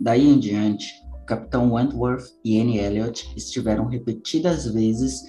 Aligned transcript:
Daí 0.00 0.28
em 0.28 0.38
diante, 0.38 0.86
o 1.22 1.24
Capitão 1.24 1.72
Wentworth 1.72 2.26
e 2.44 2.60
Anne 2.60 2.78
Elliot 2.78 3.32
estiveram 3.36 3.86
repetidas 3.86 4.66
vezes 4.66 5.22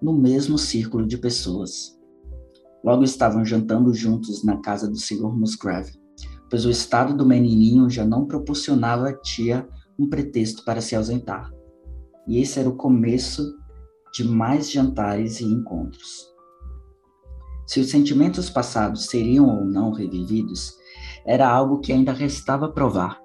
no 0.00 0.12
mesmo 0.12 0.58
círculo 0.58 1.06
de 1.06 1.18
pessoas. 1.18 1.98
Logo 2.84 3.04
estavam 3.04 3.44
jantando 3.44 3.92
juntos 3.92 4.42
na 4.44 4.56
casa 4.58 4.88
do 4.88 4.96
Sr. 4.96 5.36
Musgrave, 5.36 5.92
pois 6.48 6.64
o 6.64 6.70
estado 6.70 7.16
do 7.16 7.26
menininho 7.26 7.90
já 7.90 8.04
não 8.04 8.26
proporcionava 8.26 9.08
à 9.08 9.12
tia 9.12 9.68
um 9.98 10.08
pretexto 10.08 10.64
para 10.64 10.80
se 10.80 10.96
ausentar. 10.96 11.50
E 12.26 12.38
esse 12.38 12.58
era 12.58 12.68
o 12.68 12.76
começo 12.76 13.54
de 14.14 14.24
mais 14.24 14.70
jantares 14.70 15.40
e 15.40 15.44
encontros. 15.44 16.30
Se 17.66 17.78
os 17.78 17.90
sentimentos 17.90 18.50
passados 18.50 19.06
seriam 19.06 19.46
ou 19.46 19.64
não 19.64 19.92
revividos, 19.92 20.74
era 21.24 21.48
algo 21.48 21.78
que 21.78 21.92
ainda 21.92 22.12
restava 22.12 22.72
provar. 22.72 23.19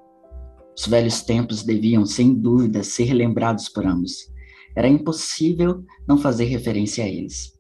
Os 0.78 0.86
velhos 0.88 1.22
tempos 1.22 1.64
deviam, 1.64 2.06
sem 2.06 2.34
dúvida, 2.34 2.84
ser 2.84 3.14
lembrados 3.14 3.70
por 3.70 3.86
ambos. 3.86 4.30
Era 4.76 4.88
impossível 4.88 5.84
não 6.08 6.18
fazer 6.18 6.46
referência 6.46 7.04
a 7.04 7.08
eles. 7.08 7.54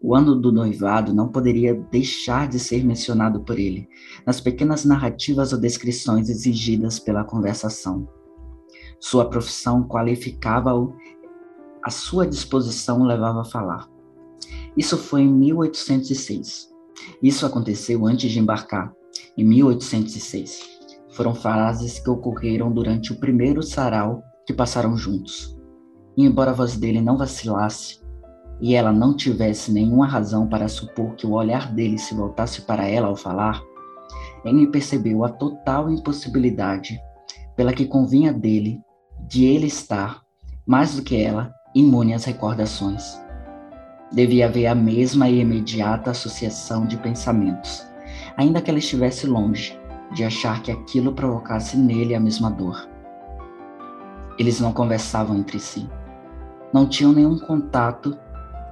O 0.00 0.14
ano 0.14 0.36
do 0.36 0.52
noivado 0.52 1.12
não 1.12 1.28
poderia 1.28 1.74
deixar 1.90 2.46
de 2.46 2.58
ser 2.58 2.84
mencionado 2.84 3.42
por 3.42 3.58
ele, 3.58 3.88
nas 4.24 4.40
pequenas 4.40 4.84
narrativas 4.84 5.52
ou 5.52 5.58
descrições 5.58 6.28
exigidas 6.28 7.00
pela 7.00 7.24
conversação. 7.24 8.08
Sua 9.00 9.28
profissão 9.28 9.88
qualificava-o, 9.88 10.94
a 11.82 11.90
sua 11.90 12.26
disposição 12.26 13.02
levava 13.02 13.40
a 13.40 13.44
falar. 13.44 13.88
Isso 14.76 14.96
foi 14.96 15.22
em 15.22 15.32
1806. 15.32 16.68
Isso 17.22 17.46
aconteceu 17.46 18.06
antes 18.06 18.30
de 18.30 18.38
embarcar, 18.38 18.94
em 19.36 19.44
1806. 19.44 20.77
Foram 21.18 21.34
frases 21.34 21.98
que 21.98 22.08
ocorreram 22.08 22.70
durante 22.70 23.12
o 23.12 23.16
primeiro 23.18 23.60
sarau 23.60 24.22
que 24.46 24.52
passaram 24.52 24.96
juntos. 24.96 25.58
E 26.16 26.24
embora 26.24 26.52
a 26.52 26.54
voz 26.54 26.76
dele 26.76 27.00
não 27.00 27.18
vacilasse, 27.18 28.00
e 28.60 28.76
ela 28.76 28.92
não 28.92 29.16
tivesse 29.16 29.72
nenhuma 29.72 30.06
razão 30.06 30.46
para 30.46 30.68
supor 30.68 31.16
que 31.16 31.26
o 31.26 31.32
olhar 31.32 31.74
dele 31.74 31.98
se 31.98 32.14
voltasse 32.14 32.62
para 32.62 32.86
ela 32.86 33.08
ao 33.08 33.16
falar, 33.16 33.60
Anne 34.46 34.70
percebeu 34.70 35.24
a 35.24 35.28
total 35.28 35.90
impossibilidade 35.90 36.96
pela 37.56 37.72
que 37.72 37.84
convinha 37.84 38.32
dele 38.32 38.80
de 39.26 39.44
ele 39.44 39.66
estar, 39.66 40.22
mais 40.64 40.94
do 40.94 41.02
que 41.02 41.20
ela, 41.20 41.52
imune 41.74 42.14
às 42.14 42.26
recordações. 42.26 43.20
Devia 44.12 44.46
haver 44.46 44.68
a 44.68 44.74
mesma 44.74 45.28
e 45.28 45.40
imediata 45.40 46.12
associação 46.12 46.86
de 46.86 46.96
pensamentos, 46.96 47.84
ainda 48.36 48.62
que 48.62 48.70
ela 48.70 48.78
estivesse 48.78 49.26
longe, 49.26 49.77
de 50.12 50.24
achar 50.24 50.62
que 50.62 50.70
aquilo 50.70 51.12
provocasse 51.12 51.76
nele 51.76 52.14
a 52.14 52.20
mesma 52.20 52.50
dor. 52.50 52.88
Eles 54.38 54.60
não 54.60 54.72
conversavam 54.72 55.36
entre 55.36 55.58
si. 55.58 55.88
Não 56.72 56.86
tinham 56.86 57.12
nenhum 57.12 57.38
contato, 57.38 58.16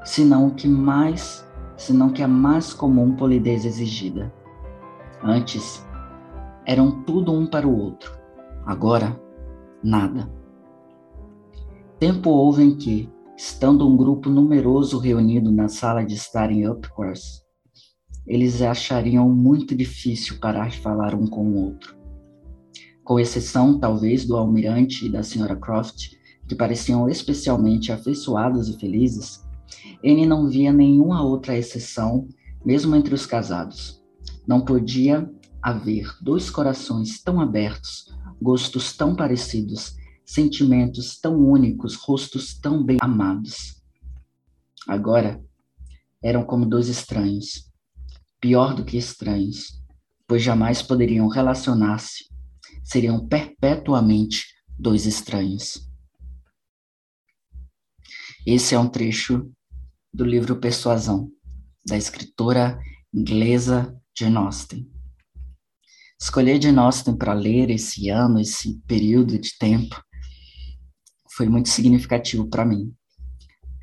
senão 0.04 0.48
o 0.48 0.54
que 0.54 0.68
mais, 0.68 1.46
senão 1.76 2.10
que 2.10 2.22
a 2.22 2.28
mais 2.28 2.72
comum 2.72 3.16
polidez 3.16 3.64
exigida. 3.64 4.32
Antes, 5.22 5.84
eram 6.64 7.02
tudo 7.02 7.32
um 7.32 7.46
para 7.46 7.66
o 7.66 7.78
outro. 7.78 8.16
Agora, 8.64 9.18
nada. 9.82 10.30
Tempo 11.98 12.30
houve 12.30 12.62
em 12.62 12.76
que, 12.76 13.10
estando 13.36 13.86
um 13.86 13.96
grupo 13.96 14.28
numeroso 14.28 14.98
reunido 14.98 15.50
na 15.50 15.68
sala 15.68 16.04
de 16.04 16.14
estar 16.14 16.50
em 16.50 16.68
Upcourse, 16.68 17.45
eles 18.26 18.60
achariam 18.62 19.28
muito 19.28 19.74
difícil 19.74 20.38
parar 20.38 20.68
de 20.68 20.80
falar 20.80 21.14
um 21.14 21.26
com 21.26 21.48
o 21.48 21.64
outro. 21.64 21.96
Com 23.04 23.20
exceção, 23.20 23.78
talvez, 23.78 24.24
do 24.24 24.36
almirante 24.36 25.06
e 25.06 25.08
da 25.08 25.22
senhora 25.22 25.54
Croft, 25.54 26.10
que 26.48 26.54
pareciam 26.54 27.08
especialmente 27.08 27.92
afeiçoados 27.92 28.68
e 28.68 28.78
felizes, 28.78 29.44
Anne 30.04 30.26
não 30.26 30.48
via 30.48 30.72
nenhuma 30.72 31.22
outra 31.22 31.56
exceção, 31.56 32.28
mesmo 32.64 32.96
entre 32.96 33.14
os 33.14 33.26
casados. 33.26 34.02
Não 34.46 34.64
podia 34.64 35.30
haver 35.62 36.08
dois 36.20 36.50
corações 36.50 37.22
tão 37.22 37.40
abertos, 37.40 38.06
gostos 38.40 38.96
tão 38.96 39.14
parecidos 39.14 39.96
sentimentos 40.26 41.18
tão 41.20 41.38
únicos, 41.38 41.94
rostos 41.94 42.58
tão 42.58 42.82
bem 42.82 42.96
amados. 43.00 43.80
Agora, 44.86 45.40
eram 46.20 46.44
como 46.44 46.66
dois 46.66 46.88
estranhos, 46.88 47.70
pior 48.40 48.74
do 48.74 48.84
que 48.84 48.96
estranhos, 48.96 49.82
pois 50.26 50.42
jamais 50.42 50.82
poderiam 50.82 51.28
relacionar-se, 51.28 52.24
seriam 52.84 53.26
perpetuamente 53.26 54.44
dois 54.78 55.06
estranhos. 55.06 55.88
Esse 58.46 58.74
é 58.74 58.78
um 58.78 58.88
trecho 58.88 59.50
do 60.12 60.24
livro 60.24 60.60
Persuasão, 60.60 61.30
da 61.84 61.96
escritora 61.96 62.78
inglesa 63.12 63.94
Jane 64.16 64.36
Austen. 64.36 64.90
Escolher 66.20 66.62
Jane 66.62 66.78
Austen 66.78 67.16
para 67.16 67.34
ler 67.34 67.70
esse 67.70 68.08
ano, 68.08 68.40
esse 68.40 68.80
período 68.86 69.38
de 69.38 69.58
tempo, 69.58 70.02
foi 71.30 71.48
muito 71.48 71.68
significativo 71.68 72.48
para 72.48 72.64
mim. 72.64 72.94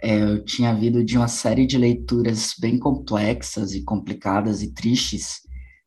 É, 0.05 0.21
eu 0.21 0.43
tinha 0.43 0.75
vindo 0.75 1.01
de 1.01 1.17
uma 1.17 1.29
série 1.29 1.65
de 1.65 1.77
leituras 1.77 2.53
bem 2.59 2.77
complexas 2.77 3.71
e 3.71 3.85
complicadas 3.85 4.61
e 4.61 4.73
tristes. 4.73 5.39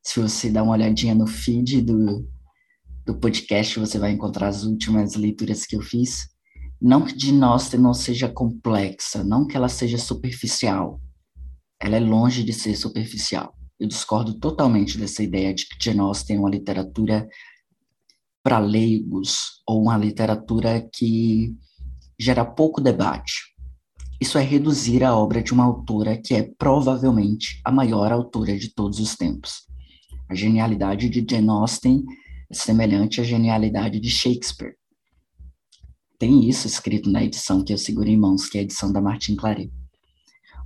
Se 0.03 0.19
você 0.19 0.49
dá 0.49 0.63
uma 0.63 0.73
olhadinha 0.73 1.15
no 1.15 1.27
feed 1.27 1.83
do, 1.83 2.27
do 3.05 3.21
podcast, 3.21 3.79
você 3.79 3.99
vai 3.99 4.13
encontrar 4.13 4.49
as 4.49 4.65
últimas 4.65 5.17
leituras 5.17 5.67
que 5.67 5.77
eu 5.77 5.83
fiz. 5.83 6.29
Não 6.81 7.05
que 7.05 7.15
de 7.15 7.31
não 7.31 7.93
seja 7.93 8.27
complexa, 8.27 9.23
não 9.23 9.47
que 9.47 9.55
ela 9.55 9.69
seja 9.69 9.99
superficial. 9.99 10.99
Ela 11.79 11.97
é 11.97 12.01
longe 12.01 12.43
de 12.43 12.55
ser 12.55 12.75
superficial. 12.75 13.55
Eu 13.79 13.87
discordo 13.87 14.41
totalmente 14.41 14.97
dessa 14.97 15.23
ideia 15.23 15.53
de 15.53 15.69
que 15.69 15.77
Jane 15.79 16.01
Austen 16.01 16.37
é 16.37 16.41
uma 16.41 16.49
literatura 16.49 17.29
para 18.43 18.59
leigos 18.61 19.63
ou 19.69 19.83
uma 19.83 19.99
literatura 19.99 20.89
que 20.91 21.55
gera 22.19 22.47
pouco 22.47 22.81
debate. 22.81 23.56
Isso 24.21 24.39
é 24.39 24.43
reduzir 24.43 25.05
a 25.05 25.15
obra 25.15 25.43
de 25.43 25.53
uma 25.53 25.65
autora 25.65 26.17
que 26.17 26.35
é 26.35 26.43
provavelmente 26.59 27.61
a 27.65 27.71
maior 27.71 28.13
autora 28.13 28.59
de 28.59 28.73
todos 28.73 28.99
os 28.99 29.15
tempos. 29.15 29.67
A 30.29 30.35
genialidade 30.35 31.09
de 31.09 31.25
Jane 31.29 31.51
Austen 31.51 32.05
é 32.51 32.55
semelhante 32.55 33.21
à 33.21 33.25
genialidade 33.25 34.01
de 34.01 34.11
Shakespeare. 34.11 34.75
Tem 36.19 36.49
isso 36.49 36.67
escrito 36.67 37.11
na 37.11 37.23
edição 37.23 37.63
que 37.63 37.73
eu 37.73 37.79
seguro 37.79 38.09
em 38.09 38.17
mãos, 38.17 38.49
que 38.49 38.57
é 38.57 38.61
a 38.63 38.65
edição 38.65 38.91
da 38.91 39.03
Martin 39.03 39.37
Claret. 39.37 39.71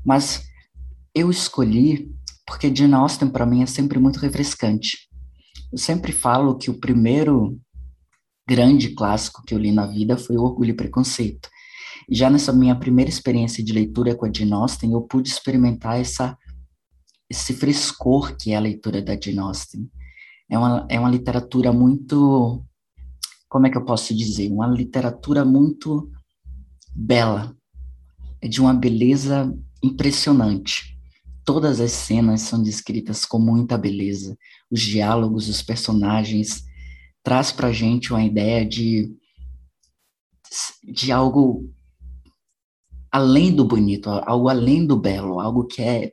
Mas 0.05 0.45
eu 1.15 1.31
escolhi 1.31 2.09
porque 2.47 2.75
Jane 2.75 2.95
Austen 2.95 3.29
para 3.29 3.47
mim 3.47 3.63
é 3.63 3.67
sempre 3.67 3.99
muito 3.99 4.19
refrescante. 4.19 5.09
Eu 5.73 5.79
sempre 5.79 6.13
falo 6.13 6.57
que 6.57 6.71
o 6.71 6.79
primeiro 6.79 7.61
grande 8.49 8.91
clássico 8.95 9.43
que 9.45 9.55
eu 9.55 9.59
li 9.59 9.71
na 9.71 9.87
vida 9.87 10.17
foi 10.17 10.37
o 10.37 10.43
Orgulho 10.43 10.71
e 10.71 10.75
Preconceito. 10.75 11.49
Já 12.11 12.29
nessa 12.29 12.53
minha 12.53 12.75
primeira 12.75 13.09
experiência 13.09 13.63
de 13.63 13.73
leitura 13.73 14.17
com 14.17 14.27
a 14.27 14.33
Jane 14.33 14.53
Austen, 14.53 14.93
eu 14.93 15.03
pude 15.03 15.29
experimentar 15.29 16.01
essa, 16.01 16.37
esse 17.31 17.55
frescor 17.55 18.37
que 18.37 18.51
é 18.51 18.57
a 18.57 18.61
leitura 18.61 19.01
da 19.01 19.19
Jane 19.19 19.39
Austen. 19.39 19.89
É 20.51 20.59
uma, 20.59 20.87
é 20.89 20.99
uma 20.99 21.09
literatura 21.09 21.73
muito, 21.73 22.65
como 23.49 23.69
é 23.69 23.71
que 23.71 23.79
eu 23.79 23.85
posso 23.85 24.13
dizer? 24.13 24.51
Uma 24.51 24.67
literatura 24.67 25.45
muito 25.45 26.11
bela, 26.93 27.57
é 28.43 28.49
de 28.49 28.61
uma 28.61 28.75
beleza 28.75 29.57
impressionante. 29.81 30.99
Todas 31.45 31.79
as 31.79 31.93
cenas 31.93 32.41
são 32.41 32.61
descritas 32.61 33.25
com 33.25 33.39
muita 33.39 33.79
beleza, 33.79 34.37
os 34.69 34.81
diálogos, 34.81 35.49
os 35.49 35.63
personagens, 35.63 36.65
traz 37.23 37.53
para 37.53 37.69
a 37.69 37.73
gente 37.73 38.13
uma 38.13 38.25
ideia 38.25 38.67
de, 38.67 39.15
de 40.93 41.13
algo 41.13 41.71
além 43.11 43.55
do 43.55 43.65
bonito, 43.65 44.09
algo 44.09 44.49
além 44.49 44.87
do 44.87 44.97
belo, 44.97 45.41
algo 45.41 45.67
que 45.67 45.83
é 45.83 46.13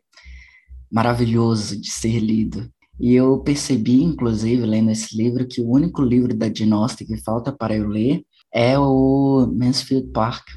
maravilhoso 0.92 1.80
de 1.80 1.92
ser 1.92 2.20
lido. 2.20 2.70
E 3.00 3.14
eu 3.14 3.40
percebi, 3.40 4.02
inclusive, 4.04 4.66
lendo 4.66 4.90
esse 4.90 5.16
livro, 5.16 5.48
que 5.48 5.62
o 5.62 5.70
único 5.70 6.02
livro 6.02 6.36
da 6.36 6.48
Dinostic 6.48 7.08
que 7.08 7.18
falta 7.18 7.52
para 7.52 7.76
eu 7.76 7.88
ler 7.88 8.24
é 8.52 8.78
o 8.80 9.46
Mansfield 9.56 10.12
Park. 10.12 10.48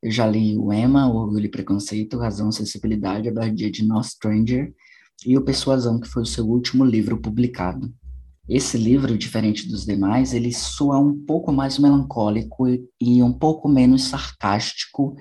Eu 0.00 0.10
já 0.10 0.26
li 0.26 0.56
o 0.56 0.72
Emma, 0.72 1.08
o 1.08 1.16
Orgulho 1.16 1.46
e 1.46 1.50
Preconceito, 1.50 2.18
Razão, 2.18 2.52
Sensibilidade, 2.52 3.28
A 3.28 3.32
Bardia 3.32 3.70
de 3.70 3.84
No 3.84 4.02
Stranger 4.02 4.72
e 5.26 5.36
o 5.36 5.42
Persuasão, 5.42 5.98
que 5.98 6.06
foi 6.06 6.22
o 6.22 6.26
seu 6.26 6.46
último 6.46 6.84
livro 6.84 7.18
publicado. 7.18 7.92
Esse 8.48 8.78
livro, 8.78 9.18
diferente 9.18 9.68
dos 9.68 9.84
demais, 9.84 10.32
ele 10.32 10.52
soa 10.54 10.98
um 10.98 11.14
pouco 11.14 11.52
mais 11.52 11.78
melancólico 11.78 12.66
e 12.98 13.22
um 13.22 13.32
pouco 13.32 13.68
menos 13.68 14.04
sarcástico 14.04 15.14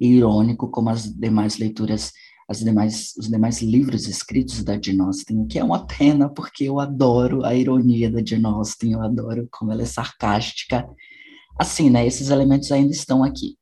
e 0.00 0.16
irônico, 0.16 0.68
como 0.68 0.90
as 0.90 1.04
demais 1.04 1.58
leituras, 1.58 2.10
as 2.48 2.58
demais, 2.58 3.12
os 3.16 3.28
demais 3.28 3.62
livros 3.62 4.08
escritos 4.08 4.64
da 4.64 4.80
Jane 4.80 5.00
Austen, 5.00 5.46
que 5.46 5.60
é 5.60 5.64
uma 5.64 5.86
pena, 5.86 6.28
porque 6.28 6.64
eu 6.64 6.80
adoro 6.80 7.44
a 7.44 7.54
ironia 7.54 8.10
da 8.10 8.20
Jane 8.24 8.46
Austen, 8.46 8.92
eu 8.92 9.02
adoro 9.02 9.46
como 9.52 9.70
ela 9.70 9.82
é 9.82 9.86
sarcástica. 9.86 10.84
Assim, 11.56 11.88
né, 11.88 12.04
esses 12.04 12.30
elementos 12.30 12.72
ainda 12.72 12.90
estão 12.90 13.22
aqui. 13.22 13.56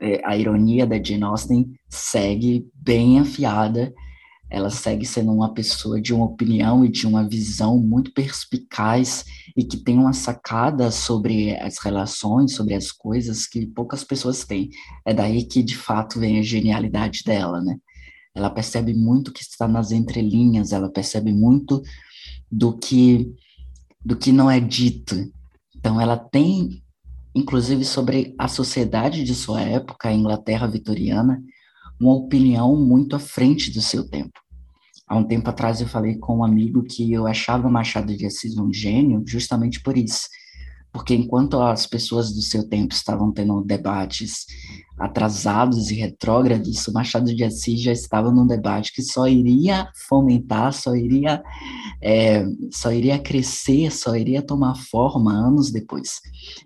É, 0.00 0.24
a 0.24 0.36
ironia 0.36 0.86
da 0.86 1.02
Jane 1.02 1.24
Austen 1.24 1.72
segue 1.88 2.64
bem 2.74 3.18
afiada, 3.18 3.92
ela 4.50 4.68
segue 4.68 5.06
sendo 5.06 5.32
uma 5.32 5.54
pessoa 5.54 6.00
de 6.00 6.12
uma 6.12 6.24
opinião 6.24 6.84
e 6.84 6.88
de 6.88 7.06
uma 7.06 7.26
visão 7.26 7.78
muito 7.78 8.12
perspicaz 8.12 9.24
e 9.56 9.64
que 9.64 9.76
tem 9.76 9.96
uma 9.96 10.12
sacada 10.12 10.90
sobre 10.90 11.56
as 11.56 11.78
relações, 11.78 12.54
sobre 12.54 12.74
as 12.74 12.90
coisas 12.90 13.46
que 13.46 13.66
poucas 13.66 14.02
pessoas 14.02 14.44
têm. 14.44 14.68
É 15.06 15.14
daí 15.14 15.44
que 15.44 15.62
de 15.62 15.76
fato 15.76 16.18
vem 16.18 16.40
a 16.40 16.42
genialidade 16.42 17.22
dela, 17.24 17.60
né? 17.60 17.76
Ela 18.34 18.50
percebe 18.50 18.92
muito 18.92 19.28
o 19.28 19.32
que 19.32 19.42
está 19.42 19.68
nas 19.68 19.92
entrelinhas, 19.92 20.72
ela 20.72 20.90
percebe 20.90 21.32
muito 21.32 21.80
do 22.50 22.76
que 22.76 23.32
do 24.04 24.16
que 24.16 24.32
não 24.32 24.50
é 24.50 24.58
dito. 24.58 25.30
Então 25.76 26.00
ela 26.00 26.16
tem 26.16 26.82
inclusive 27.34 27.84
sobre 27.84 28.34
a 28.38 28.48
sociedade 28.48 29.22
de 29.22 29.34
sua 29.34 29.60
época, 29.60 30.08
a 30.08 30.14
Inglaterra 30.14 30.66
vitoriana, 30.66 31.40
uma 32.00 32.14
opinião 32.14 32.74
muito 32.74 33.14
à 33.14 33.18
frente 33.18 33.70
do 33.70 33.82
seu 33.82 34.08
tempo. 34.08 34.40
Há 35.06 35.16
um 35.16 35.24
tempo 35.24 35.50
atrás 35.50 35.80
eu 35.80 35.88
falei 35.88 36.16
com 36.16 36.38
um 36.38 36.44
amigo 36.44 36.82
que 36.82 37.12
eu 37.12 37.26
achava 37.26 37.68
Machado 37.68 38.16
de 38.16 38.24
Assis 38.24 38.56
um 38.56 38.72
gênio 38.72 39.22
justamente 39.26 39.82
por 39.82 39.98
isso. 39.98 40.28
Porque 40.92 41.14
enquanto 41.14 41.60
as 41.60 41.86
pessoas 41.86 42.32
do 42.32 42.40
seu 42.40 42.68
tempo 42.68 42.94
estavam 42.94 43.32
tendo 43.32 43.60
debates 43.62 44.46
atrasados 44.98 45.90
e 45.90 45.94
retrógrados, 45.94 46.86
o 46.86 46.92
Machado 46.92 47.34
de 47.34 47.44
Assis 47.44 47.80
já 47.80 47.92
estava 47.92 48.30
num 48.30 48.46
debate 48.46 48.92
que 48.92 49.02
só 49.02 49.28
iria 49.28 49.88
fomentar, 50.08 50.72
só 50.72 50.94
iria, 50.94 51.42
é, 52.02 52.44
só 52.72 52.92
iria 52.92 53.18
crescer, 53.18 53.90
só 53.92 54.16
iria 54.16 54.42
tomar 54.42 54.74
forma 54.76 55.32
anos 55.32 55.70
depois. 55.70 56.20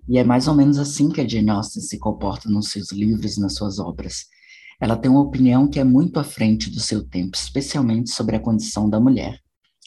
E 0.08 0.18
é 0.18 0.24
mais 0.24 0.48
ou 0.48 0.54
menos 0.54 0.78
assim 0.78 1.10
que 1.10 1.20
a 1.20 1.28
Jane 1.28 1.50
Austen 1.50 1.82
se 1.82 1.98
comporta 1.98 2.48
nos 2.48 2.70
seus 2.70 2.92
livros, 2.92 3.36
nas 3.36 3.54
suas 3.54 3.78
obras. 3.78 4.33
Ela 4.80 4.96
tem 4.96 5.10
uma 5.10 5.20
opinião 5.20 5.68
que 5.68 5.78
é 5.78 5.84
muito 5.84 6.18
à 6.18 6.24
frente 6.24 6.70
do 6.70 6.80
seu 6.80 7.02
tempo, 7.02 7.36
especialmente 7.36 8.10
sobre 8.10 8.36
a 8.36 8.40
condição 8.40 8.88
da 8.88 9.00
mulher. 9.00 9.40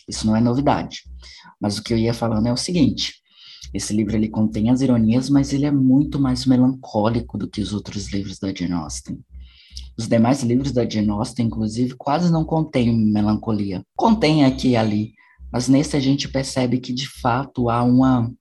Isso 0.07 0.25
não 0.25 0.35
é 0.35 0.41
novidade. 0.41 1.03
Mas 1.59 1.77
o 1.77 1.83
que 1.83 1.93
eu 1.93 1.97
ia 1.97 2.13
falando 2.13 2.47
é 2.47 2.53
o 2.53 2.57
seguinte: 2.57 3.15
esse 3.73 3.93
livro 3.93 4.15
ele 4.15 4.29
contém 4.29 4.69
as 4.69 4.81
ironias, 4.81 5.29
mas 5.29 5.51
ele 5.51 5.65
é 5.65 5.71
muito 5.71 6.19
mais 6.19 6.45
melancólico 6.45 7.37
do 7.37 7.49
que 7.49 7.61
os 7.61 7.73
outros 7.73 8.11
livros 8.11 8.39
da 8.39 8.53
Jane 8.53 8.73
Austen. 8.73 9.19
Os 9.97 10.07
demais 10.07 10.43
livros 10.43 10.71
da 10.71 10.87
Jane 10.87 11.09
Austen, 11.09 11.47
inclusive, 11.47 11.95
quase 11.95 12.31
não 12.31 12.45
contêm 12.45 12.95
melancolia. 12.95 13.83
Contém 13.95 14.45
aqui 14.45 14.69
e 14.69 14.77
ali, 14.77 15.13
mas 15.51 15.67
nesse 15.67 15.97
a 15.97 15.99
gente 15.99 16.29
percebe 16.29 16.79
que 16.79 16.93
de 16.93 17.09
fato 17.09 17.69
há 17.69 17.83
uma 17.83 18.31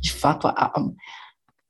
de 0.00 0.12
fato 0.12 0.48
há, 0.48 0.72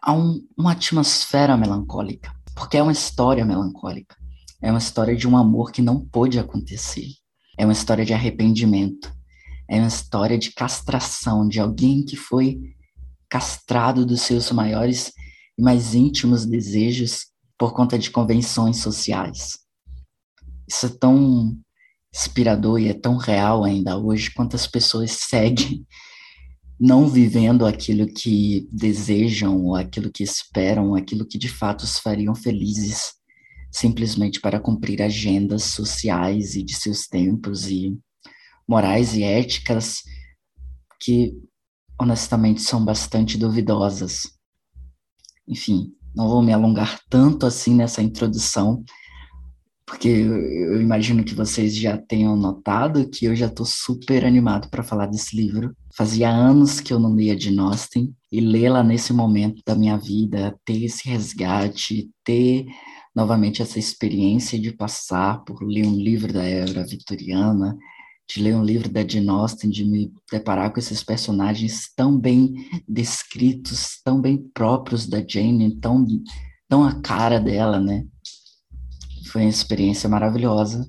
há 0.01 0.13
um, 0.13 0.41
uma 0.57 0.73
atmosfera 0.73 1.57
melancólica 1.57 2.33
porque 2.55 2.77
é 2.77 2.83
uma 2.83 2.93
história 2.93 3.45
melancólica. 3.45 4.17
É 4.61 4.71
uma 4.71 4.79
história 4.79 5.17
de 5.17 5.27
um 5.27 5.37
amor 5.37 5.73
que 5.73 5.83
não 5.83 6.01
pôde 6.01 6.39
acontecer. 6.39 7.09
É 7.59 7.65
uma 7.65 7.73
história 7.73 8.05
de 8.05 8.15
arrependimento. 8.15 9.13
É 9.69 9.79
uma 9.79 9.89
história 9.89 10.39
de 10.39 10.53
castração 10.53 11.49
de 11.49 11.59
alguém 11.59 12.05
que 12.05 12.17
foi 12.17 12.61
castrado 13.29 14.05
dos 14.05 14.23
seus 14.23 14.51
maiores 14.53 15.13
e 15.59 15.63
mais 15.63 15.95
íntimos 15.95 16.45
desejos 16.45 17.27
por 17.59 17.73
conta 17.73 17.99
de 17.99 18.11
convenções 18.11 18.79
sociais. 18.79 19.59
Isso 20.69 20.87
é 20.87 20.89
tão 20.89 21.57
inspirador 22.15 22.79
e 22.79 22.89
é 22.89 22.95
tão 22.95 23.17
real 23.17 23.65
ainda 23.65 23.97
hoje 23.97 24.31
quantas 24.35 24.67
pessoas 24.67 25.13
seguem 25.13 25.87
não 26.83 27.07
vivendo 27.07 27.65
aquilo 27.65 28.09
que 28.09 28.69
desejam, 28.73 29.73
aquilo 29.73 30.11
que 30.11 30.25
esperam, 30.25 30.97
aquilo 30.97 31.25
que 31.25 31.39
de 31.39 31.49
fato 31.49 31.83
os 31.83 31.97
fariam 31.97 32.35
felizes, 32.35 33.13
simplesmente 33.71 34.41
para 34.41 34.59
cumprir 34.59 35.01
agendas 35.01 35.63
sociais 35.63 36.57
e 36.57 36.63
de 36.65 36.75
seus 36.75 37.07
tempos 37.07 37.69
e 37.69 37.97
morais 38.69 39.15
e 39.15 39.23
éticas 39.23 40.03
que 41.01 41.33
honestamente 42.01 42.61
são 42.61 42.85
bastante 42.85 43.39
duvidosas. 43.39 44.23
Enfim, 45.47 45.95
não 46.13 46.29
vou 46.29 46.43
me 46.43 46.53
alongar 46.53 46.99
tanto 47.09 47.47
assim 47.47 47.77
nessa 47.77 48.03
introdução, 48.03 48.83
porque 49.87 50.09
eu 50.09 50.81
imagino 50.81 51.25
que 51.25 51.35
vocês 51.35 51.75
já 51.75 51.99
tenham 51.99 52.37
notado 52.37 53.09
que 53.09 53.25
eu 53.25 53.35
já 53.35 53.47
estou 53.47 53.67
super 53.67 54.25
animado 54.25 54.69
para 54.69 54.83
falar 54.83 55.07
desse 55.07 55.37
livro. 55.37 55.75
Fazia 55.95 56.31
anos 56.31 56.81
que 56.81 56.93
eu 56.93 56.99
não 56.99 57.15
lia 57.15 57.37
de 57.37 57.57
Austen 57.59 58.15
e 58.31 58.41
lê-la 58.41 58.83
nesse 58.83 59.13
momento 59.13 59.61
da 59.67 59.75
minha 59.75 59.97
vida, 59.97 60.57
ter 60.65 60.85
esse 60.85 61.09
resgate, 61.09 62.11
ter 62.25 62.67
novamente 63.15 63.61
essa 63.61 63.79
experiência 63.79 64.59
de 64.59 64.73
passar 64.73 65.45
por 65.45 65.63
ler 65.63 65.87
um 65.87 65.97
livro 65.97 66.33
da 66.33 66.45
era 66.45 66.85
vitoriana, 66.87 67.77
de 68.29 68.43
ler 68.43 68.57
um 68.57 68.65
livro 68.65 68.89
da 68.89 69.07
Jane 69.07 69.29
Austen, 69.29 69.69
de 69.69 69.85
me 69.85 70.11
deparar 70.31 70.73
com 70.73 70.79
esses 70.79 71.03
personagens 71.03 71.93
tão 71.95 72.19
bem 72.19 72.55
descritos, 72.89 74.01
tão 74.03 74.21
bem 74.21 74.39
próprios 74.55 75.07
da 75.07 75.23
Jane, 75.27 75.77
tão, 75.79 76.07
tão 76.69 76.85
a 76.85 77.01
cara 77.01 77.39
dela, 77.39 77.79
né? 77.79 78.07
Foi 79.31 79.43
uma 79.43 79.51
experiência 79.51 80.09
maravilhosa 80.09 80.87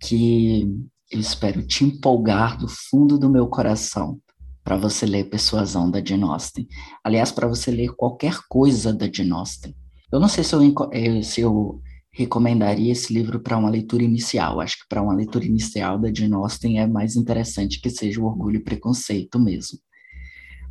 que 0.00 0.62
eu 1.10 1.20
espero 1.20 1.66
te 1.66 1.84
empolgar 1.84 2.58
do 2.58 2.68
fundo 2.68 3.18
do 3.18 3.30
meu 3.30 3.46
coração 3.48 4.20
para 4.62 4.76
você 4.76 5.06
ler 5.06 5.30
Persuasão 5.30 5.90
da 5.90 6.04
Jane 6.04 6.24
Austen. 6.24 6.66
Aliás, 7.04 7.30
para 7.30 7.46
você 7.46 7.70
ler 7.70 7.94
qualquer 7.94 8.40
coisa 8.48 8.92
da 8.92 9.10
Jane 9.10 9.30
Austen. 9.30 9.74
Eu 10.10 10.18
não 10.18 10.28
sei 10.28 10.42
se 10.42 10.54
eu, 10.54 10.60
eh, 10.92 11.22
se 11.22 11.40
eu 11.40 11.80
recomendaria 12.12 12.92
esse 12.92 13.12
livro 13.12 13.38
para 13.38 13.58
uma 13.58 13.70
leitura 13.70 14.02
inicial. 14.02 14.60
Acho 14.60 14.78
que 14.78 14.88
para 14.88 15.02
uma 15.02 15.14
leitura 15.14 15.44
inicial 15.44 15.98
da 15.98 16.12
Jane 16.12 16.34
Austen 16.34 16.80
é 16.80 16.86
mais 16.86 17.14
interessante 17.14 17.80
que 17.80 17.90
seja 17.90 18.20
o 18.20 18.24
Orgulho 18.24 18.56
e 18.56 18.62
Preconceito 18.62 19.38
mesmo. 19.38 19.78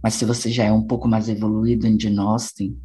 Mas 0.03 0.15
se 0.15 0.25
você 0.25 0.51
já 0.51 0.65
é 0.65 0.71
um 0.71 0.85
pouco 0.85 1.07
mais 1.07 1.29
evoluído 1.29 1.87
em 1.87 1.99
Jane 1.99 2.19
Austen, 2.19 2.75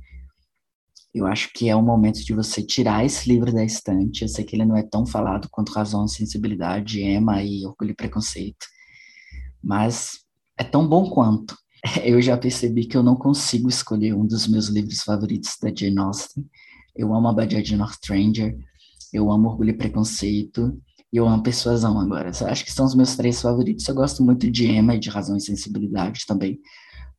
eu 1.12 1.26
acho 1.26 1.50
que 1.52 1.68
é 1.68 1.74
o 1.74 1.82
momento 1.82 2.24
de 2.24 2.32
você 2.32 2.62
tirar 2.62 3.04
esse 3.04 3.28
livro 3.28 3.52
da 3.52 3.64
estante. 3.64 4.22
Eu 4.22 4.28
sei 4.28 4.44
que 4.44 4.54
ele 4.54 4.64
não 4.64 4.76
é 4.76 4.82
tão 4.82 5.04
falado 5.04 5.48
quanto 5.50 5.72
Razão, 5.72 6.06
Sensibilidade, 6.06 7.02
Emma 7.02 7.42
e 7.42 7.66
Orgulho 7.66 7.90
e 7.90 7.94
Preconceito, 7.94 8.66
mas 9.62 10.20
é 10.56 10.64
tão 10.64 10.86
bom 10.86 11.10
quanto. 11.10 11.56
Eu 12.04 12.20
já 12.20 12.36
percebi 12.36 12.84
que 12.84 12.94
eu 12.94 13.02
não 13.02 13.16
consigo 13.16 13.66
escolher 13.66 14.14
um 14.14 14.26
dos 14.26 14.46
meus 14.46 14.68
livros 14.68 15.00
favoritos 15.00 15.56
da 15.62 15.74
Jane 15.74 15.98
Austen. 15.98 16.46
Eu 16.94 17.14
amo 17.14 17.28
a 17.28 17.32
Badia 17.32 17.62
de 17.62 17.74
North 17.74 17.94
Stranger, 17.94 18.54
eu 19.12 19.30
amo 19.30 19.48
Orgulho 19.48 19.70
e 19.70 19.76
Preconceito, 19.76 20.78
e 21.12 21.16
eu 21.16 21.26
amo 21.26 21.42
Persuasão 21.42 21.98
agora. 21.98 22.30
Eu 22.38 22.46
acho 22.48 22.64
que 22.64 22.72
são 22.72 22.84
os 22.84 22.94
meus 22.94 23.16
três 23.16 23.40
favoritos. 23.40 23.88
Eu 23.88 23.94
gosto 23.94 24.22
muito 24.22 24.50
de 24.50 24.66
Emma 24.66 24.94
e 24.94 24.98
de 24.98 25.08
Razão 25.08 25.36
e 25.36 25.40
Sensibilidade 25.40 26.26
também, 26.26 26.60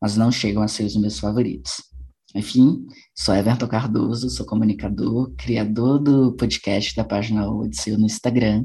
mas 0.00 0.16
não 0.16 0.30
chegam 0.30 0.62
a 0.62 0.68
ser 0.68 0.84
os 0.84 0.96
meus 0.96 1.18
favoritos. 1.18 1.91
Enfim, 2.34 2.86
sou 3.14 3.34
Everton 3.34 3.68
Cardoso, 3.68 4.30
sou 4.30 4.46
comunicador, 4.46 5.34
criador 5.36 5.98
do 5.98 6.34
podcast 6.34 6.96
da 6.96 7.04
página 7.04 7.50
Odisseu 7.50 7.98
no 7.98 8.06
Instagram, 8.06 8.64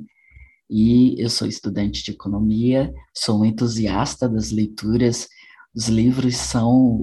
e 0.69 1.21
eu 1.21 1.29
sou 1.29 1.47
estudante 1.47 2.03
de 2.03 2.12
economia, 2.12 2.93
sou 3.13 3.41
um 3.41 3.45
entusiasta 3.45 4.27
das 4.27 4.51
leituras, 4.51 5.27
os 5.75 5.88
livros 5.89 6.36
são 6.36 7.00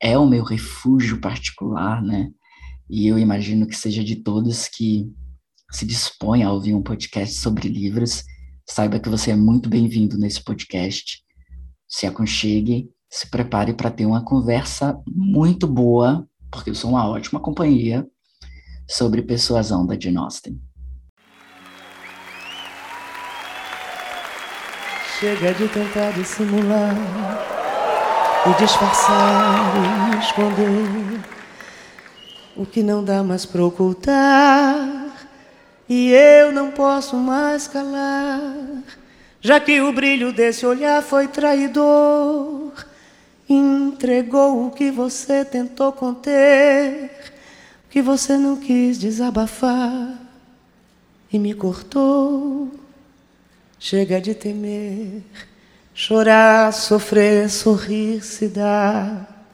é 0.00 0.16
o 0.18 0.26
meu 0.26 0.44
refúgio 0.44 1.20
particular, 1.20 2.02
né? 2.02 2.30
E 2.88 3.06
eu 3.06 3.18
imagino 3.18 3.66
que 3.66 3.76
seja 3.76 4.04
de 4.04 4.16
todos 4.16 4.68
que 4.68 5.10
se 5.72 5.86
dispõem 5.86 6.42
a 6.42 6.52
ouvir 6.52 6.74
um 6.74 6.82
podcast 6.82 7.36
sobre 7.36 7.68
livros, 7.68 8.22
saiba 8.68 9.00
que 9.00 9.08
você 9.08 9.30
é 9.30 9.36
muito 9.36 9.68
bem-vindo 9.68 10.18
nesse 10.18 10.42
podcast. 10.42 11.22
Se 11.88 12.06
aconchegue 12.06 12.90
se 13.10 13.28
prepare 13.28 13.74
para 13.74 13.90
ter 13.90 14.06
uma 14.06 14.24
conversa 14.24 14.96
muito 15.04 15.66
boa, 15.66 16.24
porque 16.48 16.70
eu 16.70 16.74
sou 16.76 16.90
uma 16.90 17.08
ótima 17.08 17.40
companhia, 17.40 18.06
sobre 18.88 19.20
persuasão 19.20 19.84
da 19.84 19.98
Jane 19.98 20.16
Austen. 20.16 20.60
Chega 25.18 25.52
de 25.52 25.68
tentar 25.68 26.12
dissimular 26.12 26.94
e 28.46 28.62
disfarçar 28.62 29.74
e 30.14 30.18
esconder 30.18 31.20
o 32.56 32.64
que 32.64 32.82
não 32.82 33.04
dá 33.04 33.22
mais 33.22 33.44
para 33.44 33.64
ocultar 33.64 34.76
e 35.88 36.12
eu 36.12 36.52
não 36.52 36.70
posso 36.70 37.16
mais 37.16 37.66
calar, 37.66 38.40
já 39.40 39.58
que 39.60 39.80
o 39.80 39.92
brilho 39.92 40.32
desse 40.32 40.64
olhar 40.64 41.02
foi 41.02 41.28
traidor 41.28 42.72
entregou 43.54 44.66
o 44.66 44.70
que 44.70 44.90
você 44.90 45.44
tentou 45.44 45.92
conter, 45.92 47.10
o 47.86 47.90
que 47.90 48.00
você 48.00 48.36
não 48.36 48.56
quis 48.56 48.98
desabafar. 48.98 50.18
e 51.32 51.38
me 51.38 51.54
cortou. 51.54 52.70
Chega 53.78 54.20
de 54.20 54.34
temer, 54.34 55.22
chorar, 55.94 56.72
sofrer, 56.72 57.48
sorrir, 57.48 58.22
se 58.22 58.48
dar, 58.48 59.46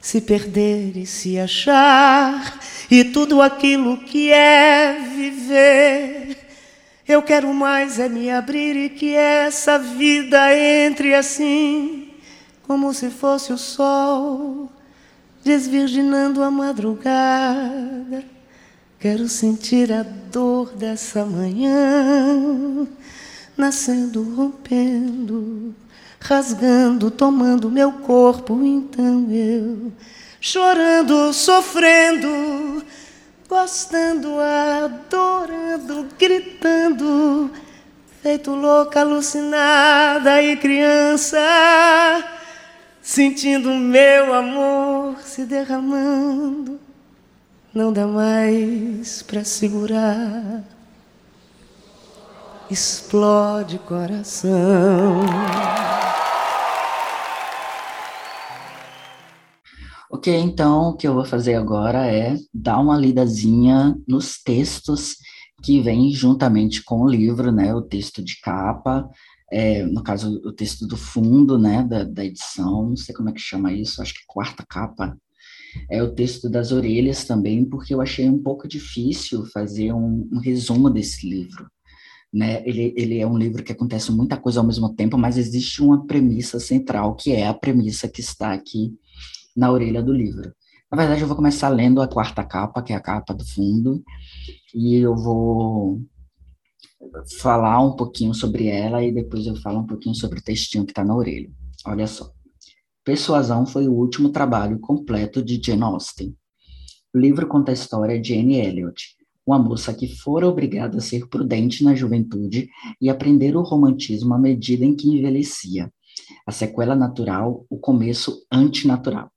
se 0.00 0.20
perder 0.20 0.96
e 0.96 1.06
se 1.06 1.38
achar, 1.38 2.60
e 2.90 3.04
tudo 3.04 3.40
aquilo 3.40 3.98
que 3.98 4.30
é 4.30 4.98
viver. 5.14 6.36
Eu 7.08 7.22
quero 7.22 7.54
mais 7.54 8.00
é 8.00 8.08
me 8.08 8.30
abrir 8.30 8.76
e 8.76 8.88
que 8.90 9.14
essa 9.14 9.78
vida 9.78 10.52
entre 10.54 11.14
assim, 11.14 11.95
como 12.66 12.92
se 12.92 13.10
fosse 13.10 13.52
o 13.52 13.58
sol, 13.58 14.70
desvirginando 15.44 16.42
a 16.42 16.50
madrugada. 16.50 18.24
Quero 18.98 19.28
sentir 19.28 19.92
a 19.92 20.02
dor 20.02 20.72
dessa 20.72 21.24
manhã 21.24 22.86
nascendo, 23.56 24.22
rompendo, 24.22 25.74
rasgando, 26.20 27.10
tomando 27.10 27.70
meu 27.70 27.92
corpo. 27.92 28.60
Então 28.62 29.28
eu, 29.30 29.92
chorando, 30.40 31.32
sofrendo, 31.32 32.84
gostando, 33.48 34.36
adorando, 34.84 36.06
gritando, 36.18 37.50
feito 38.22 38.50
louca, 38.50 39.00
alucinada 39.00 40.42
e 40.42 40.56
criança, 40.56 41.38
sentindo 43.06 43.72
meu 43.72 44.34
amor 44.34 45.20
se 45.22 45.46
derramando. 45.46 46.80
Não 47.72 47.92
dá 47.92 48.04
mais 48.04 49.22
para 49.22 49.44
segurar 49.44 50.64
explode 52.68 53.78
coração. 53.78 55.20
Ok, 60.10 60.34
então 60.36 60.88
o 60.88 60.96
que 60.96 61.06
eu 61.06 61.14
vou 61.14 61.24
fazer 61.24 61.54
agora 61.54 62.08
é 62.12 62.36
dar 62.52 62.80
uma 62.80 62.96
lidazinha 62.96 63.94
nos 64.08 64.42
textos 64.42 65.14
que 65.62 65.80
vêm 65.80 66.10
juntamente 66.10 66.82
com 66.82 67.02
o 67.02 67.08
livro, 67.08 67.52
né? 67.52 67.72
O 67.72 67.82
texto 67.82 68.20
de 68.20 68.40
capa, 68.40 69.08
é, 69.50 69.84
no 69.84 70.02
caso, 70.02 70.40
o 70.44 70.52
texto 70.52 70.86
do 70.86 70.96
fundo, 70.96 71.58
né? 71.58 71.82
Da, 71.84 72.04
da 72.04 72.24
edição, 72.24 72.90
não 72.90 72.96
sei 72.96 73.14
como 73.14 73.28
é 73.28 73.32
que 73.32 73.40
chama 73.40 73.72
isso, 73.72 74.02
acho 74.02 74.14
que 74.14 74.26
quarta 74.26 74.64
capa. 74.68 75.16
É 75.90 76.02
o 76.02 76.14
texto 76.14 76.48
das 76.48 76.72
orelhas 76.72 77.24
também, 77.24 77.64
porque 77.64 77.94
eu 77.94 78.00
achei 78.00 78.28
um 78.28 78.42
pouco 78.42 78.66
difícil 78.66 79.44
fazer 79.46 79.92
um, 79.92 80.28
um 80.32 80.38
resumo 80.38 80.88
desse 80.88 81.28
livro 81.28 81.66
né? 82.36 82.62
Ele, 82.66 82.92
ele 82.96 83.18
é 83.18 83.26
um 83.26 83.38
livro 83.38 83.62
que 83.62 83.72
acontece 83.72 84.12
muita 84.12 84.36
coisa 84.36 84.60
ao 84.60 84.66
mesmo 84.66 84.94
tempo, 84.94 85.16
mas 85.16 85.38
existe 85.38 85.82
uma 85.82 86.06
premissa 86.06 86.60
central, 86.60 87.14
que 87.14 87.32
é 87.32 87.46
a 87.46 87.54
premissa 87.54 88.08
que 88.08 88.20
está 88.20 88.52
aqui 88.52 88.92
na 89.56 89.70
orelha 89.72 90.02
do 90.02 90.12
livro. 90.12 90.52
Na 90.90 90.98
verdade, 90.98 91.22
eu 91.22 91.26
vou 91.26 91.36
começar 91.36 91.70
lendo 91.70 92.00
a 92.00 92.06
quarta 92.06 92.44
capa, 92.44 92.82
que 92.82 92.92
é 92.92 92.96
a 92.96 93.00
capa 93.00 93.32
do 93.32 93.44
fundo, 93.44 94.02
e 94.74 94.96
eu 94.96 95.16
vou 95.16 96.00
falar 97.40 97.80
um 97.80 97.94
pouquinho 97.94 98.34
sobre 98.34 98.66
ela 98.66 99.02
e 99.02 99.12
depois 99.12 99.46
eu 99.46 99.56
falo 99.56 99.80
um 99.80 99.86
pouquinho 99.86 100.14
sobre 100.14 100.38
o 100.38 100.42
textinho 100.42 100.84
que 100.84 100.92
está 100.92 101.04
na 101.04 101.16
orelha. 101.16 101.50
Olha 101.86 102.06
só. 102.06 102.30
Persuasão 103.04 103.66
foi 103.66 103.88
o 103.88 103.94
último 103.94 104.30
trabalho 104.30 104.80
completo 104.80 105.42
de 105.42 105.60
Jane 105.62 105.82
Austen. 105.82 106.36
O 107.14 107.18
livro 107.18 107.46
conta 107.46 107.70
a 107.70 107.74
história 107.74 108.20
de 108.20 108.34
Anne 108.34 108.56
Elliot, 108.56 109.16
uma 109.46 109.58
moça 109.58 109.94
que 109.94 110.08
fora 110.08 110.48
obrigada 110.48 110.98
a 110.98 111.00
ser 111.00 111.28
prudente 111.28 111.84
na 111.84 111.94
juventude 111.94 112.68
e 113.00 113.08
aprender 113.08 113.56
o 113.56 113.62
romantismo 113.62 114.34
à 114.34 114.38
medida 114.38 114.84
em 114.84 114.94
que 114.94 115.08
envelhecia. 115.08 115.90
A 116.46 116.50
sequela 116.50 116.96
natural, 116.96 117.64
o 117.70 117.78
começo 117.78 118.44
antinatural. 118.52 119.30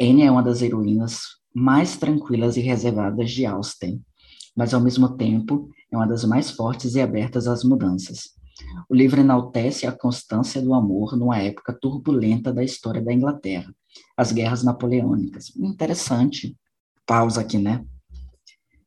Anne 0.00 0.22
é 0.22 0.30
uma 0.30 0.42
das 0.42 0.60
heroínas 0.60 1.20
mais 1.54 1.96
tranquilas 1.96 2.58
e 2.58 2.60
reservadas 2.60 3.30
de 3.30 3.46
Austen, 3.46 4.02
mas 4.54 4.74
ao 4.74 4.80
mesmo 4.80 5.16
tempo 5.16 5.70
é 5.96 6.00
uma 6.00 6.06
das 6.06 6.24
mais 6.24 6.50
fortes 6.50 6.94
e 6.94 7.00
abertas 7.00 7.46
às 7.46 7.64
mudanças. 7.64 8.30
O 8.88 8.94
livro 8.94 9.20
enaltece 9.20 9.86
a 9.86 9.92
constância 9.92 10.62
do 10.62 10.72
amor 10.74 11.16
numa 11.16 11.38
época 11.38 11.76
turbulenta 11.78 12.52
da 12.52 12.64
história 12.64 13.02
da 13.02 13.12
Inglaterra, 13.12 13.74
as 14.16 14.32
guerras 14.32 14.62
napoleônicas. 14.62 15.54
Interessante. 15.56 16.56
Pausa 17.06 17.40
aqui, 17.40 17.58
né? 17.58 17.84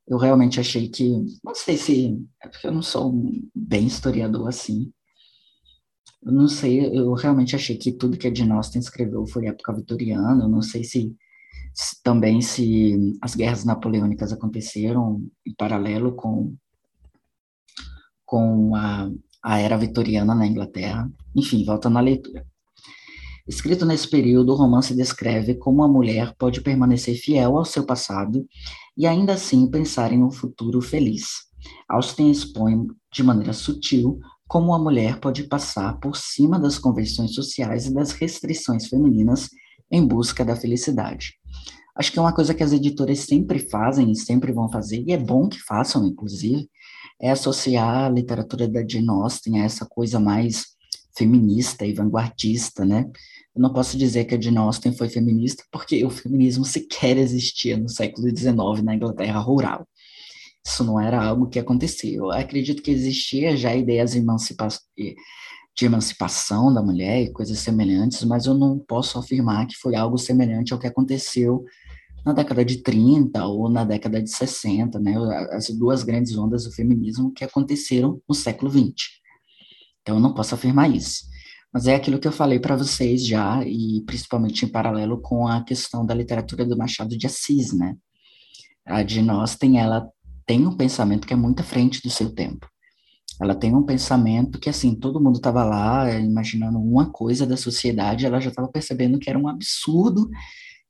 eu 0.09 0.17
realmente 0.17 0.59
achei 0.59 0.89
que, 0.89 1.07
não 1.43 1.53
sei 1.53 1.77
se, 1.77 2.19
é 2.41 2.47
porque 2.47 2.65
eu 2.65 2.71
não 2.71 2.81
sou 2.81 3.13
bem 3.53 3.85
historiador 3.85 4.49
assim, 4.49 4.91
eu 6.23 6.31
não 6.31 6.47
sei, 6.47 6.97
eu 6.97 7.13
realmente 7.13 7.55
achei 7.55 7.77
que 7.77 7.91
tudo 7.91 8.17
que 8.17 8.27
a 8.27 8.33
Jane 8.33 8.51
Austen 8.51 8.81
escreveu 8.81 9.25
foi 9.27 9.45
época 9.45 9.71
vitoriana, 9.71 10.43
eu 10.43 10.49
não 10.49 10.63
sei 10.63 10.83
se, 10.83 11.15
também 12.03 12.41
se 12.41 13.15
as 13.21 13.35
guerras 13.35 13.63
napoleônicas 13.63 14.33
aconteceram 14.33 15.23
em 15.45 15.53
paralelo 15.53 16.13
com, 16.13 16.55
com 18.29 18.75
a, 18.75 19.09
a 19.41 19.57
era 19.57 19.75
vitoriana 19.75 20.35
na 20.35 20.45
Inglaterra, 20.45 21.09
enfim, 21.35 21.65
volta 21.65 21.89
na 21.89 21.99
leitura. 21.99 22.45
Escrito 23.47 23.87
nesse 23.87 24.07
período, 24.07 24.53
o 24.53 24.55
romance 24.55 24.95
descreve 24.95 25.55
como 25.55 25.83
a 25.83 25.87
mulher 25.87 26.35
pode 26.37 26.61
permanecer 26.61 27.15
fiel 27.15 27.57
ao 27.57 27.65
seu 27.65 27.83
passado 27.83 28.45
e 28.95 29.07
ainda 29.07 29.33
assim 29.33 29.67
pensar 29.67 30.13
em 30.13 30.23
um 30.23 30.29
futuro 30.29 30.79
feliz. 30.79 31.25
Austen 31.89 32.29
expõe 32.29 32.85
de 33.11 33.23
maneira 33.23 33.51
sutil 33.51 34.19
como 34.47 34.75
a 34.75 34.79
mulher 34.79 35.19
pode 35.19 35.45
passar 35.45 35.99
por 35.99 36.15
cima 36.15 36.59
das 36.59 36.77
convenções 36.77 37.33
sociais 37.33 37.87
e 37.87 37.93
das 37.93 38.11
restrições 38.11 38.87
femininas 38.87 39.49
em 39.91 40.05
busca 40.05 40.45
da 40.45 40.55
felicidade. 40.55 41.33
Acho 41.95 42.11
que 42.11 42.19
é 42.19 42.21
uma 42.21 42.33
coisa 42.33 42.53
que 42.53 42.63
as 42.63 42.71
editoras 42.71 43.21
sempre 43.21 43.57
fazem 43.57 44.11
e 44.11 44.15
sempre 44.15 44.53
vão 44.53 44.71
fazer, 44.71 45.03
e 45.07 45.11
é 45.11 45.17
bom 45.17 45.49
que 45.49 45.59
façam, 45.59 46.05
inclusive, 46.05 46.69
é 47.21 47.31
associar 47.31 48.05
a 48.05 48.09
literatura 48.09 48.67
da 48.67 48.85
Jane 48.87 49.09
Austen 49.09 49.59
a 49.59 49.65
essa 49.65 49.85
coisa 49.85 50.19
mais 50.19 50.65
feminista 51.17 51.85
e 51.85 51.93
vanguardista, 51.93 52.85
né? 52.85 53.05
Eu 53.55 53.61
não 53.61 53.73
posso 53.73 53.97
dizer 53.97 54.25
que 54.25 54.35
a 54.35 54.41
Jane 54.41 54.57
Austen 54.57 54.93
foi 54.93 55.09
feminista, 55.09 55.63
porque 55.71 56.03
o 56.05 56.09
feminismo 56.09 56.63
sequer 56.63 57.17
existia 57.17 57.75
no 57.77 57.89
século 57.89 58.29
XIX 58.29 58.83
na 58.83 58.95
Inglaterra 58.95 59.39
rural. 59.39 59.85
Isso 60.65 60.83
não 60.83 60.99
era 60.99 61.21
algo 61.21 61.49
que 61.49 61.59
acontecia. 61.59 62.17
Eu 62.17 62.31
acredito 62.31 62.81
que 62.81 62.91
existia 62.91 63.57
já 63.57 63.75
ideias 63.75 64.15
emancipa 64.15 64.67
de 64.95 65.85
emancipação 65.85 66.73
da 66.73 66.81
mulher 66.81 67.21
e 67.21 67.31
coisas 67.31 67.59
semelhantes, 67.59 68.23
mas 68.23 68.45
eu 68.45 68.53
não 68.53 68.77
posso 68.77 69.17
afirmar 69.17 69.65
que 69.65 69.75
foi 69.75 69.95
algo 69.95 70.17
semelhante 70.17 70.73
ao 70.73 70.79
que 70.79 70.87
aconteceu 70.87 71.63
na 72.25 72.33
década 72.33 72.63
de 72.63 72.81
30 72.81 73.45
ou 73.45 73.69
na 73.69 73.83
década 73.83 74.21
de 74.21 74.29
60, 74.29 74.99
né? 74.99 75.15
As 75.51 75.69
duas 75.69 76.03
grandes 76.03 76.37
ondas 76.37 76.63
do 76.63 76.71
feminismo 76.71 77.31
que 77.31 77.43
aconteceram 77.43 78.21
no 78.27 78.35
século 78.35 78.71
XX. 78.71 79.19
Então, 80.01 80.15
eu 80.15 80.21
não 80.21 80.33
posso 80.33 80.55
afirmar 80.55 80.89
isso. 80.89 81.29
Mas 81.71 81.87
é 81.87 81.95
aquilo 81.95 82.19
que 82.19 82.27
eu 82.27 82.31
falei 82.31 82.59
para 82.59 82.75
vocês 82.75 83.25
já, 83.25 83.63
e 83.63 84.01
principalmente 84.05 84.65
em 84.65 84.67
paralelo 84.67 85.21
com 85.21 85.47
a 85.47 85.63
questão 85.63 86.05
da 86.05 86.15
literatura 86.15 86.65
do 86.65 86.77
Machado 86.77 87.15
de 87.17 87.27
Assis, 87.27 87.73
né? 87.73 87.95
A 88.87 89.05
Jane 89.05 89.29
Austen, 89.29 89.79
ela 89.79 90.07
tem 90.47 90.65
um 90.65 90.75
pensamento 90.75 91.27
que 91.27 91.33
é 91.33 91.37
muito 91.37 91.59
à 91.59 91.63
frente 91.63 92.01
do 92.01 92.09
seu 92.09 92.33
tempo. 92.33 92.67
Ela 93.39 93.53
tem 93.53 93.75
um 93.75 93.83
pensamento 93.83 94.59
que, 94.59 94.67
assim, 94.67 94.95
todo 94.95 95.21
mundo 95.21 95.35
estava 95.35 95.63
lá 95.63 96.11
imaginando 96.19 96.79
uma 96.79 97.09
coisa 97.09 97.45
da 97.45 97.55
sociedade, 97.55 98.25
ela 98.25 98.39
já 98.39 98.49
estava 98.49 98.67
percebendo 98.67 99.19
que 99.19 99.29
era 99.29 99.37
um 99.37 99.47
absurdo 99.47 100.27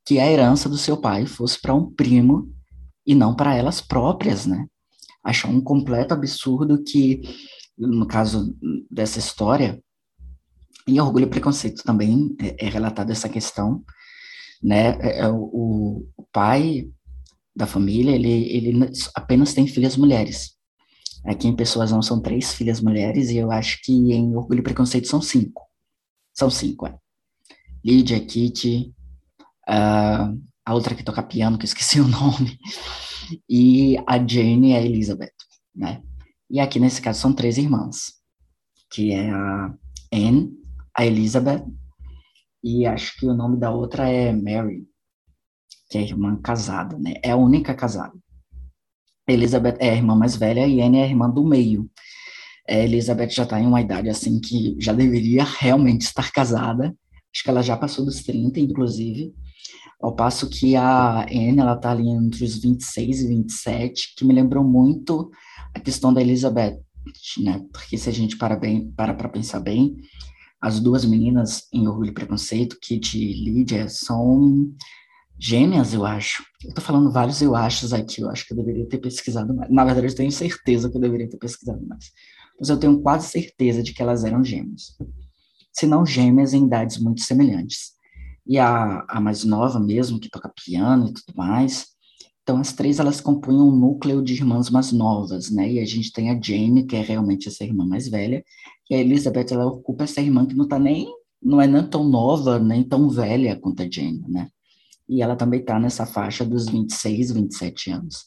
que 0.09 0.17
a 0.17 0.25
herança 0.25 0.67
do 0.67 0.75
seu 0.75 0.97
pai 0.97 1.27
fosse 1.27 1.61
para 1.61 1.71
um 1.71 1.87
primo 1.87 2.51
e 3.05 3.13
não 3.13 3.35
para 3.35 3.55
elas 3.55 3.79
próprias, 3.79 4.47
né? 4.47 4.65
Achou 5.23 5.51
um 5.51 5.61
completo 5.61 6.15
absurdo 6.15 6.83
que, 6.83 7.21
no 7.77 8.07
caso 8.07 8.57
dessa 8.89 9.19
história, 9.19 9.79
em 10.87 10.99
Orgulho 10.99 11.25
e 11.25 11.29
Preconceito 11.29 11.83
também 11.83 12.35
é, 12.41 12.65
é 12.65 12.69
relatada 12.69 13.11
essa 13.11 13.29
questão, 13.29 13.83
né? 14.63 14.97
É, 14.99 15.19
é 15.19 15.29
o, 15.29 16.09
o, 16.17 16.27
pai 16.33 16.89
da 17.55 17.67
família, 17.67 18.15
ele, 18.15 18.49
ele 18.51 18.91
apenas 19.13 19.53
tem 19.53 19.67
filhas 19.67 19.95
mulheres. 19.95 20.55
Aqui 21.23 21.47
em 21.47 21.55
Pessoas 21.55 21.91
Não 21.91 22.01
são 22.01 22.19
três 22.19 22.51
filhas 22.51 22.81
mulheres, 22.81 23.29
e 23.29 23.37
eu 23.37 23.51
acho 23.51 23.79
que 23.83 23.93
em 23.93 24.35
Orgulho 24.35 24.61
e 24.61 24.63
Preconceito 24.63 25.07
são 25.07 25.21
cinco. 25.21 25.67
São 26.33 26.49
cinco, 26.49 26.87
é. 26.87 26.97
Lídia, 27.85 28.19
Kitty, 28.19 28.91
uh, 29.69 30.41
a 30.65 30.73
outra 30.73 30.95
que 30.95 31.03
toca 31.03 31.23
piano, 31.23 31.57
que 31.57 31.63
eu 31.63 31.67
esqueci 31.67 31.99
o 31.99 32.07
nome, 32.07 32.57
e 33.49 33.97
a 34.07 34.17
Jane 34.17 34.71
e 34.71 34.75
a 34.75 34.81
Elizabeth, 34.81 35.33
né? 35.75 36.01
E 36.49 36.59
aqui 36.59 36.79
nesse 36.79 37.01
caso 37.01 37.21
são 37.21 37.33
três 37.33 37.57
irmãs, 37.57 38.13
que 38.91 39.11
é 39.11 39.29
a 39.29 39.73
Anne, 40.11 40.51
a 40.97 41.05
Elizabeth, 41.05 41.63
e 42.63 42.85
acho 42.85 43.17
que 43.17 43.27
o 43.27 43.33
nome 43.33 43.57
da 43.57 43.71
outra 43.71 44.09
é 44.09 44.33
Mary, 44.33 44.87
que 45.89 45.97
é 45.97 46.01
irmã 46.01 46.35
casada, 46.41 46.97
né? 46.97 47.15
É 47.23 47.31
a 47.31 47.35
única 47.35 47.73
casada. 47.73 48.17
Elizabeth 49.27 49.77
é 49.79 49.91
a 49.91 49.95
irmã 49.95 50.15
mais 50.15 50.35
velha 50.35 50.67
e 50.67 50.81
Anne 50.81 50.97
é 50.97 51.03
a 51.03 51.07
irmã 51.07 51.29
do 51.29 51.45
meio. 51.45 51.89
É, 52.67 52.83
Elizabeth 52.83 53.29
já 53.29 53.43
está 53.43 53.59
em 53.61 53.65
uma 53.65 53.81
idade 53.81 54.09
assim 54.09 54.39
que 54.39 54.75
já 54.79 54.91
deveria 54.91 55.43
realmente 55.59 56.01
estar 56.01 56.31
casada. 56.31 56.95
Acho 57.33 57.43
que 57.43 57.49
ela 57.49 57.61
já 57.61 57.77
passou 57.77 58.05
dos 58.05 58.23
30, 58.23 58.59
inclusive. 58.59 59.33
Ao 60.01 60.15
passo 60.15 60.49
que 60.49 60.77
a 60.77 61.23
Anne, 61.23 61.59
ela 61.59 61.75
tá 61.75 61.91
ali 61.91 62.07
entre 62.07 62.45
os 62.45 62.57
26 62.57 63.21
e 63.21 63.27
27, 63.27 64.15
que 64.15 64.23
me 64.23 64.33
lembrou 64.33 64.63
muito 64.63 65.29
a 65.75 65.79
questão 65.79 66.13
da 66.13 66.21
Elizabeth, 66.21 66.79
né? 67.39 67.61
Porque 67.73 67.97
se 67.97 68.07
a 68.07 68.13
gente 68.13 68.37
para 68.37 68.55
bem, 68.55 68.91
para 68.91 69.13
para 69.13 69.27
pensar 69.27 69.59
bem, 69.59 69.97
as 70.61 70.79
duas 70.79 71.03
meninas 71.03 71.67
em 71.73 71.87
Orgulho 71.87 72.11
e 72.11 72.13
Preconceito, 72.13 72.77
Kit 72.81 73.17
e 73.17 73.43
Lydia, 73.43 73.89
são 73.89 74.71
gêmeas, 75.37 75.93
eu 75.93 76.05
acho. 76.05 76.43
Eu 76.63 76.73
tô 76.73 76.81
falando 76.81 77.11
vários 77.11 77.41
eu 77.41 77.53
achos 77.53 77.91
aqui, 77.91 78.21
eu 78.21 78.29
acho 78.29 78.45
que 78.45 78.53
eu 78.53 78.57
deveria 78.57 78.87
ter 78.87 78.99
pesquisado 78.99 79.53
mais. 79.53 79.69
Na 79.69 79.83
verdade, 79.83 80.07
eu 80.07 80.15
tenho 80.15 80.31
certeza 80.31 80.89
que 80.89 80.95
eu 80.95 81.01
deveria 81.01 81.29
ter 81.29 81.37
pesquisado 81.37 81.85
mais. 81.85 82.05
Mas 82.57 82.69
eu 82.69 82.77
tenho 82.77 83.01
quase 83.01 83.27
certeza 83.27 83.83
de 83.83 83.93
que 83.93 84.01
elas 84.01 84.23
eram 84.23 84.43
gêmeas. 84.43 84.97
Se 85.73 85.85
não 85.85 86.05
gêmeas 86.05 86.53
em 86.53 86.65
idades 86.65 86.99
muito 86.99 87.21
semelhantes 87.21 87.98
e 88.49 88.57
a, 88.57 89.05
a 89.07 89.21
mais 89.21 89.43
nova 89.43 89.79
mesmo, 89.79 90.19
que 90.19 90.27
toca 90.27 90.51
piano 90.65 91.07
e 91.07 91.13
tudo 91.13 91.37
mais. 91.37 91.85
Então, 92.41 92.57
as 92.57 92.73
três, 92.73 92.97
elas 92.99 93.21
compunham 93.21 93.69
um 93.69 93.75
núcleo 93.75 94.23
de 94.23 94.33
irmãs 94.33 94.71
mais 94.71 94.91
novas, 94.91 95.51
né? 95.51 95.71
E 95.73 95.79
a 95.79 95.85
gente 95.85 96.11
tem 96.11 96.31
a 96.31 96.41
Jane, 96.41 96.87
que 96.87 96.95
é 96.95 97.01
realmente 97.01 97.47
essa 97.47 97.63
irmã 97.63 97.85
mais 97.85 98.07
velha, 98.07 98.43
e 98.89 98.95
a 98.95 98.97
Elizabeth, 98.97 99.51
ela 99.51 99.67
ocupa 99.67 100.05
essa 100.05 100.19
irmã 100.19 100.47
que 100.47 100.55
não 100.55 100.67
tá 100.67 100.79
nem, 100.79 101.07
não 101.39 101.61
é 101.61 101.67
nem 101.67 101.87
tão 101.87 102.03
nova, 102.03 102.57
nem 102.57 102.83
tão 102.83 103.07
velha 103.07 103.55
quanto 103.55 103.83
a 103.83 103.89
Jane, 103.89 104.23
né? 104.27 104.49
E 105.07 105.21
ela 105.21 105.35
também 105.35 105.63
tá 105.63 105.79
nessa 105.79 106.07
faixa 106.07 106.43
dos 106.43 106.67
26, 106.67 107.31
27 107.31 107.91
anos. 107.91 108.25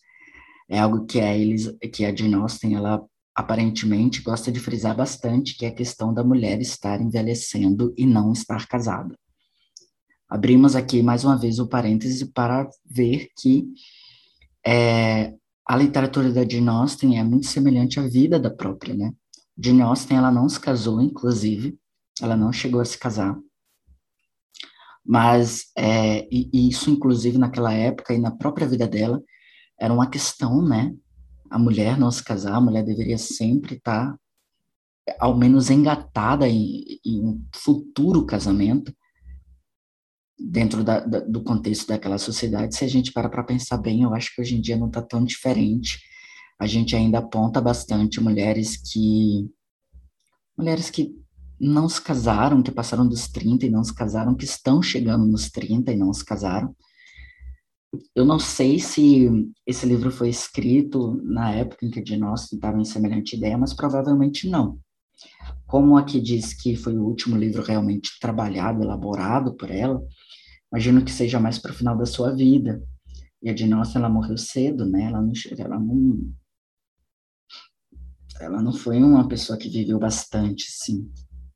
É 0.70 0.78
algo 0.78 1.04
que 1.04 1.18
a, 1.18 1.36
Elis, 1.36 1.68
que 1.92 2.04
a 2.04 2.14
Jane 2.14 2.34
Austen, 2.34 2.76
ela 2.76 3.04
aparentemente 3.34 4.22
gosta 4.22 4.52
de 4.52 4.60
frisar 4.60 4.96
bastante, 4.96 5.56
que 5.56 5.66
é 5.66 5.68
a 5.68 5.74
questão 5.74 6.14
da 6.14 6.22
mulher 6.22 6.60
estar 6.60 7.00
envelhecendo 7.00 7.92
e 7.96 8.06
não 8.06 8.32
estar 8.32 8.68
casada. 8.68 9.16
Abrimos 10.32 10.74
aqui 10.74 11.02
mais 11.02 11.24
uma 11.24 11.36
vez 11.36 11.58
o 11.58 11.68
parêntese 11.68 12.24
para 12.24 12.66
ver 12.86 13.28
que 13.38 13.68
é, 14.66 15.34
a 15.68 15.76
literatura 15.76 16.32
da 16.32 16.40
Jane 16.48 16.70
Austen 16.70 17.18
é 17.18 17.22
muito 17.22 17.46
semelhante 17.46 18.00
à 18.00 18.08
vida 18.08 18.40
da 18.40 18.48
própria, 18.48 18.94
né? 18.94 19.12
Jane 19.62 19.82
Austen, 19.82 20.16
ela 20.16 20.30
não 20.30 20.48
se 20.48 20.58
casou, 20.58 21.02
inclusive, 21.02 21.78
ela 22.18 22.34
não 22.34 22.50
chegou 22.50 22.80
a 22.80 22.84
se 22.86 22.96
casar, 22.96 23.38
mas 25.04 25.66
é, 25.76 26.26
e, 26.32 26.48
e 26.50 26.70
isso, 26.70 26.88
inclusive, 26.88 27.36
naquela 27.36 27.74
época 27.74 28.14
e 28.14 28.18
na 28.18 28.30
própria 28.30 28.66
vida 28.66 28.88
dela, 28.88 29.22
era 29.78 29.92
uma 29.92 30.08
questão, 30.08 30.66
né? 30.66 30.94
A 31.50 31.58
mulher 31.58 31.98
não 31.98 32.10
se 32.10 32.24
casar, 32.24 32.54
a 32.54 32.60
mulher 32.60 32.82
deveria 32.82 33.18
sempre 33.18 33.74
estar, 33.74 34.18
ao 35.20 35.36
menos, 35.36 35.68
engatada 35.68 36.48
em, 36.48 36.98
em 37.04 37.22
um 37.22 37.44
futuro 37.54 38.24
casamento, 38.24 38.94
dentro 40.38 40.82
da, 40.82 41.00
da, 41.00 41.20
do 41.20 41.42
contexto 41.42 41.88
daquela 41.88 42.18
sociedade, 42.18 42.74
se 42.74 42.84
a 42.84 42.88
gente 42.88 43.12
para 43.12 43.28
para 43.28 43.44
pensar 43.44 43.78
bem, 43.78 44.02
eu 44.02 44.14
acho 44.14 44.34
que 44.34 44.40
hoje 44.40 44.56
em 44.56 44.60
dia 44.60 44.76
não 44.76 44.88
está 44.88 45.02
tão 45.02 45.24
diferente. 45.24 46.00
A 46.60 46.66
gente 46.66 46.94
ainda 46.94 47.18
aponta 47.18 47.60
bastante 47.60 48.20
mulheres 48.20 48.76
que 48.76 49.48
mulheres 50.56 50.90
que 50.90 51.14
não 51.58 51.88
se 51.88 52.00
casaram, 52.00 52.62
que 52.62 52.72
passaram 52.72 53.06
dos 53.06 53.28
30 53.28 53.66
e 53.66 53.70
não 53.70 53.84
se 53.84 53.94
casaram, 53.94 54.34
que 54.34 54.44
estão 54.44 54.82
chegando 54.82 55.24
nos 55.24 55.50
30 55.50 55.92
e 55.92 55.96
não 55.96 56.12
se 56.12 56.24
casaram. 56.24 56.74
Eu 58.14 58.24
não 58.24 58.38
sei 58.38 58.78
se 58.78 59.28
esse 59.66 59.86
livro 59.86 60.10
foi 60.10 60.28
escrito 60.28 61.20
na 61.22 61.52
época 61.52 61.84
em 61.84 61.90
que 61.90 62.04
Jane 62.04 62.22
Austen 62.24 62.56
estava 62.56 62.80
em 62.80 62.84
semelhante 62.84 63.36
ideia, 63.36 63.56
mas 63.56 63.74
provavelmente 63.74 64.48
não. 64.48 64.78
Como 65.66 65.96
aqui 65.96 66.20
diz 66.20 66.52
que 66.52 66.74
foi 66.74 66.96
o 66.96 67.04
último 67.04 67.36
livro 67.36 67.62
realmente 67.62 68.18
trabalhado, 68.20 68.82
elaborado 68.82 69.54
por 69.54 69.70
ela, 69.70 70.02
imagino 70.72 71.04
que 71.04 71.12
seja 71.12 71.38
mais 71.38 71.58
para 71.58 71.70
o 71.70 71.74
final 71.74 71.96
da 71.96 72.06
sua 72.06 72.34
vida. 72.34 72.82
E 73.42 73.50
a 73.50 73.54
Jane 73.56 73.74
Austen, 73.74 74.00
ela 74.00 74.08
morreu 74.08 74.38
cedo, 74.38 74.88
né? 74.88 75.04
Ela 75.04 75.20
não, 75.20 75.32
ela 75.58 75.78
não, 75.78 76.32
ela 78.40 78.62
não 78.62 78.72
foi 78.72 79.02
uma 79.02 79.28
pessoa 79.28 79.58
que 79.58 79.68
viveu 79.68 79.98
bastante, 79.98 80.64
sim. 80.68 81.10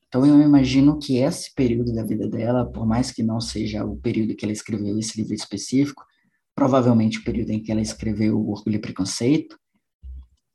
Então 0.09 0.25
eu 0.25 0.41
imagino 0.41 0.99
que 0.99 1.17
esse 1.17 1.53
período 1.55 1.95
da 1.95 2.05
vida 2.05 2.29
dela, 2.29 2.65
por 2.65 2.87
mais 2.87 3.11
que 3.11 3.23
não 3.23 3.41
seja 3.41 3.85
o 3.85 3.97
período 3.97 4.37
que 4.37 4.45
ela 4.45 4.53
escreveu 4.53 4.99
esse 4.99 5.21
livro 5.21 5.35
específico, 5.35 6.05
provavelmente 6.55 7.19
o 7.19 7.25
período 7.25 7.51
em 7.51 7.63
que 7.63 7.73
ela 7.73 7.81
escreveu 7.81 8.39
o 8.39 8.51
Orgulho 8.51 8.77
e 8.77 8.81
Preconceito, 8.81 9.59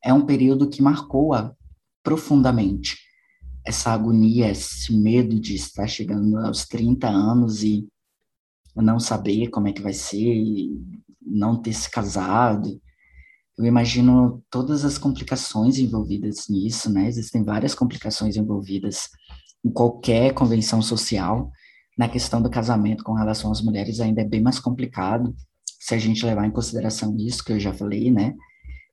é 0.03 0.13
um 0.13 0.25
período 0.25 0.69
que 0.69 0.81
marcou-a 0.81 1.53
profundamente. 2.03 2.97
Essa 3.65 3.91
agonia, 3.91 4.49
esse 4.49 4.91
medo 4.93 5.39
de 5.39 5.53
estar 5.53 5.87
chegando 5.87 6.37
aos 6.37 6.65
30 6.65 7.07
anos 7.07 7.61
e 7.63 7.87
não 8.75 8.99
saber 8.99 9.49
como 9.49 9.67
é 9.67 9.73
que 9.73 9.81
vai 9.81 9.93
ser, 9.93 10.43
não 11.21 11.61
ter 11.61 11.73
se 11.73 11.89
casado. 11.89 12.81
Eu 13.57 13.65
imagino 13.65 14.43
todas 14.49 14.85
as 14.85 14.97
complicações 14.97 15.77
envolvidas 15.77 16.47
nisso, 16.49 16.91
né? 16.91 17.07
Existem 17.07 17.43
várias 17.43 17.75
complicações 17.75 18.35
envolvidas 18.37 19.09
em 19.63 19.71
qualquer 19.71 20.33
convenção 20.33 20.81
social. 20.81 21.51
Na 21.97 22.07
questão 22.07 22.41
do 22.41 22.49
casamento 22.49 23.03
com 23.03 23.13
relação 23.13 23.51
às 23.51 23.61
mulheres 23.61 23.99
ainda 23.99 24.21
é 24.21 24.25
bem 24.25 24.41
mais 24.41 24.59
complicado, 24.59 25.35
se 25.79 25.93
a 25.93 25.97
gente 25.97 26.25
levar 26.25 26.45
em 26.45 26.51
consideração 26.51 27.15
isso 27.17 27.43
que 27.43 27.51
eu 27.51 27.59
já 27.59 27.73
falei, 27.73 28.09
né? 28.11 28.35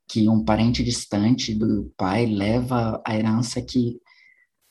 Que 0.09 0.29
um 0.29 0.45
parente 0.45 0.83
distante 0.83 1.55
do 1.55 1.93
pai 1.97 2.27
leva 2.27 3.01
a 3.07 3.15
herança 3.15 3.63
que 3.63 4.01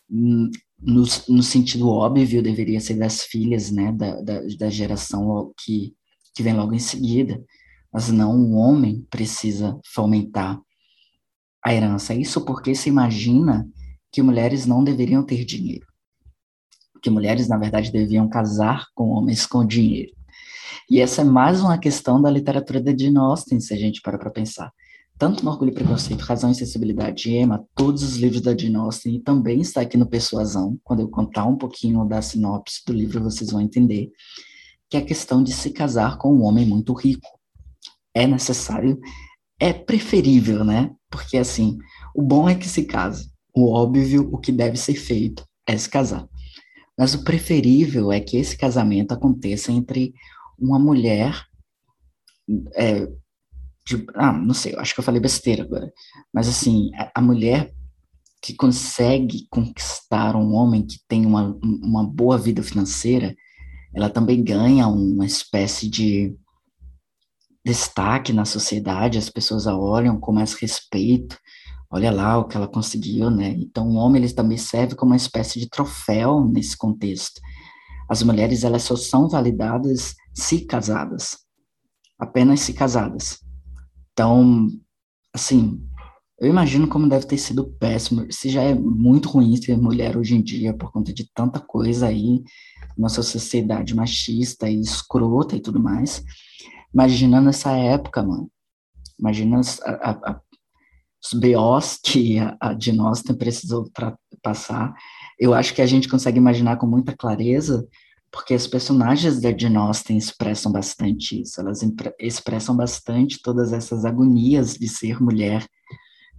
hum, 0.09 0.49
no, 0.79 1.03
no 1.27 1.43
sentido 1.43 1.89
óbvio, 1.89 2.41
deveria 2.41 2.79
ser 2.79 2.95
das 2.95 3.23
filhas, 3.23 3.71
né, 3.71 3.91
da, 3.91 4.21
da, 4.21 4.41
da 4.59 4.69
geração 4.69 5.53
que, 5.63 5.93
que 6.35 6.43
vem 6.43 6.53
logo 6.53 6.73
em 6.73 6.79
seguida, 6.79 7.43
mas 7.91 8.09
não 8.09 8.35
o 8.35 8.53
homem 8.53 9.05
precisa 9.09 9.79
fomentar 9.85 10.59
a 11.65 11.73
herança. 11.73 12.13
Isso 12.13 12.45
porque 12.45 12.75
se 12.75 12.89
imagina 12.89 13.67
que 14.11 14.21
mulheres 14.21 14.65
não 14.65 14.83
deveriam 14.83 15.23
ter 15.23 15.43
dinheiro, 15.43 15.87
que 17.01 17.09
mulheres, 17.09 17.47
na 17.47 17.57
verdade, 17.57 17.91
deviam 17.91 18.29
casar 18.29 18.85
com 18.93 19.09
homens 19.09 19.45
com 19.45 19.65
dinheiro. 19.65 20.15
E 20.89 21.01
essa 21.01 21.21
é 21.21 21.25
mais 21.25 21.59
uma 21.59 21.77
questão 21.77 22.21
da 22.21 22.29
literatura 22.29 22.79
de 22.79 23.05
Jane 23.05 23.17
Austen, 23.17 23.59
se 23.59 23.73
a 23.73 23.77
gente 23.77 24.01
para 24.01 24.17
para 24.17 24.29
pensar 24.29 24.71
tanto 25.17 25.43
no 25.43 25.49
Orgulho 25.49 25.71
e 25.71 25.73
Preconceito, 25.73 26.21
Razão 26.21 26.51
e 26.51 26.55
Sensibilidade 26.55 27.29
e 27.29 27.37
Emma, 27.37 27.65
todos 27.75 28.03
os 28.03 28.17
livros 28.17 28.41
da 28.41 28.55
Jane 28.55 28.75
Austen, 28.75 29.15
e 29.15 29.19
também 29.19 29.61
está 29.61 29.81
aqui 29.81 29.97
no 29.97 30.05
Persuasão, 30.05 30.79
quando 30.83 30.99
eu 30.99 31.09
contar 31.09 31.45
um 31.45 31.57
pouquinho 31.57 32.05
da 32.05 32.21
sinopse 32.21 32.83
do 32.85 32.93
livro, 32.93 33.23
vocês 33.23 33.51
vão 33.51 33.61
entender, 33.61 34.11
que 34.89 34.95
é 34.95 34.99
a 34.99 35.05
questão 35.05 35.43
de 35.43 35.51
se 35.51 35.71
casar 35.71 36.17
com 36.17 36.33
um 36.33 36.43
homem 36.43 36.65
muito 36.65 36.93
rico. 36.93 37.27
É 38.13 38.27
necessário, 38.27 38.99
é 39.59 39.73
preferível, 39.73 40.63
né? 40.63 40.91
Porque, 41.09 41.37
assim, 41.37 41.77
o 42.15 42.21
bom 42.21 42.47
é 42.47 42.55
que 42.55 42.67
se 42.67 42.83
case. 42.83 43.31
O 43.55 43.71
óbvio, 43.71 44.29
o 44.31 44.37
que 44.37 44.51
deve 44.51 44.77
ser 44.77 44.95
feito 44.95 45.43
é 45.67 45.75
se 45.75 45.89
casar. 45.89 46.27
Mas 46.97 47.13
o 47.15 47.23
preferível 47.23 48.11
é 48.11 48.19
que 48.19 48.37
esse 48.37 48.57
casamento 48.57 49.13
aconteça 49.13 49.71
entre 49.71 50.13
uma 50.59 50.79
mulher 50.79 51.43
é, 52.75 53.07
de, 53.87 54.05
ah, 54.15 54.33
não 54.33 54.53
sei, 54.53 54.75
eu 54.75 54.79
acho 54.81 54.93
que 54.93 54.99
eu 54.99 55.03
falei 55.03 55.21
besteira 55.21 55.63
agora, 55.63 55.91
mas 56.33 56.49
assim, 56.49 56.91
a, 56.95 57.11
a 57.15 57.21
mulher 57.21 57.73
que 58.41 58.53
consegue 58.53 59.47
conquistar 59.49 60.35
um 60.35 60.53
homem 60.53 60.85
que 60.85 60.99
tem 61.07 61.25
uma, 61.25 61.57
uma 61.63 62.05
boa 62.05 62.37
vida 62.37 62.61
financeira, 62.61 63.35
ela 63.95 64.09
também 64.09 64.43
ganha 64.43 64.87
uma 64.87 65.25
espécie 65.25 65.89
de 65.89 66.35
destaque 67.65 68.31
na 68.33 68.45
sociedade, 68.45 69.17
as 69.17 69.29
pessoas 69.29 69.67
a 69.67 69.75
olham 69.75 70.19
com 70.19 70.31
mais 70.31 70.53
respeito, 70.53 71.37
olha 71.89 72.11
lá 72.11 72.37
o 72.37 72.45
que 72.45 72.57
ela 72.57 72.67
conseguiu, 72.67 73.29
né? 73.29 73.55
Então, 73.57 73.87
o 73.87 73.95
homem 73.95 74.21
ele 74.21 74.33
também 74.33 74.57
serve 74.57 74.95
como 74.95 75.11
uma 75.11 75.17
espécie 75.17 75.59
de 75.59 75.69
troféu 75.69 76.45
nesse 76.45 76.77
contexto. 76.77 77.41
As 78.09 78.21
mulheres 78.21 78.63
elas 78.63 78.83
só 78.83 78.95
são 78.95 79.27
validadas 79.27 80.13
se 80.33 80.65
casadas, 80.65 81.37
apenas 82.19 82.59
se 82.61 82.73
casadas. 82.73 83.46
Então, 84.17 84.67
assim, 85.31 85.79
eu 86.41 86.49
imagino 86.49 86.87
como 86.87 87.07
deve 87.07 87.27
ter 87.27 87.37
sido 87.37 87.71
péssimo. 87.73 88.25
Se 88.31 88.49
já 88.49 88.63
é 88.63 88.73
muito 88.73 89.29
ruim 89.29 89.55
ser 89.55 89.77
mulher 89.77 90.17
hoje 90.17 90.33
em 90.33 90.41
dia 90.41 90.75
por 90.75 90.91
conta 90.91 91.13
de 91.13 91.31
tanta 91.35 91.59
coisa 91.59 92.07
aí, 92.07 92.43
nossa 92.97 93.21
sociedade 93.21 93.93
machista 93.93 94.67
e 94.67 94.81
escrota 94.81 95.55
e 95.55 95.59
tudo 95.59 95.79
mais. 95.79 96.23
Imaginando 96.91 97.49
essa 97.49 97.71
época, 97.77 98.23
mano. 98.23 98.49
Imagina 99.19 99.61
a, 99.85 99.91
a, 99.91 100.11
a, 100.31 100.41
os 101.23 101.39
BOs 101.39 101.99
que 102.03 102.39
a, 102.39 102.57
a 102.59 102.75
nós 102.95 103.21
precisou 103.21 103.87
passar. 104.41 104.95
Eu 105.39 105.53
acho 105.53 105.75
que 105.75 105.81
a 105.83 105.85
gente 105.85 106.09
consegue 106.09 106.39
imaginar 106.39 106.77
com 106.77 106.87
muita 106.87 107.15
clareza 107.15 107.87
porque 108.31 108.53
as 108.53 108.67
personagens 108.67 109.39
da 109.39 109.55
Jane 109.55 109.77
Austen 109.77 110.17
expressam 110.17 110.71
bastante 110.71 111.41
isso, 111.41 111.59
elas 111.59 111.81
expressam 112.19 112.75
bastante 112.75 113.41
todas 113.41 113.71
essas 113.73 114.05
agonias 114.05 114.73
de 114.73 114.87
ser 114.87 115.21
mulher 115.21 115.65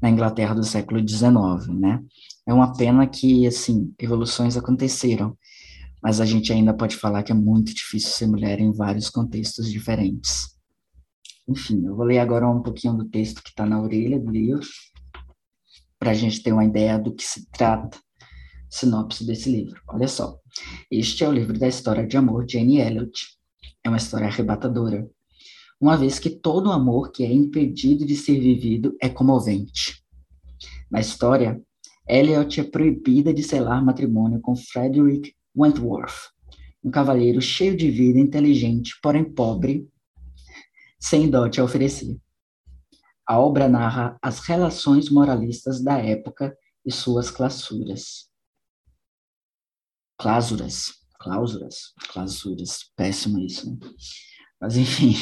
na 0.00 0.10
Inglaterra 0.10 0.54
do 0.54 0.64
século 0.64 1.00
XIX, 1.06 1.68
né? 1.78 2.02
É 2.46 2.52
uma 2.52 2.72
pena 2.72 3.06
que, 3.06 3.46
assim, 3.46 3.92
evoluções 3.98 4.56
aconteceram, 4.56 5.36
mas 6.02 6.20
a 6.20 6.24
gente 6.24 6.52
ainda 6.52 6.72
pode 6.72 6.96
falar 6.96 7.22
que 7.22 7.32
é 7.32 7.34
muito 7.34 7.74
difícil 7.74 8.10
ser 8.10 8.26
mulher 8.26 8.60
em 8.60 8.72
vários 8.72 9.10
contextos 9.10 9.70
diferentes. 9.70 10.56
Enfim, 11.48 11.84
eu 11.84 11.96
vou 11.96 12.04
ler 12.04 12.18
agora 12.18 12.48
um 12.48 12.62
pouquinho 12.62 12.94
do 12.94 13.08
texto 13.08 13.42
que 13.42 13.50
está 13.50 13.66
na 13.66 13.80
orelha 13.80 14.20
do 14.20 14.30
livro, 14.30 14.66
para 15.98 16.12
a 16.12 16.14
gente 16.14 16.42
ter 16.42 16.52
uma 16.52 16.64
ideia 16.64 16.98
do 16.98 17.12
que 17.12 17.24
se 17.24 17.50
trata, 17.50 17.98
sinopse 18.70 19.24
desse 19.24 19.50
livro. 19.50 19.80
Olha 19.88 20.08
só, 20.08 20.38
este 20.90 21.24
é 21.24 21.28
o 21.28 21.32
livro 21.32 21.58
da 21.58 21.68
história 21.68 22.06
de 22.06 22.16
amor 22.16 22.44
de 22.44 22.58
Anne 22.58 22.80
Elliot. 22.80 23.26
É 23.84 23.88
uma 23.88 23.98
história 23.98 24.26
arrebatadora, 24.26 25.08
uma 25.80 25.96
vez 25.96 26.18
que 26.18 26.28
todo 26.28 26.72
amor 26.72 27.12
que 27.12 27.24
é 27.24 27.32
impedido 27.32 28.04
de 28.04 28.16
ser 28.16 28.40
vivido 28.40 28.96
é 29.00 29.08
comovente. 29.08 30.02
Na 30.90 30.98
história, 30.98 31.62
Elliot 32.08 32.60
é 32.60 32.64
proibida 32.64 33.32
de 33.32 33.42
selar 33.42 33.84
matrimônio 33.84 34.40
com 34.40 34.56
Frederick 34.56 35.32
Wentworth, 35.56 36.32
um 36.82 36.90
cavalheiro 36.90 37.40
cheio 37.40 37.76
de 37.76 37.90
vida, 37.90 38.18
inteligente, 38.18 38.98
porém 39.00 39.24
pobre, 39.24 39.88
sem 40.98 41.30
dote 41.30 41.60
a 41.60 41.64
oferecer. 41.64 42.16
A 43.24 43.38
obra 43.38 43.68
narra 43.68 44.18
as 44.22 44.40
relações 44.40 45.10
moralistas 45.10 45.80
da 45.80 45.98
época 45.98 46.56
e 46.84 46.90
suas 46.90 47.30
clausuras. 47.30 48.28
Cláusuras, 50.18 50.94
cláusuras, 51.20 51.92
clausuras, 52.12 52.90
péssimo 52.96 53.38
isso. 53.38 53.70
Né? 53.70 53.78
Mas 54.60 54.76
enfim, 54.76 55.14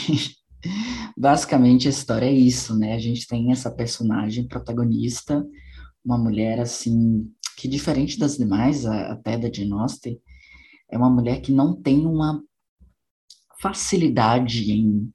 basicamente 1.17 1.87
a 1.87 1.91
história 1.91 2.27
é 2.27 2.33
isso, 2.33 2.77
né? 2.77 2.95
A 2.95 2.99
gente 2.99 3.27
tem 3.27 3.53
essa 3.53 3.71
personagem 3.71 4.49
protagonista, 4.49 5.47
uma 6.05 6.19
mulher 6.19 6.61
assim 6.61 7.31
que 7.57 7.69
diferente 7.69 8.19
das 8.19 8.37
demais, 8.37 8.85
até 8.85 9.39
da 9.39 9.49
Austen, 9.81 10.21
é 10.91 10.97
uma 10.99 11.11
mulher 11.11 11.41
que 11.41 11.51
não 11.51 11.75
tem 11.75 12.07
uma 12.07 12.43
facilidade 13.61 14.71
em 14.71 15.11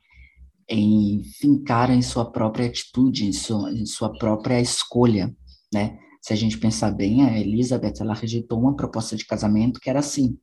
em 0.71 1.21
fincar 1.23 1.91
em 1.91 2.01
sua 2.01 2.31
própria 2.31 2.65
atitude, 2.65 3.25
em 3.25 3.33
sua, 3.33 3.71
em 3.73 3.85
sua 3.85 4.17
própria 4.17 4.59
escolha, 4.61 5.35
né? 5.73 5.99
Se 6.21 6.33
a 6.33 6.35
gente 6.35 6.57
pensar 6.57 6.91
bem, 6.91 7.25
a 7.25 7.39
Elizabeth, 7.39 7.95
ela 7.99 8.13
rejeitou 8.13 8.59
uma 8.59 8.75
proposta 8.75 9.15
de 9.15 9.25
casamento 9.25 9.79
que 9.79 9.89
era 9.89 9.99
assim, 9.99 10.37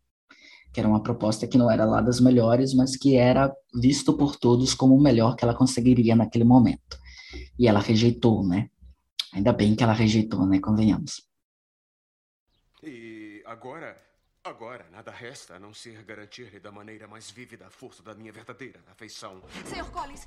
que 0.72 0.80
era 0.80 0.88
uma 0.88 1.02
proposta 1.02 1.46
que 1.46 1.56
não 1.56 1.70
era 1.70 1.84
lá 1.84 2.00
das 2.00 2.20
melhores, 2.20 2.74
mas 2.74 2.96
que 2.96 3.16
era 3.16 3.54
visto 3.74 4.16
por 4.16 4.36
todos 4.36 4.74
como 4.74 4.96
o 4.96 5.00
melhor 5.00 5.36
que 5.36 5.44
ela 5.44 5.54
conseguiria 5.54 6.16
naquele 6.16 6.44
momento. 6.44 6.98
E 7.56 7.68
ela 7.68 7.80
rejeitou, 7.80 8.44
né? 8.44 8.68
Ainda 9.32 9.52
bem 9.52 9.76
que 9.76 9.84
ela 9.84 9.92
rejeitou, 9.92 10.44
né? 10.46 10.58
Convenhamos. 10.58 11.22
E 12.82 13.42
agora 13.46 13.96
Agora, 14.48 14.86
nada 14.90 15.10
resta 15.10 15.56
a 15.56 15.58
não 15.58 15.74
ser 15.74 16.02
garantir-lhe 16.04 16.58
da 16.58 16.72
maneira 16.72 17.06
mais 17.06 17.30
vívida 17.30 17.66
a 17.66 17.70
força 17.70 18.02
da 18.02 18.14
minha 18.14 18.32
verdadeira 18.32 18.80
afeição. 18.90 19.42
Senhor 19.66 19.90
Collins! 19.90 20.26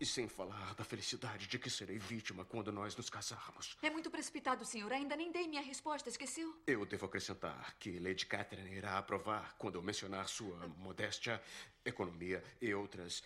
E 0.00 0.04
sem 0.06 0.28
falar 0.28 0.74
da 0.74 0.84
felicidade 0.84 1.46
de 1.46 1.58
que 1.58 1.70
serei 1.70 1.98
vítima 1.98 2.44
quando 2.44 2.70
nós 2.70 2.94
nos 2.96 3.08
casarmos. 3.08 3.76
É 3.82 3.90
muito 3.90 4.10
precipitado, 4.10 4.64
senhor. 4.64 4.92
Ainda 4.92 5.16
nem 5.16 5.32
dei 5.32 5.48
minha 5.48 5.62
resposta, 5.62 6.08
esqueceu? 6.08 6.54
Eu 6.66 6.84
devo 6.84 7.06
acrescentar 7.06 7.74
que 7.78 7.98
Lady 7.98 8.26
Catherine 8.26 8.76
irá 8.76 8.98
aprovar 8.98 9.54
quando 9.58 9.76
eu 9.76 9.82
mencionar 9.82 10.28
sua 10.28 10.68
modéstia, 10.76 11.42
economia 11.84 12.44
e 12.60 12.74
outras 12.74 13.22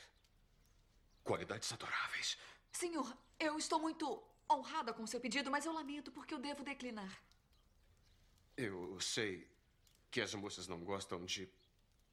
qualidades 1.25 1.73
adoráveis. 1.73 2.39
Senhor, 2.73 3.17
eu 3.39 3.59
estou 3.59 3.81
muito 3.81 4.23
honrada 4.51 4.93
com 4.93 5.07
seu 5.07 5.21
pedido, 5.21 5.51
mas 5.51 5.65
eu 5.65 5.73
lamento 5.73 6.11
porque 6.11 6.35
eu 6.35 6.39
devo 6.39 6.63
declinar. 6.63 7.21
Eu 8.57 9.01
sei 9.01 9.49
que 10.11 10.21
as 10.21 10.35
moças 10.35 10.67
não 10.67 10.81
gostam 10.81 11.25
de 11.25 11.49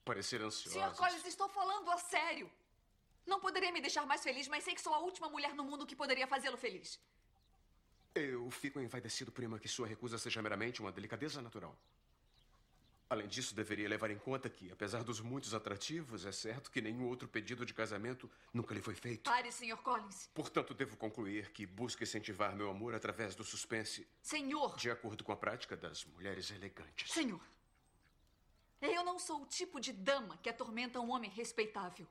parecer 0.05 0.41
ansiosas. 0.41 0.73
Senhor 0.73 0.95
Collins, 0.95 1.25
estou 1.25 1.49
falando 1.49 1.89
a 1.91 1.97
sério. 1.97 2.49
Não 3.27 3.41
poderia 3.41 3.71
me 3.71 3.81
deixar 3.81 4.05
mais 4.05 4.23
feliz, 4.23 4.47
mas 4.47 4.63
sei 4.63 4.73
que 4.73 4.81
sou 4.81 4.93
a 4.93 4.99
última 4.99 5.29
mulher 5.29 5.53
no 5.53 5.63
mundo 5.63 5.85
que 5.85 5.95
poderia 5.95 6.25
fazê-lo 6.25 6.57
feliz. 6.57 6.99
Eu 8.15 8.49
fico 8.49 8.79
envaidecido, 8.79 9.31
prima, 9.31 9.59
que 9.59 9.67
sua 9.67 9.85
recusa 9.85 10.17
seja 10.17 10.41
meramente 10.41 10.79
uma 10.79 10.91
delicadeza 10.91 11.41
natural. 11.41 11.77
Além 13.09 13.27
disso, 13.27 13.55
deveria 13.55 13.87
levar 13.87 14.11
em 14.11 14.17
conta 14.17 14.49
que, 14.49 14.69
apesar 14.71 15.03
dos 15.03 15.21
muitos 15.21 15.53
atrativos, 15.53 16.25
é 16.25 16.31
certo 16.31 16.71
que 16.71 16.81
nenhum 16.81 17.07
outro 17.07 17.27
pedido 17.27 17.65
de 17.65 17.73
casamento 17.73 18.29
nunca 18.53 18.73
lhe 18.73 18.81
foi 18.81 18.95
feito. 18.95 19.29
Pare, 19.29 19.51
Sr. 19.51 19.77
Collins. 19.77 20.29
Portanto, 20.33 20.73
devo 20.73 20.97
concluir 20.97 21.51
que 21.51 21.65
busca 21.65 22.03
incentivar 22.03 22.55
meu 22.55 22.69
amor 22.69 22.95
através 22.95 23.35
do 23.35 23.45
suspense. 23.45 24.05
Senhor! 24.21 24.75
De 24.75 24.89
acordo 24.91 25.23
com 25.23 25.31
a 25.31 25.37
prática 25.37 25.77
das 25.77 26.03
mulheres 26.05 26.49
elegantes. 26.51 27.11
Senhor! 27.11 27.41
Eu 28.81 29.03
não 29.03 29.17
sou 29.19 29.41
o 29.41 29.45
tipo 29.45 29.79
de 29.79 29.93
dama 29.93 30.37
que 30.37 30.49
atormenta 30.49 30.99
um 30.99 31.11
homem 31.11 31.29
respeitável. 31.29 32.07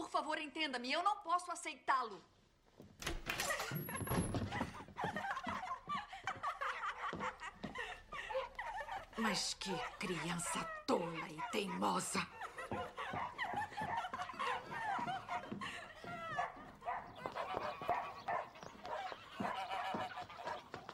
Por 0.00 0.08
favor, 0.08 0.38
entenda-me, 0.38 0.90
eu 0.90 1.02
não 1.02 1.14
posso 1.16 1.52
aceitá-lo. 1.52 2.24
Mas 9.18 9.52
que 9.52 9.76
criança 9.98 10.64
tola 10.86 11.28
e 11.28 11.38
teimosa! 11.52 12.26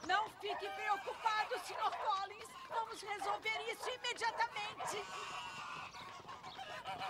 Não 0.09 0.29
fique 0.41 0.69
preocupado, 0.69 1.55
Sr. 1.61 1.97
Collins. 2.05 2.49
Vamos 2.71 3.01
resolver 3.01 3.73
isso 3.73 3.89
imediatamente. 3.89 4.97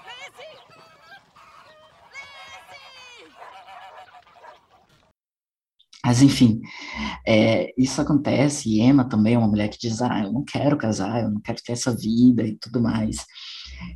Lizzie! 0.05 0.86
Mas, 6.07 6.23
enfim, 6.23 6.61
é, 7.27 7.75
isso 7.77 8.01
acontece, 8.01 8.69
e 8.69 8.81
Emma 8.81 9.09
também 9.09 9.35
é 9.35 9.39
uma 9.39 9.49
mulher 9.49 9.69
que 9.69 9.77
diz, 9.77 10.01
ah, 10.01 10.23
eu 10.23 10.33
não 10.33 10.45
quero 10.45 10.77
casar, 10.77 11.25
eu 11.25 11.31
não 11.31 11.41
quero 11.41 11.59
ter 11.61 11.73
essa 11.73 11.93
vida 11.93 12.47
e 12.47 12.57
tudo 12.57 12.81
mais. 12.81 13.27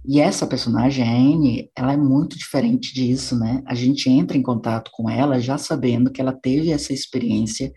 E 0.05 0.19
essa 0.19 0.45
personagem, 0.45 1.05
a 1.05 1.13
Anne, 1.13 1.71
ela 1.77 1.93
é 1.93 1.97
muito 1.97 2.37
diferente 2.37 2.93
disso, 2.93 3.39
né? 3.39 3.63
A 3.65 3.77
gente 3.77 4.11
entra 4.11 4.37
em 4.37 4.43
contato 4.43 4.91
com 4.93 5.09
ela 5.09 5.41
já 5.41 5.57
sabendo 5.57 6.11
que 6.11 6.21
ela 6.21 6.33
teve 6.33 6.73
essa 6.73 6.93
experiência 6.93 7.73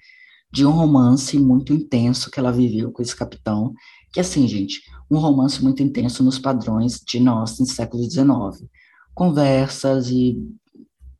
de 0.51 0.65
um 0.65 0.71
romance 0.71 1.37
muito 1.37 1.71
intenso 1.71 2.31
que 2.31 2.39
ela 2.39 2.51
viveu 2.51 2.91
com 2.91 3.03
esse 3.03 3.15
capitão, 3.15 3.71
que 4.11 4.19
assim, 4.19 4.47
gente, 4.47 4.81
um 5.11 5.19
romance 5.19 5.63
muito 5.63 5.83
intenso 5.83 6.23
nos 6.23 6.39
padrões 6.39 6.99
de 7.07 7.19
nós 7.19 7.59
no 7.59 7.67
século 7.67 8.03
XIX. 8.03 8.67
Conversas 9.13 10.09
e 10.09 10.37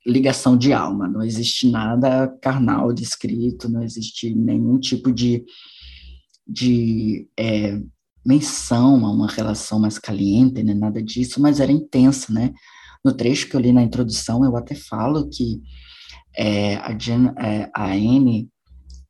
ligação 0.05 0.57
de 0.57 0.73
alma, 0.73 1.07
não 1.07 1.23
existe 1.23 1.69
nada 1.69 2.27
carnal 2.41 2.91
descrito, 2.93 3.69
não 3.69 3.81
existe 3.81 4.33
nenhum 4.35 4.77
tipo 4.77 5.11
de, 5.11 5.43
de 6.47 7.27
é, 7.39 7.79
menção 8.25 9.05
a 9.05 9.11
uma 9.11 9.27
relação 9.27 9.79
mais 9.79 9.97
caliente, 9.97 10.61
né, 10.63 10.73
nada 10.73 11.01
disso, 11.01 11.41
mas 11.41 11.59
era 11.59 11.71
intensa, 11.71 12.33
né? 12.33 12.53
No 13.03 13.13
trecho 13.13 13.49
que 13.49 13.55
eu 13.55 13.59
li 13.59 13.71
na 13.71 13.83
introdução, 13.83 14.43
eu 14.43 14.55
até 14.55 14.75
falo 14.75 15.29
que 15.29 15.61
é, 16.35 16.75
a, 16.75 16.91
é, 17.45 17.69
a 17.75 17.91
Anne 17.91 18.49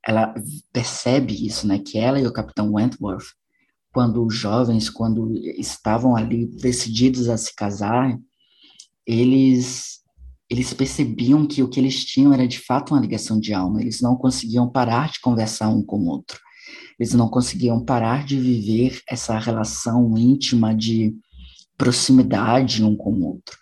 ela 0.05 0.33
percebe 0.71 1.33
isso, 1.45 1.65
né, 1.65 1.79
que 1.79 1.97
ela 1.97 2.19
e 2.19 2.27
o 2.27 2.33
capitão 2.33 2.73
Wentworth, 2.73 3.25
quando 3.93 4.29
jovens, 4.29 4.89
quando 4.89 5.31
estavam 5.57 6.15
ali 6.15 6.47
decididos 6.47 7.29
a 7.29 7.37
se 7.37 7.55
casar, 7.55 8.17
eles 9.05 10.02
eles 10.49 10.73
percebiam 10.73 11.45
que 11.47 11.63
o 11.63 11.69
que 11.69 11.79
eles 11.79 12.03
tinham 12.05 12.33
era 12.33 12.47
de 12.47 12.59
fato 12.59 12.93
uma 12.93 13.01
ligação 13.01 13.39
de 13.39 13.53
alma, 13.53 13.81
eles 13.81 14.01
não 14.01 14.15
conseguiam 14.15 14.69
parar 14.69 15.11
de 15.11 15.19
conversar 15.19 15.69
um 15.69 15.83
com 15.83 15.97
o 15.99 16.07
outro. 16.07 16.39
Eles 16.99 17.13
não 17.13 17.27
conseguiam 17.27 17.83
parar 17.83 18.25
de 18.25 18.39
viver 18.39 19.01
essa 19.09 19.37
relação 19.39 20.17
íntima 20.17 20.75
de 20.75 21.15
proximidade 21.77 22.83
um 22.83 22.95
com 22.95 23.11
o 23.11 23.25
outro. 23.25 23.57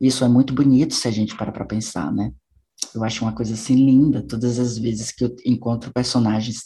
Isso 0.00 0.24
é 0.24 0.28
muito 0.28 0.52
bonito 0.52 0.94
se 0.94 1.08
a 1.08 1.10
gente 1.10 1.36
para 1.36 1.50
para 1.50 1.64
pensar, 1.64 2.12
né? 2.12 2.32
Eu 2.94 3.02
acho 3.02 3.24
uma 3.24 3.32
coisa 3.32 3.54
assim 3.54 3.74
linda 3.74 4.22
todas 4.22 4.58
as 4.58 4.76
vezes 4.76 5.10
que 5.10 5.24
eu 5.24 5.34
encontro 5.46 5.92
personagens 5.92 6.64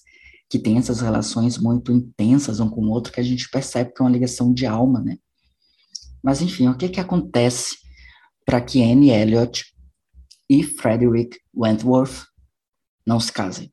que 0.51 0.59
têm 0.59 0.79
essas 0.79 1.01
relações 1.01 1.59
muito 1.59 1.93
intensas 1.93 2.59
um 2.59 2.69
com 2.69 2.81
o 2.81 2.91
outro, 2.91 3.13
que 3.13 3.21
a 3.21 3.25
gente 3.25 3.49
percebe 3.51 3.93
que 3.95 4.03
é 4.03 4.05
uma 4.05 4.11
ligação 4.11 4.53
de 4.53 4.67
alma, 4.67 5.01
né? 5.01 5.19
Mas 6.23 6.43
enfim, 6.43 6.69
o 6.69 6.77
que 6.77 6.89
que 6.89 7.01
acontece 7.01 7.77
para 8.49 8.63
que 8.63 8.83
Anne 8.83 9.11
Elliot 9.11 9.63
e 10.49 10.63
Frederick 10.63 11.39
Wentworth 11.55 12.25
não 13.07 13.21
se 13.21 13.31
casem? 13.31 13.71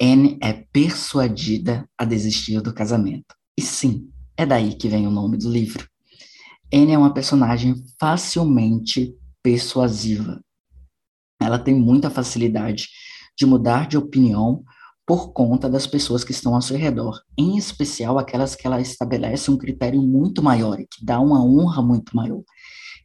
Anne 0.00 0.38
é 0.40 0.52
persuadida 0.52 1.84
a 1.98 2.04
desistir 2.04 2.60
do 2.60 2.72
casamento. 2.72 3.34
E 3.58 3.60
sim, 3.60 4.08
é 4.36 4.46
daí 4.46 4.76
que 4.76 4.88
vem 4.88 5.08
o 5.08 5.10
nome 5.10 5.36
do 5.36 5.50
livro. 5.50 5.84
Anne 6.72 6.92
é 6.92 6.98
uma 6.98 7.12
personagem 7.12 7.74
facilmente 7.98 9.12
persuasiva. 9.42 10.40
Ela 11.42 11.58
tem 11.58 11.74
muita 11.74 12.10
facilidade 12.10 12.86
de 13.36 13.44
mudar 13.44 13.88
de 13.88 13.98
opinião 13.98 14.62
por 15.04 15.32
conta 15.32 15.68
das 15.68 15.88
pessoas 15.88 16.22
que 16.22 16.30
estão 16.30 16.54
ao 16.54 16.62
seu 16.62 16.76
redor, 16.76 17.20
em 17.36 17.58
especial 17.58 18.16
aquelas 18.16 18.54
que 18.54 18.64
ela 18.64 18.80
estabelece 18.80 19.50
um 19.50 19.58
critério 19.58 20.00
muito 20.00 20.40
maior 20.40 20.78
e 20.78 20.86
que 20.86 21.04
dá 21.04 21.18
uma 21.18 21.44
honra 21.44 21.82
muito 21.82 22.14
maior 22.14 22.44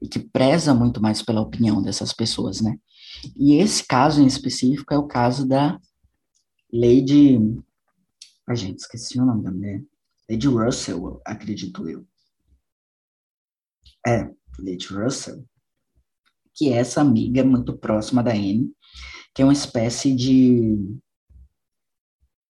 e 0.01 0.07
que 0.07 0.19
preza 0.19 0.73
muito 0.73 1.01
mais 1.01 1.21
pela 1.21 1.41
opinião 1.41 1.81
dessas 1.81 2.13
pessoas, 2.13 2.61
né? 2.61 2.77
E 3.35 3.55
esse 3.55 3.85
caso 3.85 4.21
em 4.21 4.25
específico 4.25 4.93
é 4.93 4.97
o 4.97 5.07
caso 5.07 5.47
da 5.47 5.79
Lady. 6.71 7.37
A 8.47 8.55
gente 8.55 8.79
esqueci 8.79 9.19
o 9.19 9.25
nome 9.25 9.43
da 9.43 9.51
mulher. 9.51 9.83
Lady 10.29 10.47
Russell, 10.47 11.21
acredito 11.25 11.87
eu. 11.89 12.05
É, 14.07 14.29
Lady 14.59 14.87
Russell, 14.87 15.43
que 16.55 16.69
é 16.69 16.77
essa 16.77 17.01
amiga 17.01 17.43
muito 17.43 17.77
próxima 17.77 18.23
da 18.23 18.31
Anne, 18.31 18.71
que 19.33 19.41
é 19.41 19.45
uma 19.45 19.53
espécie 19.53 20.15
de 20.15 20.77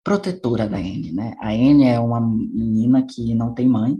protetora 0.04 0.68
da 0.68 0.78
Anne, 0.78 1.12
né? 1.12 1.36
A 1.40 1.50
Anne 1.50 1.86
é 1.86 2.00
uma 2.00 2.20
menina 2.20 3.06
que 3.06 3.34
não 3.34 3.54
tem 3.54 3.68
mãe, 3.68 3.98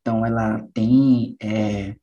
então 0.00 0.24
ela 0.24 0.62
tem 0.72 1.36
é, 1.40 1.96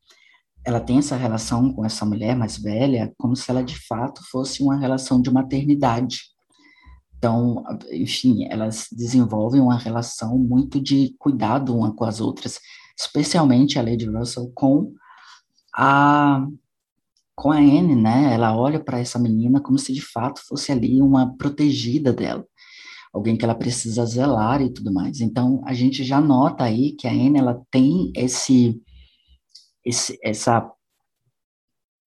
ela 0.68 0.82
tem 0.82 0.98
essa 0.98 1.16
relação 1.16 1.72
com 1.72 1.86
essa 1.86 2.06
mulher 2.06 2.36
mais 2.36 2.58
velha 2.58 3.14
como 3.18 3.38
se 3.38 3.50
ela 3.50 3.64
de 3.64 3.80
fato 3.88 4.22
fosse 4.30 4.62
uma 4.62 4.76
relação 4.76 5.22
de 5.22 5.32
maternidade. 5.32 6.24
Então, 7.18 7.64
enfim, 7.90 8.46
elas 8.50 8.88
desenvolvem 8.92 9.62
uma 9.62 9.78
relação 9.78 10.38
muito 10.38 10.82
de 10.82 11.16
cuidado 11.18 11.74
uma 11.74 11.96
com 11.96 12.04
as 12.04 12.20
outras, 12.20 12.60
especialmente 13.00 13.80
a 13.80 13.82
Lady 13.82 14.06
Russell 14.08 14.52
com 14.54 14.94
a 15.74 16.46
com 17.34 17.52
a 17.52 17.58
Anne, 17.58 17.96
né? 17.96 18.34
Ela 18.34 18.58
olha 18.58 18.80
para 18.84 19.00
essa 19.00 19.18
menina 19.18 19.62
como 19.62 19.78
se 19.78 19.94
de 19.94 20.02
fato 20.02 20.42
fosse 20.46 20.72
ali 20.72 21.02
uma 21.02 21.34
protegida 21.38 22.12
dela, 22.12 22.44
alguém 23.14 23.38
que 23.38 23.46
ela 23.46 23.56
precisa 23.56 24.06
zelar 24.06 24.62
e 24.62 24.74
tudo 24.74 24.92
mais. 24.92 25.22
Então, 25.22 25.62
a 25.66 25.74
gente 25.74 26.04
já 26.04 26.20
nota 26.20 26.66
aí 26.66 26.92
que 26.94 27.08
a 27.08 27.12
Anne 27.12 27.40
ela 27.40 27.62
tem 27.72 28.12
esse, 28.16 28.82
esse 29.88 30.20
essa 30.24 30.70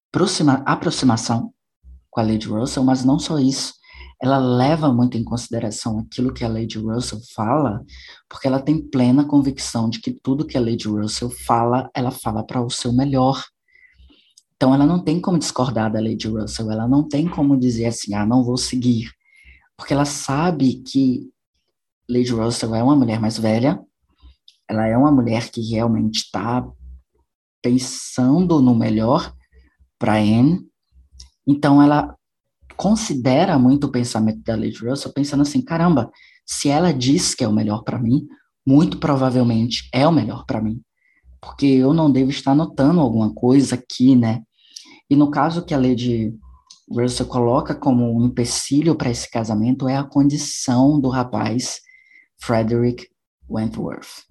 aproxima, 0.09 0.63
aproximação 0.65 1.53
com 2.09 2.19
a 2.19 2.23
Lady 2.23 2.47
Russell, 2.47 2.83
mas 2.83 3.03
não 3.03 3.17
só 3.17 3.39
isso 3.39 3.73
ela 4.21 4.37
leva 4.37 4.93
muito 4.93 5.17
em 5.17 5.23
consideração 5.23 5.97
aquilo 5.97 6.31
que 6.31 6.45
a 6.45 6.47
Lady 6.47 6.77
Russell 6.77 7.19
fala, 7.33 7.83
porque 8.29 8.47
ela 8.47 8.61
tem 8.61 8.79
plena 8.79 9.25
convicção 9.25 9.89
de 9.89 9.99
que 9.99 10.11
tudo 10.11 10.45
que 10.45 10.55
a 10.55 10.61
Lady 10.61 10.87
Russell 10.87 11.31
fala, 11.31 11.89
ela 11.91 12.11
fala 12.11 12.45
para 12.45 12.61
o 12.61 12.69
seu 12.69 12.93
melhor. 12.93 13.43
Então 14.55 14.75
ela 14.75 14.85
não 14.85 15.03
tem 15.03 15.19
como 15.19 15.39
discordar 15.39 15.91
da 15.91 15.99
Lady 15.99 16.27
Russell, 16.27 16.71
ela 16.71 16.87
não 16.87 17.07
tem 17.07 17.27
como 17.27 17.57
dizer 17.57 17.87
assim, 17.87 18.13
ah, 18.13 18.23
não 18.23 18.43
vou 18.43 18.57
seguir, 18.57 19.11
porque 19.75 19.91
ela 19.91 20.05
sabe 20.05 20.83
que 20.83 21.27
Lady 22.07 22.31
Russell 22.31 22.75
é 22.75 22.83
uma 22.83 22.95
mulher 22.95 23.19
mais 23.19 23.39
velha, 23.39 23.81
ela 24.69 24.85
é 24.85 24.95
uma 24.95 25.11
mulher 25.11 25.49
que 25.49 25.61
realmente 25.61 26.17
está 26.17 26.63
pensando 27.61 28.61
no 28.61 28.75
melhor 28.75 29.33
para 29.99 30.15
Anne, 30.15 30.61
então 31.45 31.81
ela 31.81 32.15
considera 32.75 33.59
muito 33.59 33.85
o 33.85 33.91
pensamento 33.91 34.41
da 34.43 34.55
Lady 34.55 34.77
Russell, 34.77 35.13
pensando 35.13 35.41
assim, 35.41 35.61
caramba, 35.61 36.09
se 36.45 36.69
ela 36.69 36.91
diz 36.91 37.35
que 37.35 37.43
é 37.43 37.47
o 37.47 37.53
melhor 37.53 37.83
para 37.83 37.99
mim, 37.99 38.27
muito 38.65 38.97
provavelmente 38.97 39.87
é 39.93 40.07
o 40.07 40.11
melhor 40.11 40.45
para 40.45 40.61
mim, 40.61 40.81
porque 41.39 41.65
eu 41.65 41.93
não 41.93 42.11
devo 42.11 42.31
estar 42.31 42.55
notando 42.55 42.99
alguma 42.99 43.33
coisa 43.33 43.75
aqui, 43.75 44.15
né? 44.15 44.41
E 45.09 45.15
no 45.15 45.29
caso 45.29 45.63
que 45.63 45.73
a 45.73 45.77
Lady 45.77 46.33
Russell 46.89 47.25
coloca 47.25 47.75
como 47.75 48.17
um 48.17 48.25
empecilho 48.25 48.95
para 48.95 49.09
esse 49.09 49.29
casamento 49.29 49.87
é 49.87 49.97
a 49.97 50.03
condição 50.03 50.99
do 50.99 51.09
rapaz 51.09 51.79
Frederick 52.39 53.07
Wentworth. 53.49 54.30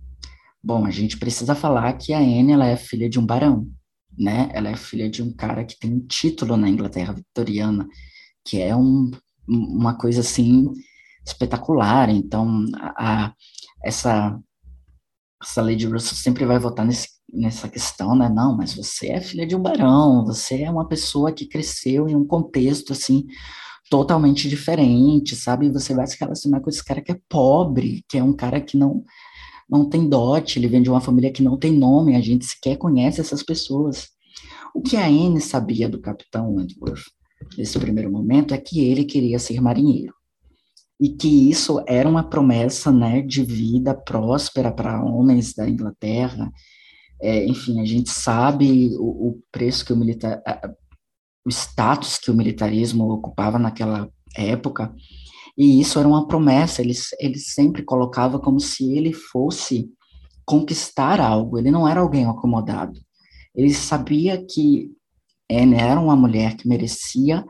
Bom, 0.63 0.85
a 0.85 0.91
gente 0.91 1.19
precisa 1.19 1.55
falar 1.55 1.93
que 1.95 2.13
a 2.13 2.19
Anne 2.19 2.53
ela 2.53 2.67
é 2.67 2.77
filha 2.77 3.09
de 3.09 3.19
um 3.19 3.25
barão, 3.25 3.67
né? 4.17 4.51
Ela 4.53 4.71
é 4.71 4.77
filha 4.77 5.09
de 5.09 5.23
um 5.23 5.33
cara 5.33 5.65
que 5.65 5.79
tem 5.79 5.93
um 5.93 6.07
título 6.07 6.57
na 6.57 6.69
Inglaterra 6.69 7.15
vitoriana 7.15 7.89
que 8.45 8.61
é 8.61 8.75
um, 8.75 9.11
uma 9.49 9.95
coisa 9.95 10.21
assim 10.21 10.71
espetacular. 11.27 12.11
Então, 12.11 12.65
a, 12.77 13.27
a, 13.27 13.35
essa, 13.85 14.39
essa 15.43 15.63
Lady 15.63 15.87
Russell 15.87 16.17
sempre 16.17 16.45
vai 16.45 16.59
votar 16.59 16.85
nesse, 16.85 17.09
nessa 17.33 17.69
questão, 17.69 18.17
né? 18.17 18.29
Não, 18.29 18.57
mas 18.57 18.75
você 18.75 19.09
é 19.09 19.21
filha 19.21 19.47
de 19.47 19.55
um 19.55 19.63
barão, 19.63 20.25
você 20.25 20.63
é 20.63 20.71
uma 20.71 20.87
pessoa 20.87 21.33
que 21.33 21.47
cresceu 21.47 22.09
em 22.09 22.17
um 22.17 22.27
contexto 22.27 22.93
assim 22.93 23.27
totalmente 23.89 24.49
diferente, 24.49 25.35
sabe? 25.35 25.71
Você 25.71 25.95
vai 25.95 26.07
se 26.07 26.17
relacionar 26.19 26.61
com 26.61 26.71
esse 26.71 26.85
cara 26.85 27.01
que 27.01 27.13
é 27.13 27.21
pobre, 27.29 28.05
que 28.09 28.19
é 28.19 28.23
um 28.23 28.33
cara 28.33 28.61
que 28.61 28.77
não 28.77 29.05
não 29.71 29.89
tem 29.89 30.09
dote, 30.09 30.59
ele 30.59 30.69
vem 30.69 30.83
de 30.83 30.91
uma 30.91 31.01
família 31.01 31.33
que 31.33 31.43
não 31.43 31.57
tem 31.57 31.73
nome, 31.73 32.17
a 32.17 32.21
gente 32.21 32.45
sequer 32.45 32.77
conhece 32.77 33.21
essas 33.21 33.43
pessoas. 33.43 34.09
O 34.75 34.83
que 34.83 34.97
a 34.97 35.07
Anne 35.07 35.41
sabia 35.41 35.89
do 35.89 36.01
Capitão 36.01 36.55
Wentworth? 36.55 37.05
nesse 37.57 37.79
primeiro 37.79 38.11
momento, 38.11 38.55
é 38.55 38.59
que 38.59 38.81
ele 38.85 39.05
queria 39.05 39.39
ser 39.39 39.61
marinheiro. 39.61 40.15
E 41.01 41.09
que 41.09 41.51
isso 41.51 41.83
era 41.87 42.09
uma 42.09 42.23
promessa 42.23 42.93
né, 42.93 43.23
de 43.23 43.43
vida 43.43 43.95
próspera 43.95 44.71
para 44.71 45.03
homens 45.03 45.55
da 45.55 45.69
Inglaterra. 45.69 46.51
É, 47.21 47.47
enfim, 47.47 47.81
a 47.81 47.85
gente 47.85 48.11
sabe 48.11 48.95
o, 48.99 49.29
o 49.29 49.43
preço 49.51 49.85
que 49.85 49.93
o 49.93 49.97
militar, 49.97 50.43
o 51.45 51.51
status 51.51 52.19
que 52.19 52.31
o 52.31 52.35
militarismo 52.35 53.11
ocupava 53.11 53.59
naquela 53.59 54.11
época, 54.37 54.95
e 55.63 55.79
isso 55.79 55.99
era 55.99 56.09
uma 56.09 56.27
promessa, 56.27 56.81
ele, 56.81 56.95
ele 57.19 57.39
sempre 57.39 57.83
colocava 57.83 58.39
como 58.39 58.59
se 58.59 58.97
ele 58.97 59.13
fosse 59.13 59.91
conquistar 60.43 61.21
algo, 61.21 61.59
ele 61.59 61.71
não 61.71 61.87
era 61.87 62.01
alguém 62.01 62.25
acomodado. 62.25 62.99
Ele 63.55 63.75
sabia 63.75 64.43
que 64.43 64.91
Anne 65.53 65.75
era 65.75 66.01
uma 66.01 66.17
mulher 66.17 66.57
que 66.57 66.67
merecia 66.67 67.45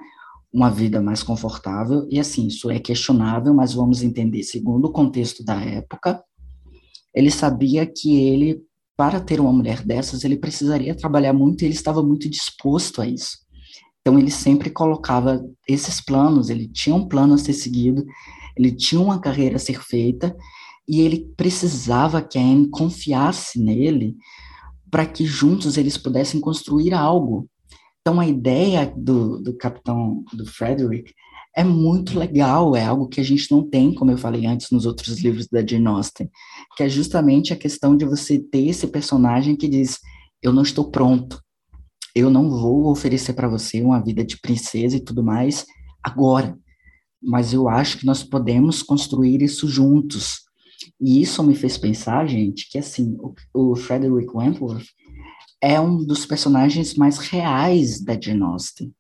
uma 0.53 0.69
vida 0.69 1.01
mais 1.01 1.23
confortável, 1.23 2.05
e 2.11 2.19
assim, 2.19 2.49
isso 2.49 2.69
é 2.69 2.81
questionável, 2.81 3.55
mas 3.55 3.75
vamos 3.75 4.03
entender, 4.03 4.43
segundo 4.43 4.87
o 4.87 4.93
contexto 4.93 5.45
da 5.45 5.63
época, 5.63 6.21
ele 7.15 7.31
sabia 7.31 7.87
que 7.87 8.17
ele, 8.17 8.61
para 8.97 9.21
ter 9.21 9.39
uma 9.39 9.53
mulher 9.53 9.85
dessas, 9.85 10.25
ele 10.25 10.37
precisaria 10.37 10.97
trabalhar 10.97 11.33
muito 11.33 11.63
e 11.63 11.67
ele 11.67 11.75
estava 11.75 12.03
muito 12.03 12.29
disposto 12.29 13.01
a 13.01 13.07
isso. 13.07 13.39
Então, 14.01 14.19
ele 14.19 14.31
sempre 14.31 14.71
colocava 14.71 15.45
esses 15.69 16.01
planos, 16.01 16.49
ele 16.49 16.69
tinha 16.69 16.95
um 16.95 17.07
plano 17.07 17.35
a 17.35 17.39
ser 17.39 17.53
seguido, 17.53 18.05
ele 18.57 18.73
tinha 18.73 19.01
uma 19.01 19.21
carreira 19.21 19.57
a 19.57 19.59
ser 19.59 19.83
feita, 19.83 20.35
e 20.89 21.01
ele 21.01 21.33
precisava 21.37 22.23
que 22.23 22.39
a 22.39 22.43
Anne 22.43 22.69
confiasse 22.69 23.61
nele 23.61 24.17
para 24.91 25.07
que 25.07 25.25
juntos 25.25 25.77
eles 25.77 25.97
pudessem 25.97 26.41
construir 26.41 26.93
algo. 26.93 27.49
Então, 28.01 28.19
a 28.19 28.27
ideia 28.27 28.93
do, 28.97 29.41
do 29.41 29.57
capitão, 29.57 30.25
do 30.33 30.47
Frederick, 30.47 31.13
é 31.55 31.65
muito 31.65 32.19
legal, 32.19 32.75
é 32.77 32.85
algo 32.85 33.09
que 33.09 33.21
a 33.21 33.25
gente 33.25 33.51
não 33.51 33.69
tem, 33.69 33.93
como 33.93 34.11
eu 34.11 34.19
falei 34.19 34.47
antes 34.47 34.71
nos 34.71 34.87
outros 34.87 35.21
livros 35.21 35.47
da 35.49 35.65
Jane 35.65 35.87
Austen, 35.87 36.31
que 36.77 36.83
é 36.83 36.89
justamente 36.89 37.53
a 37.53 37.57
questão 37.57 37.97
de 37.97 38.05
você 38.05 38.39
ter 38.39 38.67
esse 38.67 38.87
personagem 38.87 39.57
que 39.57 39.69
diz: 39.69 39.99
eu 40.43 40.53
não 40.53 40.63
estou 40.63 40.91
pronto, 40.91 41.43
eu 42.15 42.31
não 42.31 42.51
vou 42.51 42.91
oferecer 42.91 43.33
para 43.33 43.49
você 43.49 43.83
uma 43.83 44.03
vida 44.03 44.25
de 44.25 44.39
princesa 44.39 44.97
e 44.97 45.01
tudo 45.01 45.23
mais 45.23 45.67
agora, 46.03 46.57
mas 47.23 47.53
eu 47.53 47.69
acho 47.69 47.99
que 47.99 48.07
nós 48.07 48.23
podemos 48.23 48.83
construir 48.83 49.43
isso 49.43 49.69
juntos. 49.69 50.41
E 51.01 51.21
isso 51.21 51.43
me 51.43 51.55
fez 51.55 51.77
pensar, 51.77 52.27
gente, 52.27 52.69
que 52.71 52.79
assim, 52.79 53.17
o, 53.19 53.73
o 53.73 53.77
Frederick 53.77 54.35
Wentworth, 54.35 54.87
é 55.63 55.79
um 55.79 56.03
dos 56.05 56.25
personagens 56.25 56.95
mais 56.95 57.19
reais 57.19 58.03
da 58.03 58.19
Jane 58.19 58.43
Austen. 58.43 58.93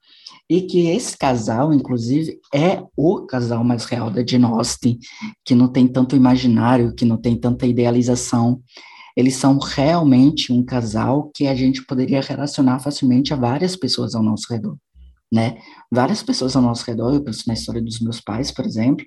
E 0.48 0.62
que 0.62 0.88
esse 0.88 1.16
casal, 1.16 1.72
inclusive, 1.72 2.38
é 2.52 2.82
o 2.96 3.24
casal 3.24 3.64
mais 3.64 3.84
real 3.84 4.10
da 4.10 4.26
Jane 4.26 4.44
Austen, 4.44 4.98
que 5.44 5.54
não 5.54 5.68
tem 5.68 5.86
tanto 5.86 6.16
imaginário, 6.16 6.94
que 6.94 7.04
não 7.04 7.16
tem 7.16 7.36
tanta 7.36 7.66
idealização. 7.66 8.60
Eles 9.16 9.36
são 9.36 9.58
realmente 9.58 10.52
um 10.52 10.64
casal 10.64 11.30
que 11.34 11.46
a 11.46 11.54
gente 11.54 11.84
poderia 11.84 12.20
relacionar 12.20 12.78
facilmente 12.80 13.32
a 13.32 13.36
várias 13.36 13.76
pessoas 13.76 14.14
ao 14.14 14.22
nosso 14.22 14.46
redor, 14.50 14.76
né? 15.32 15.58
Várias 15.90 16.22
pessoas 16.22 16.54
ao 16.56 16.62
nosso 16.62 16.84
redor, 16.84 17.14
eu 17.14 17.22
penso 17.22 17.44
na 17.46 17.54
história 17.54 17.82
dos 17.82 18.00
meus 18.00 18.20
pais, 18.20 18.50
por 18.50 18.64
exemplo, 18.64 19.04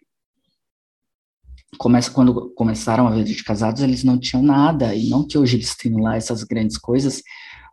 começa 1.77 2.11
quando 2.11 2.51
começaram 2.55 3.07
a 3.07 3.11
vida 3.11 3.29
de 3.29 3.43
casados, 3.43 3.81
eles 3.81 4.03
não 4.03 4.19
tinham 4.19 4.43
nada, 4.43 4.93
e 4.95 5.09
não 5.09 5.25
que 5.25 5.37
hoje 5.37 5.57
eles 5.57 5.75
tenham 5.75 6.01
lá 6.01 6.15
essas 6.15 6.43
grandes 6.43 6.77
coisas, 6.77 7.21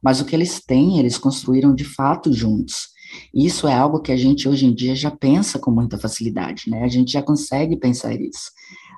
mas 0.02 0.20
o 0.20 0.24
que 0.24 0.34
eles 0.34 0.60
têm, 0.64 0.98
eles 0.98 1.18
construíram 1.18 1.74
de 1.74 1.84
fato 1.84 2.32
juntos. 2.32 2.88
E 3.34 3.44
isso 3.44 3.66
é 3.66 3.74
algo 3.74 4.00
que 4.00 4.12
a 4.12 4.16
gente 4.16 4.48
hoje 4.48 4.66
em 4.66 4.74
dia 4.74 4.94
já 4.94 5.10
pensa 5.10 5.58
com 5.58 5.70
muita 5.70 5.98
facilidade, 5.98 6.70
né? 6.70 6.84
A 6.84 6.88
gente 6.88 7.12
já 7.12 7.22
consegue 7.22 7.76
pensar 7.76 8.14
isso. 8.14 8.50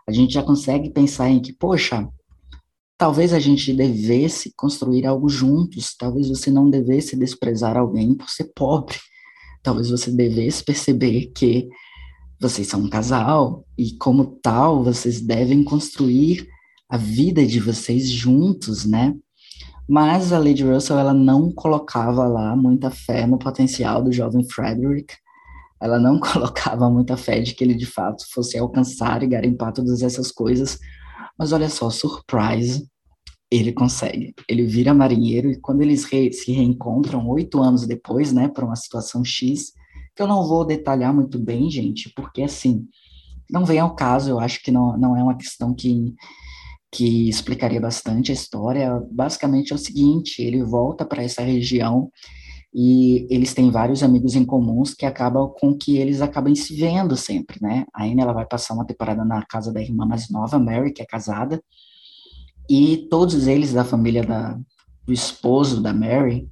A 0.07 0.12
gente 0.12 0.35
já 0.35 0.42
consegue 0.42 0.90
pensar 0.90 1.31
em 1.31 1.40
que, 1.40 1.53
poxa, 1.53 2.09
talvez 3.02 3.32
a 3.32 3.40
gente 3.40 3.72
devesse 3.72 4.54
construir 4.54 5.04
algo 5.06 5.28
juntos, 5.28 5.92
talvez 5.98 6.28
você 6.28 6.52
não 6.52 6.70
devesse 6.70 7.16
desprezar 7.16 7.76
alguém 7.76 8.14
por 8.14 8.30
ser 8.30 8.52
pobre, 8.54 8.96
talvez 9.60 9.90
você 9.90 10.08
devesse 10.12 10.64
perceber 10.64 11.32
que 11.34 11.68
vocês 12.40 12.68
são 12.68 12.82
um 12.82 12.88
casal 12.88 13.66
e, 13.76 13.96
como 13.96 14.38
tal, 14.40 14.84
vocês 14.84 15.20
devem 15.20 15.64
construir 15.64 16.46
a 16.88 16.96
vida 16.96 17.44
de 17.44 17.58
vocês 17.58 18.08
juntos, 18.08 18.84
né? 18.84 19.12
Mas 19.88 20.32
a 20.32 20.38
Lady 20.38 20.62
Russell, 20.62 20.96
ela 20.96 21.12
não 21.12 21.52
colocava 21.52 22.28
lá 22.28 22.54
muita 22.54 22.88
fé 22.88 23.26
no 23.26 23.36
potencial 23.36 24.00
do 24.00 24.12
jovem 24.12 24.48
Frederick, 24.48 25.12
ela 25.80 25.98
não 25.98 26.20
colocava 26.22 26.88
muita 26.88 27.16
fé 27.16 27.40
de 27.40 27.52
que 27.52 27.64
ele 27.64 27.74
de 27.74 27.86
fato 27.86 28.22
fosse 28.32 28.56
alcançar 28.56 29.24
e 29.24 29.26
garimpar 29.26 29.72
todas 29.72 30.02
essas 30.02 30.30
coisas. 30.30 30.78
Mas 31.36 31.50
olha 31.50 31.68
só, 31.68 31.90
surprise, 31.90 32.91
ele 33.56 33.72
consegue. 33.72 34.34
Ele 34.48 34.64
vira 34.64 34.94
marinheiro 34.94 35.50
e 35.50 35.60
quando 35.60 35.82
eles 35.82 36.04
re 36.04 36.32
se 36.32 36.52
reencontram 36.52 37.28
oito 37.28 37.60
anos 37.60 37.86
depois, 37.86 38.32
né, 38.32 38.48
para 38.48 38.64
uma 38.64 38.76
situação 38.76 39.22
X, 39.22 39.72
que 40.16 40.22
eu 40.22 40.26
não 40.26 40.46
vou 40.46 40.64
detalhar 40.64 41.12
muito 41.14 41.38
bem, 41.38 41.70
gente, 41.70 42.10
porque 42.16 42.42
assim, 42.42 42.86
não 43.50 43.64
vem 43.64 43.78
ao 43.78 43.94
caso, 43.94 44.30
eu 44.30 44.40
acho 44.40 44.62
que 44.62 44.70
não, 44.70 44.96
não 44.96 45.16
é 45.16 45.22
uma 45.22 45.36
questão 45.36 45.74
que, 45.74 46.14
que 46.90 47.28
explicaria 47.28 47.80
bastante 47.80 48.30
a 48.30 48.34
história. 48.34 49.02
Basicamente 49.10 49.72
é 49.72 49.76
o 49.76 49.78
seguinte: 49.78 50.40
ele 50.40 50.62
volta 50.62 51.04
para 51.04 51.22
essa 51.22 51.42
região 51.42 52.10
e 52.74 53.26
eles 53.30 53.52
têm 53.52 53.70
vários 53.70 54.02
amigos 54.02 54.34
em 54.34 54.46
comuns 54.46 54.94
que 54.94 55.04
acabam 55.04 55.52
com 55.60 55.76
que 55.76 55.98
eles 55.98 56.22
acabam 56.22 56.54
se 56.54 56.74
vendo 56.74 57.16
sempre, 57.18 57.58
né? 57.60 57.84
A 57.92 58.04
Anne, 58.04 58.22
ela 58.22 58.32
vai 58.32 58.46
passar 58.46 58.72
uma 58.72 58.86
temporada 58.86 59.24
na 59.26 59.44
casa 59.44 59.70
da 59.70 59.82
irmã 59.82 60.06
mais 60.06 60.30
nova, 60.30 60.58
Mary, 60.58 60.90
que 60.90 61.02
é 61.02 61.06
casada, 61.06 61.62
e 62.68 63.09
todos 63.11 63.46
eles 63.46 63.72
da 63.72 63.85
família 63.85 64.22
da, 64.22 64.59
do 65.07 65.12
esposo 65.12 65.81
da 65.81 65.92
Mary 65.92 66.48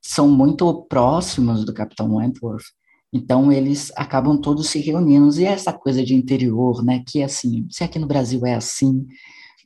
são 0.00 0.28
muito 0.28 0.72
próximos 0.88 1.64
do 1.64 1.72
Capitão 1.72 2.16
Wentworth, 2.16 2.64
então 3.12 3.52
eles 3.52 3.92
acabam 3.94 4.40
todos 4.40 4.68
se 4.68 4.80
reunindo, 4.80 5.38
e 5.38 5.44
essa 5.44 5.72
coisa 5.72 6.02
de 6.02 6.14
interior, 6.14 6.82
né, 6.82 7.04
que 7.06 7.20
é 7.20 7.24
assim, 7.24 7.66
se 7.70 7.84
aqui 7.84 7.98
no 7.98 8.06
Brasil 8.06 8.44
é 8.46 8.54
assim, 8.54 9.06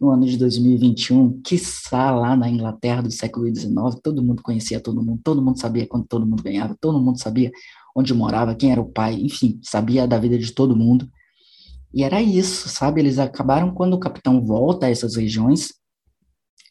no 0.01 0.11
ano 0.11 0.27
de 0.27 0.37
2021, 0.37 1.41
quiçá 1.43 2.11
lá 2.11 2.37
na 2.37 2.51
Inglaterra 2.51 3.03
do 3.03 3.11
século 3.11 3.47
XIX, 3.47 3.75
todo 4.03 4.23
mundo 4.23 4.43
conhecia 4.43 4.81
todo 4.81 5.03
mundo, 5.03 5.21
todo 5.25 5.41
mundo 5.41 5.59
sabia 5.59 5.87
quando 5.87 6.07
todo 6.07 6.27
mundo 6.27 6.43
ganhava, 6.43 6.77
todo 6.79 7.01
mundo 7.01 7.19
sabia 7.19 7.51
onde 7.95 8.13
morava, 8.13 8.55
quem 8.55 8.73
era 8.73 8.81
o 8.81 8.93
pai, 8.93 9.15
enfim, 9.15 9.59
sabia 9.63 10.07
da 10.07 10.19
vida 10.19 10.39
de 10.39 10.53
todo 10.53 10.77
mundo. 10.77 11.09
E 11.97 12.03
era 12.03 12.21
isso, 12.21 12.69
sabe? 12.69 13.01
Eles 13.01 13.19
acabaram, 13.19 13.73
quando 13.73 13.95
o 13.95 13.99
capitão 13.99 14.45
volta 14.45 14.85
a 14.85 14.91
essas 14.91 15.17
regiões, 15.17 15.73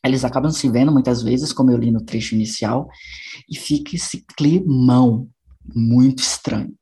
eles 0.06 0.24
acabam 0.24 0.52
se 0.52 0.70
vendo 0.70 0.92
muitas 0.92 1.24
vezes, 1.24 1.52
como 1.52 1.72
eu 1.72 1.78
li 1.78 1.90
no 1.90 2.06
trecho 2.06 2.36
inicial, 2.36 2.88
e 3.50 3.58
fica 3.58 3.96
esse 3.96 4.24
climão 4.38 5.28
muito 5.66 6.20
estranho 6.20 6.76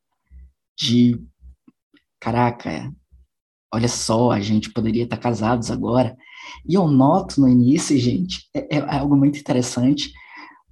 de 0.77 1.17
caraca, 2.19 2.93
olha 3.73 3.87
só, 3.87 4.31
a 4.31 4.41
gente 4.41 4.73
poderia 4.73 5.05
estar 5.05 5.15
casados 5.15 5.71
agora. 5.71 6.13
E 6.67 6.73
eu 6.73 6.85
noto 6.89 7.39
no 7.39 7.47
início, 7.47 7.97
gente, 7.97 8.49
é, 8.53 8.75
é 8.75 8.97
algo 8.97 9.15
muito 9.15 9.39
interessante, 9.39 10.11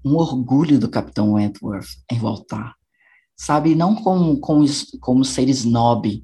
um 0.04 0.18
orgulho 0.18 0.78
do 0.78 0.90
Capitão 0.90 1.36
Wentworth 1.36 1.88
em 2.12 2.20
voltar. 2.20 2.76
Sabe, 3.38 3.76
não 3.76 3.96
como, 3.96 4.42
como, 4.42 4.66
como 5.00 5.24
ser 5.24 5.48
snob. 5.48 6.22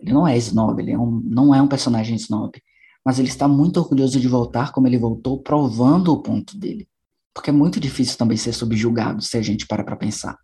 Ele 0.00 0.12
não 0.12 0.26
é 0.26 0.36
snob, 0.38 0.80
ele 0.80 0.92
é 0.92 0.98
um, 0.98 1.22
não 1.24 1.54
é 1.54 1.60
um 1.60 1.68
personagem 1.68 2.16
snob. 2.16 2.60
Mas 3.04 3.18
ele 3.18 3.28
está 3.28 3.46
muito 3.46 3.78
orgulhoso 3.78 4.20
de 4.20 4.28
voltar 4.28 4.72
como 4.72 4.86
ele 4.86 4.98
voltou, 4.98 5.42
provando 5.42 6.12
o 6.12 6.22
ponto 6.22 6.58
dele. 6.58 6.88
Porque 7.34 7.50
é 7.50 7.52
muito 7.52 7.78
difícil 7.78 8.18
também 8.18 8.36
ser 8.36 8.52
subjugado, 8.52 9.22
se 9.22 9.36
a 9.36 9.42
gente 9.42 9.66
para 9.66 9.84
para 9.84 9.96
pensar. 9.96 10.36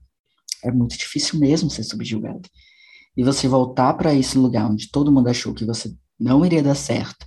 É 0.64 0.70
muito 0.70 0.96
difícil 0.96 1.38
mesmo 1.38 1.70
ser 1.70 1.84
subjugado 1.84 2.48
e 3.16 3.24
você 3.24 3.48
voltar 3.48 3.94
para 3.94 4.14
esse 4.14 4.36
lugar 4.36 4.70
onde 4.70 4.90
todo 4.90 5.10
mundo 5.10 5.28
achou 5.28 5.54
que 5.54 5.64
você 5.64 5.92
não 6.20 6.44
iria 6.44 6.62
dar 6.62 6.74
certo, 6.74 7.26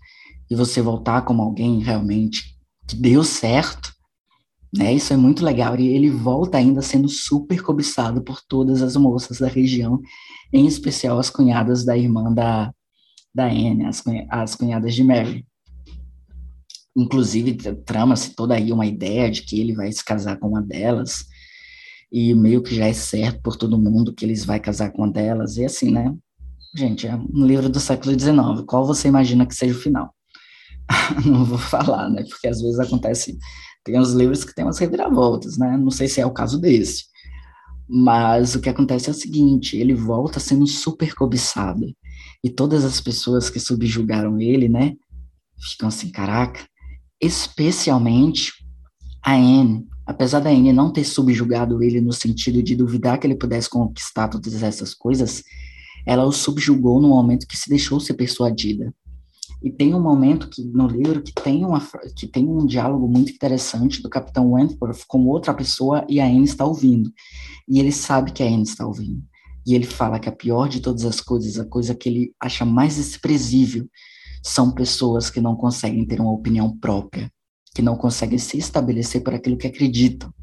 e 0.49 0.55
você 0.55 0.81
voltar 0.81 1.23
como 1.23 1.41
alguém 1.41 1.79
realmente 1.79 2.55
que 2.87 2.95
deu 2.95 3.23
certo, 3.23 3.93
né? 4.75 4.93
Isso 4.93 5.13
é 5.13 5.17
muito 5.17 5.43
legal. 5.43 5.79
E 5.79 5.87
ele 5.87 6.09
volta 6.09 6.57
ainda 6.57 6.81
sendo 6.81 7.09
super 7.09 7.61
cobiçado 7.61 8.21
por 8.21 8.41
todas 8.41 8.81
as 8.81 8.95
moças 8.95 9.39
da 9.39 9.47
região, 9.47 9.99
em 10.53 10.65
especial 10.67 11.19
as 11.19 11.29
cunhadas 11.29 11.83
da 11.85 11.97
irmã 11.97 12.33
da, 12.33 12.73
da 13.33 13.45
Anne, 13.45 13.85
as, 13.85 14.03
as 14.29 14.55
cunhadas 14.55 14.93
de 14.93 15.03
Mary. 15.03 15.45
Inclusive, 16.95 17.55
trama-se 17.85 18.35
toda 18.35 18.55
aí 18.55 18.71
uma 18.71 18.85
ideia 18.85 19.29
de 19.29 19.43
que 19.43 19.59
ele 19.59 19.73
vai 19.73 19.91
se 19.91 20.03
casar 20.03 20.37
com 20.37 20.49
uma 20.49 20.61
delas, 20.61 21.25
e 22.11 22.33
meio 22.33 22.63
que 22.63 22.75
já 22.75 22.87
é 22.87 22.93
certo 22.93 23.41
por 23.41 23.55
todo 23.55 23.77
mundo 23.77 24.13
que 24.13 24.25
eles 24.25 24.43
vai 24.43 24.59
casar 24.59 24.91
com 24.91 25.03
uma 25.03 25.11
delas, 25.11 25.57
e 25.57 25.65
assim, 25.65 25.91
né? 25.91 26.13
Gente, 26.75 27.07
é 27.07 27.15
um 27.15 27.45
livro 27.45 27.69
do 27.69 27.79
século 27.79 28.19
XIX, 28.19 28.63
qual 28.67 28.85
você 28.85 29.07
imagina 29.07 29.45
que 29.45 29.55
seja 29.55 29.73
o 29.73 29.81
final? 29.81 30.13
Não 31.25 31.45
vou 31.45 31.57
falar, 31.57 32.09
né? 32.09 32.23
Porque 32.27 32.47
às 32.47 32.61
vezes 32.61 32.79
acontece, 32.79 33.37
tem 33.91 33.99
uns 33.99 34.13
livros 34.13 34.43
que 34.43 34.53
tem 34.53 34.65
umas 34.65 34.77
reviravoltas, 34.77 35.57
né? 35.57 35.77
Não 35.77 35.91
sei 35.91 36.07
se 36.07 36.21
é 36.21 36.25
o 36.25 36.31
caso 36.31 36.59
desse. 36.59 37.05
Mas 37.87 38.53
o 38.53 38.61
que 38.61 38.69
acontece 38.69 39.09
é 39.09 39.11
o 39.11 39.15
seguinte, 39.15 39.75
ele 39.75 39.95
volta 39.95 40.39
sendo 40.39 40.67
super 40.67 41.15
cobiçado, 41.15 41.85
e 42.43 42.49
todas 42.49 42.85
as 42.85 43.01
pessoas 43.01 43.49
que 43.49 43.59
subjugaram 43.59 44.39
ele, 44.39 44.69
né, 44.69 44.95
ficam 45.71 45.89
assim, 45.89 46.11
caraca, 46.11 46.61
especialmente 47.19 48.53
a 49.23 49.33
Anne, 49.33 49.87
apesar 50.05 50.39
da 50.39 50.49
Anne 50.49 50.71
não 50.71 50.93
ter 50.93 51.03
subjugado 51.03 51.83
ele 51.83 51.99
no 51.99 52.13
sentido 52.13 52.63
de 52.63 52.75
duvidar 52.75 53.19
que 53.19 53.27
ele 53.27 53.35
pudesse 53.35 53.69
conquistar 53.69 54.27
todas 54.27 54.61
essas 54.61 54.93
coisas, 54.93 55.43
ela 56.05 56.25
o 56.25 56.31
subjugou 56.31 57.01
no 57.01 57.09
momento 57.09 57.47
que 57.47 57.57
se 57.57 57.69
deixou 57.69 57.99
ser 57.99 58.13
persuadida. 58.13 58.93
E 59.61 59.69
tem 59.69 59.93
um 59.93 60.01
momento 60.01 60.49
que, 60.49 60.63
no 60.63 60.87
livro 60.87 61.21
que 61.21 61.33
tem, 61.33 61.65
uma, 61.65 61.81
que 62.15 62.25
tem 62.27 62.47
um 62.47 62.65
diálogo 62.65 63.07
muito 63.07 63.31
interessante 63.31 64.01
do 64.01 64.09
Capitão 64.09 64.53
Wentworth 64.53 65.03
com 65.07 65.25
outra 65.27 65.53
pessoa 65.53 66.05
e 66.07 66.19
a 66.21 66.25
Anne 66.25 66.45
está 66.45 66.65
ouvindo. 66.65 67.11
E 67.67 67.79
ele 67.79 67.91
sabe 67.91 68.31
que 68.31 68.41
a 68.41 68.45
Anne 68.45 68.63
está 68.63 68.85
ouvindo. 68.85 69.21
E 69.67 69.75
ele 69.75 69.85
fala 69.85 70.19
que 70.19 70.29
a 70.29 70.31
pior 70.31 70.69
de 70.69 70.79
todas 70.79 71.03
as 71.03 71.19
coisas, 71.19 71.59
a 71.59 71.65
coisa 71.65 71.93
que 71.93 72.07
ele 72.07 72.33
acha 72.41 72.63
mais 72.63 72.95
desprezível, 72.95 73.85
são 74.41 74.71
pessoas 74.71 75.29
que 75.29 75.41
não 75.41 75.55
conseguem 75.55 76.05
ter 76.05 76.21
uma 76.21 76.31
opinião 76.31 76.75
própria, 76.77 77.29
que 77.75 77.81
não 77.81 77.97
conseguem 77.97 78.37
se 78.37 78.57
estabelecer 78.57 79.21
por 79.21 79.33
aquilo 79.33 79.57
que 79.57 79.67
acreditam. 79.67 80.33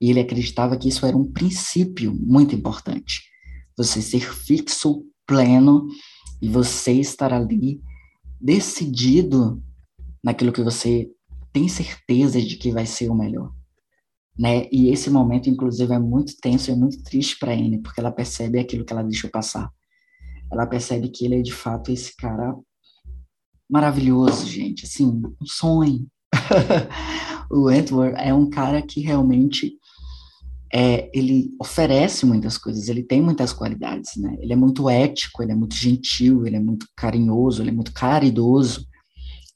E 0.00 0.10
ele 0.10 0.20
acreditava 0.20 0.76
que 0.76 0.88
isso 0.88 1.06
era 1.06 1.16
um 1.16 1.30
princípio 1.30 2.12
muito 2.12 2.54
importante. 2.54 3.22
Você 3.76 4.02
ser 4.02 4.32
fixo, 4.32 5.04
pleno, 5.26 5.86
e 6.42 6.48
você 6.48 6.92
estar 6.92 7.32
ali 7.32 7.80
decidido 8.44 9.62
naquilo 10.22 10.52
que 10.52 10.62
você 10.62 11.10
tem 11.50 11.66
certeza 11.66 12.38
de 12.42 12.56
que 12.56 12.70
vai 12.70 12.84
ser 12.84 13.08
o 13.08 13.14
melhor. 13.14 13.50
Né? 14.38 14.68
E 14.70 14.90
esse 14.90 15.08
momento, 15.08 15.48
inclusive, 15.48 15.94
é 15.94 15.98
muito 15.98 16.34
tenso 16.42 16.70
e 16.70 16.76
muito 16.76 17.02
triste 17.02 17.38
para 17.38 17.54
Anne, 17.54 17.80
porque 17.80 18.00
ela 18.00 18.12
percebe 18.12 18.58
aquilo 18.58 18.84
que 18.84 18.92
ela 18.92 19.02
deixou 19.02 19.30
passar. 19.30 19.70
Ela 20.52 20.66
percebe 20.66 21.08
que 21.08 21.24
ele 21.24 21.36
é 21.36 21.42
de 21.42 21.52
fato 21.52 21.90
esse 21.90 22.14
cara 22.16 22.54
maravilhoso, 23.70 24.46
gente, 24.46 24.84
assim, 24.84 25.06
um 25.06 25.46
sonho, 25.46 26.06
o 27.50 27.70
Edward 27.70 28.14
é 28.20 28.34
um 28.34 28.50
cara 28.50 28.82
que 28.82 29.00
realmente 29.00 29.78
é, 30.74 31.08
ele 31.14 31.54
oferece 31.60 32.26
muitas 32.26 32.58
coisas, 32.58 32.88
ele 32.88 33.04
tem 33.04 33.22
muitas 33.22 33.52
qualidades, 33.52 34.16
né? 34.16 34.36
Ele 34.40 34.52
é 34.52 34.56
muito 34.56 34.90
ético, 34.90 35.40
ele 35.40 35.52
é 35.52 35.54
muito 35.54 35.76
gentil, 35.76 36.44
ele 36.44 36.56
é 36.56 36.60
muito 36.60 36.88
carinhoso, 36.96 37.62
ele 37.62 37.70
é 37.70 37.72
muito 37.72 37.92
caridoso, 37.92 38.84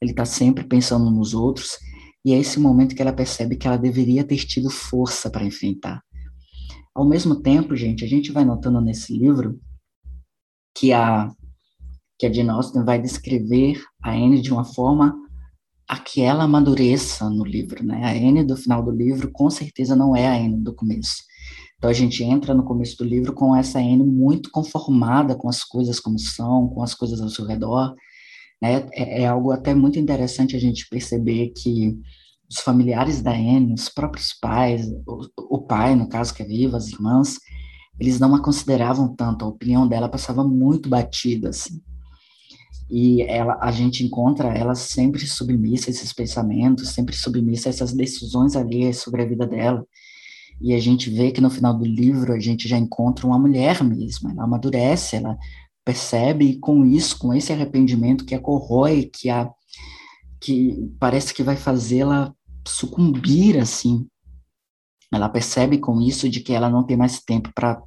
ele 0.00 0.12
está 0.12 0.24
sempre 0.24 0.62
pensando 0.62 1.10
nos 1.10 1.34
outros, 1.34 1.76
e 2.24 2.32
é 2.32 2.38
esse 2.38 2.60
momento 2.60 2.94
que 2.94 3.02
ela 3.02 3.12
percebe 3.12 3.56
que 3.56 3.66
ela 3.66 3.76
deveria 3.76 4.22
ter 4.22 4.36
tido 4.36 4.70
força 4.70 5.28
para 5.28 5.44
enfrentar. 5.44 6.00
Ao 6.94 7.04
mesmo 7.04 7.42
tempo, 7.42 7.74
gente, 7.74 8.04
a 8.04 8.08
gente 8.08 8.30
vai 8.30 8.44
notando 8.44 8.80
nesse 8.80 9.12
livro 9.12 9.58
que 10.76 10.92
a 10.92 11.32
que 12.20 12.26
a 12.26 12.32
Jane 12.32 12.50
Austen 12.50 12.84
vai 12.84 13.00
descrever 13.00 13.80
a 14.02 14.10
Anne 14.10 14.40
de 14.40 14.52
uma 14.52 14.64
forma 14.64 15.16
a 15.88 15.98
que 15.98 16.20
ela 16.20 16.44
amadureça 16.44 17.30
no 17.30 17.44
livro, 17.44 17.82
né? 17.82 18.04
A 18.04 18.10
Anne 18.10 18.44
do 18.44 18.56
final 18.56 18.82
do 18.82 18.90
livro 18.90 19.30
com 19.32 19.48
certeza 19.48 19.96
não 19.96 20.14
é 20.14 20.26
a 20.28 20.34
Anne 20.34 20.58
do 20.58 20.74
começo. 20.74 21.22
Então 21.76 21.88
a 21.88 21.94
gente 21.94 22.22
entra 22.22 22.52
no 22.52 22.64
começo 22.64 22.98
do 22.98 23.04
livro 23.04 23.32
com 23.32 23.56
essa 23.56 23.78
Anne 23.78 24.04
muito 24.04 24.50
conformada 24.50 25.34
com 25.34 25.48
as 25.48 25.64
coisas 25.64 25.98
como 25.98 26.18
são, 26.18 26.68
com 26.68 26.82
as 26.82 26.94
coisas 26.94 27.20
ao 27.20 27.30
seu 27.30 27.46
redor, 27.46 27.94
né? 28.60 28.86
É, 28.92 29.22
é 29.22 29.26
algo 29.26 29.50
até 29.50 29.74
muito 29.74 29.98
interessante 29.98 30.54
a 30.54 30.60
gente 30.60 30.88
perceber 30.90 31.52
que 31.56 31.96
os 32.50 32.58
familiares 32.58 33.22
da 33.22 33.32
Anne, 33.32 33.74
os 33.74 33.88
próprios 33.88 34.32
pais, 34.32 34.86
o, 35.06 35.56
o 35.56 35.62
pai, 35.62 35.94
no 35.94 36.08
caso 36.08 36.34
que 36.34 36.42
é 36.42 36.46
vivo, 36.46 36.76
as 36.76 36.88
irmãs, 36.88 37.38
eles 37.98 38.20
não 38.20 38.34
a 38.34 38.42
consideravam 38.42 39.14
tanto, 39.14 39.44
a 39.44 39.48
opinião 39.48 39.86
dela 39.88 40.08
passava 40.08 40.44
muito 40.44 40.88
batida, 40.88 41.48
assim. 41.50 41.80
E 42.90 43.22
ela, 43.22 43.58
a 43.60 43.70
gente 43.70 44.04
encontra 44.04 44.48
ela 44.48 44.74
sempre 44.74 45.26
submissa 45.26 45.90
a 45.90 45.92
esses 45.92 46.12
pensamentos, 46.12 46.88
sempre 46.90 47.14
submissa 47.14 47.68
a 47.68 47.70
essas 47.70 47.92
decisões 47.92 48.56
ali 48.56 48.92
sobre 48.94 49.22
a 49.22 49.26
vida 49.26 49.46
dela. 49.46 49.86
E 50.60 50.74
a 50.74 50.78
gente 50.78 51.10
vê 51.10 51.30
que 51.30 51.40
no 51.40 51.50
final 51.50 51.76
do 51.76 51.84
livro 51.84 52.32
a 52.32 52.40
gente 52.40 52.66
já 52.66 52.78
encontra 52.78 53.26
uma 53.26 53.38
mulher 53.38 53.84
mesmo, 53.84 54.30
ela 54.30 54.44
amadurece, 54.44 55.16
ela 55.16 55.36
percebe 55.84 56.58
com 56.58 56.84
isso, 56.84 57.18
com 57.18 57.32
esse 57.32 57.52
arrependimento 57.52 58.24
que 58.24 58.34
a 58.34 58.40
corrói, 58.40 59.04
que 59.04 59.30
a 59.30 59.50
que 60.40 60.92
parece 61.00 61.34
que 61.34 61.42
vai 61.42 61.56
fazê-la 61.56 62.32
sucumbir 62.66 63.58
assim. 63.58 64.06
Ela 65.12 65.28
percebe 65.28 65.78
com 65.78 66.00
isso 66.00 66.28
de 66.28 66.40
que 66.40 66.52
ela 66.52 66.70
não 66.70 66.84
tem 66.84 66.96
mais 66.96 67.20
tempo 67.20 67.50
para 67.54 67.80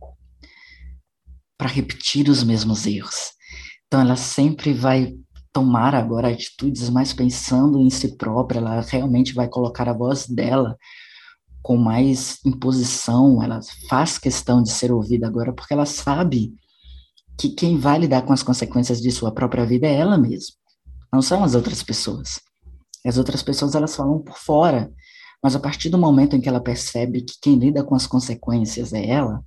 para 1.58 1.70
repetir 1.70 2.28
os 2.28 2.43
mesmos 2.43 2.88
erros. 2.88 3.34
Então 3.92 4.00
ela 4.00 4.16
sempre 4.16 4.74
vai 4.74 5.18
tomar 5.52 5.94
agora 5.94 6.30
atitudes 6.30 6.89
mais 6.89 7.12
pensando 7.12 7.78
em 7.78 7.89
si 7.89 8.16
própria, 8.16 8.60
ela 8.60 8.80
realmente 8.80 9.34
vai 9.34 9.50
colocar 9.50 9.89
a 9.89 9.94
voz 9.94 10.26
dela 10.26 10.78
com 11.62 11.76
mais 11.76 12.39
imposição, 12.46 13.44
ela 13.44 13.60
faz 13.89 14.18
questão 14.18 14.64
de 14.64 14.72
ser 14.72 14.94
ouvida 14.94 15.28
agora 15.28 15.52
porque 15.52 15.74
ela 15.74 15.86
sabe 15.86 16.54
que 17.38 17.50
quem 17.50 17.78
vai 17.78 18.00
lidar 18.00 18.22
com 18.22 18.32
as 18.32 18.42
consequências 18.42 19.02
de 19.02 19.12
sua 19.12 19.30
própria 19.30 19.66
vida 19.66 19.86
é 19.86 19.96
ela 19.96 20.18
mesma, 20.18 20.56
não 21.12 21.22
são 21.22 21.44
as 21.44 21.54
outras 21.54 21.84
pessoas. 21.84 22.39
As 23.06 23.18
outras 23.18 23.44
pessoas 23.44 23.76
elas 23.76 23.94
falam 23.94 24.20
por 24.20 24.38
fora, 24.38 24.89
mas 25.44 25.54
a 25.54 25.60
partir 25.60 25.89
do 25.89 25.98
momento 25.98 26.34
em 26.34 26.39
que 26.39 26.48
ela 26.48 26.62
percebe 26.62 27.24
que 27.24 27.34
quem 27.42 27.56
lida 27.56 27.84
com 27.84 27.94
as 27.94 28.08
consequências 28.08 28.94
é 28.94 29.06
ela, 29.06 29.44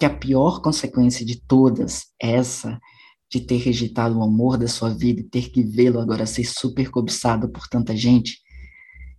que 0.00 0.06
a 0.06 0.10
pior 0.10 0.62
consequência 0.62 1.26
de 1.26 1.42
todas 1.42 2.06
é 2.18 2.36
essa 2.36 2.80
de 3.30 3.40
ter 3.40 3.56
rejeitado 3.56 4.18
o 4.18 4.22
amor 4.22 4.56
da 4.56 4.68
sua 4.68 4.90
vida 4.90 5.20
e 5.20 5.24
ter 5.24 5.50
que 5.50 5.62
vê-lo 5.62 6.00
agora 6.00 6.26
ser 6.26 6.44
super 6.44 6.90
cobiçado 6.90 7.48
por 7.48 7.66
tanta 7.68 7.96
gente, 7.96 8.38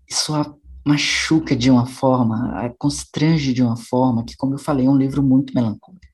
isso 0.10 0.34
a 0.34 0.54
machuca 0.86 1.56
de 1.56 1.70
uma 1.70 1.86
forma, 1.86 2.60
a 2.60 2.70
constrange 2.70 3.54
de 3.54 3.62
uma 3.62 3.76
forma 3.76 4.24
que, 4.24 4.38
como 4.38 4.54
eu 4.54 4.60
falei, 4.60 4.86
é 4.86 4.90
um 4.90 4.98
livro 4.98 5.22
muito 5.22 5.54
melancólico. 5.54 6.06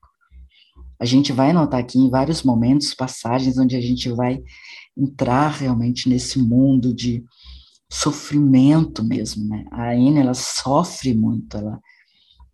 A 1.00 1.04
gente 1.04 1.32
vai 1.32 1.52
notar 1.52 1.80
aqui 1.80 1.98
em 1.98 2.10
vários 2.10 2.42
momentos 2.42 2.94
passagens 2.94 3.58
onde 3.58 3.76
a 3.76 3.80
gente 3.80 4.10
vai 4.10 4.42
entrar 4.96 5.48
realmente 5.48 6.08
nesse 6.08 6.38
mundo 6.38 6.92
de 6.92 7.22
sofrimento 7.90 9.04
mesmo, 9.04 9.48
né? 9.48 9.64
A 9.70 9.90
Anne, 9.90 10.18
ela 10.18 10.34
sofre 10.34 11.14
muito, 11.14 11.56
ela 11.56 11.80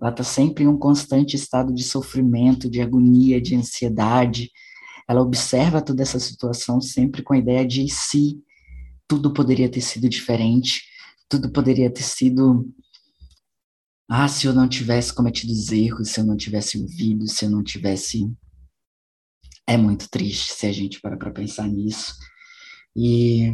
ela 0.00 0.10
está 0.10 0.24
sempre 0.24 0.64
em 0.64 0.66
um 0.66 0.78
constante 0.78 1.36
estado 1.36 1.74
de 1.74 1.84
sofrimento, 1.84 2.70
de 2.70 2.80
agonia, 2.80 3.40
de 3.40 3.54
ansiedade. 3.54 4.50
Ela 5.10 5.22
observa 5.22 5.82
toda 5.82 6.02
essa 6.02 6.20
situação 6.20 6.80
sempre 6.80 7.20
com 7.20 7.34
a 7.34 7.38
ideia 7.38 7.66
de 7.66 7.88
se 7.88 8.40
tudo 9.08 9.34
poderia 9.34 9.68
ter 9.68 9.80
sido 9.80 10.08
diferente, 10.08 10.84
tudo 11.28 11.50
poderia 11.50 11.90
ter 11.90 12.04
sido. 12.04 12.72
Ah, 14.08 14.28
se 14.28 14.46
eu 14.46 14.52
não 14.52 14.68
tivesse 14.68 15.12
cometido 15.12 15.52
os 15.52 15.72
erros, 15.72 16.10
se 16.10 16.20
eu 16.20 16.24
não 16.24 16.36
tivesse 16.36 16.80
ouvido, 16.80 17.26
se 17.26 17.44
eu 17.44 17.50
não 17.50 17.60
tivesse. 17.60 18.32
É 19.66 19.76
muito 19.76 20.08
triste 20.08 20.52
se 20.52 20.68
a 20.68 20.72
gente 20.72 21.00
para 21.00 21.16
para 21.16 21.32
pensar 21.32 21.66
nisso. 21.66 22.14
E. 22.94 23.52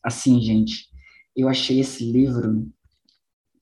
Assim, 0.00 0.40
gente, 0.40 0.88
eu 1.34 1.48
achei 1.48 1.80
esse 1.80 2.04
livro 2.08 2.70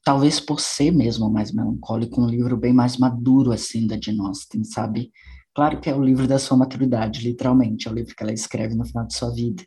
talvez 0.05 0.39
por 0.39 0.61
ser 0.61 0.91
mesmo 0.91 1.31
mais 1.31 1.51
melancólico, 1.51 2.21
um 2.21 2.29
livro 2.29 2.59
bem 2.59 2.75
mais 2.75 2.99
maduro, 2.99 3.53
assim, 3.53 3.87
da 3.87 3.99
Jane 3.99 4.21
Austen, 4.21 4.65
sabe? 4.65 5.11
Claro 5.59 5.81
que 5.81 5.91
é 5.91 5.93
o 5.93 6.05
livro 6.05 6.29
da 6.29 6.39
sua 6.39 6.57
maturidade, 6.57 7.21
literalmente, 7.21 7.89
é 7.89 7.91
o 7.91 7.95
livro 7.95 8.15
que 8.15 8.23
ela 8.23 8.33
escreve 8.33 8.77
no 8.77 8.85
final 8.85 9.05
de 9.05 9.15
sua 9.15 9.35
vida. 9.35 9.65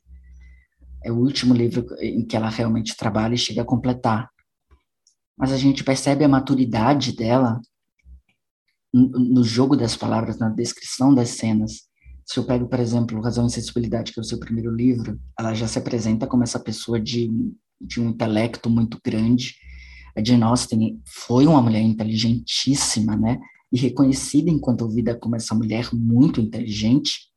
É 1.04 1.12
o 1.12 1.18
último 1.18 1.54
livro 1.54 1.86
em 2.00 2.26
que 2.26 2.38
ela 2.38 2.48
realmente 2.48 2.96
trabalha 2.96 3.34
e 3.34 3.38
chega 3.38 3.62
a 3.62 3.66
completar. 3.66 4.30
Mas 5.38 5.52
a 5.52 5.58
gente 5.58 5.84
percebe 5.84 6.24
a 6.24 6.30
maturidade 6.30 7.14
dela 7.14 7.60
no 8.94 9.44
jogo 9.44 9.76
das 9.76 9.94
palavras, 9.98 10.40
na 10.40 10.48
descrição 10.48 11.14
das 11.14 11.32
cenas. 11.32 11.90
Se 12.26 12.40
eu 12.40 12.46
pego, 12.46 12.70
por 12.70 12.80
exemplo, 12.80 13.22
Razão 13.22 13.48
e 13.48 13.52
Sensibilidade, 13.52 14.14
que 14.14 14.20
é 14.22 14.24
o 14.24 14.26
seu 14.26 14.40
primeiro 14.40 14.74
livro, 14.74 15.20
ela 15.38 15.54
já 15.54 15.68
se 15.68 15.78
apresenta 15.78 16.26
como 16.26 16.44
essa 16.44 16.58
pessoa 16.58 17.02
de, 17.02 17.30
de 17.82 18.00
um 18.00 18.12
intelecto 18.12 18.70
muito 18.70 18.98
grande, 19.04 19.56
a 20.16 20.24
Jane 20.24 20.44
Austen 20.44 21.02
foi 21.06 21.46
uma 21.46 21.62
mulher 21.62 21.82
inteligentíssima, 21.82 23.18
né? 23.18 23.38
E 23.72 23.78
reconhecida 23.78 24.50
enquanto 24.50 24.90
vida 24.90 25.16
como 25.16 25.36
essa 25.36 25.56
mulher 25.56 25.90
muito 25.94 26.42
inteligente. 26.42 27.32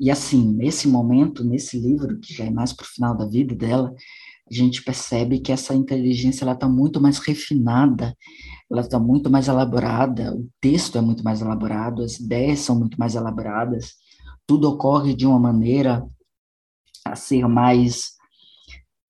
E 0.00 0.10
assim, 0.10 0.52
nesse 0.52 0.88
momento, 0.88 1.44
nesse 1.44 1.78
livro, 1.78 2.18
que 2.18 2.34
já 2.34 2.44
é 2.44 2.50
mais 2.50 2.72
para 2.72 2.84
o 2.84 2.88
final 2.88 3.16
da 3.16 3.26
vida 3.26 3.54
dela, 3.54 3.94
a 4.50 4.54
gente 4.54 4.82
percebe 4.82 5.40
que 5.40 5.52
essa 5.52 5.74
inteligência 5.74 6.50
está 6.50 6.68
muito 6.68 7.00
mais 7.00 7.18
refinada, 7.18 8.14
ela 8.70 8.82
está 8.82 8.98
muito 8.98 9.30
mais 9.30 9.48
elaborada, 9.48 10.34
o 10.34 10.48
texto 10.60 10.98
é 10.98 11.00
muito 11.00 11.24
mais 11.24 11.40
elaborado, 11.40 12.02
as 12.02 12.18
ideias 12.20 12.60
são 12.60 12.78
muito 12.78 12.98
mais 12.98 13.14
elaboradas, 13.14 13.94
tudo 14.46 14.68
ocorre 14.68 15.14
de 15.14 15.26
uma 15.26 15.38
maneira 15.38 16.06
a 17.06 17.16
ser 17.16 17.46
mais 17.48 18.13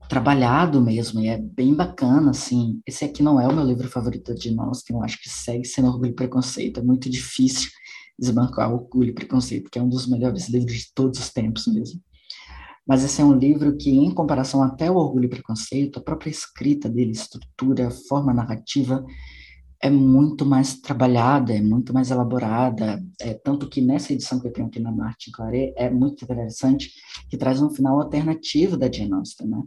trabalhado 0.08 0.80
mesmo, 0.80 1.20
e 1.20 1.28
é 1.28 1.38
bem 1.38 1.74
bacana, 1.74 2.30
assim. 2.30 2.80
Esse 2.86 3.04
aqui 3.04 3.22
não 3.22 3.40
é 3.40 3.48
o 3.48 3.54
meu 3.54 3.64
livro 3.64 3.88
favorito 3.88 4.34
de 4.34 4.50
nós, 4.54 4.82
que 4.82 4.92
eu 4.92 5.02
acho 5.02 5.20
que 5.20 5.28
segue 5.28 5.66
sendo 5.66 5.88
Orgulho 5.88 6.10
e 6.10 6.14
Preconceito. 6.14 6.80
É 6.80 6.82
muito 6.82 7.08
difícil 7.10 7.70
desbancar 8.18 8.72
Orgulho 8.72 9.10
e 9.10 9.14
Preconceito, 9.14 9.70
que 9.70 9.78
é 9.78 9.82
um 9.82 9.88
dos 9.88 10.06
melhores 10.06 10.48
livros 10.48 10.76
de 10.76 10.94
todos 10.94 11.18
os 11.18 11.30
tempos 11.30 11.66
mesmo. 11.66 12.00
Mas 12.86 13.02
esse 13.02 13.20
é 13.20 13.24
um 13.24 13.32
livro 13.32 13.76
que, 13.76 13.90
em 13.90 14.12
comparação 14.12 14.62
até 14.62 14.90
o 14.90 14.96
Orgulho 14.96 15.24
e 15.24 15.30
Preconceito, 15.30 15.98
a 15.98 16.02
própria 16.02 16.30
escrita 16.30 16.88
dele, 16.88 17.12
estrutura, 17.12 17.90
forma 17.90 18.32
narrativa, 18.32 19.04
é 19.82 19.90
muito 19.90 20.46
mais 20.46 20.80
trabalhada, 20.80 21.52
é 21.52 21.60
muito 21.60 21.92
mais 21.92 22.10
elaborada, 22.10 23.02
é, 23.20 23.34
tanto 23.34 23.68
que 23.68 23.80
nessa 23.80 24.12
edição 24.12 24.40
que 24.40 24.46
eu 24.46 24.52
tenho 24.52 24.66
aqui 24.66 24.80
na 24.80 24.92
Martin 24.92 25.30
Claret 25.30 25.74
é 25.76 25.90
muito 25.90 26.24
interessante, 26.24 26.90
que 27.28 27.36
traz 27.36 27.60
um 27.60 27.70
final 27.70 28.00
alternativo 28.00 28.76
da 28.76 28.90
Jane 28.90 29.12
Austen, 29.12 29.48
né? 29.48 29.62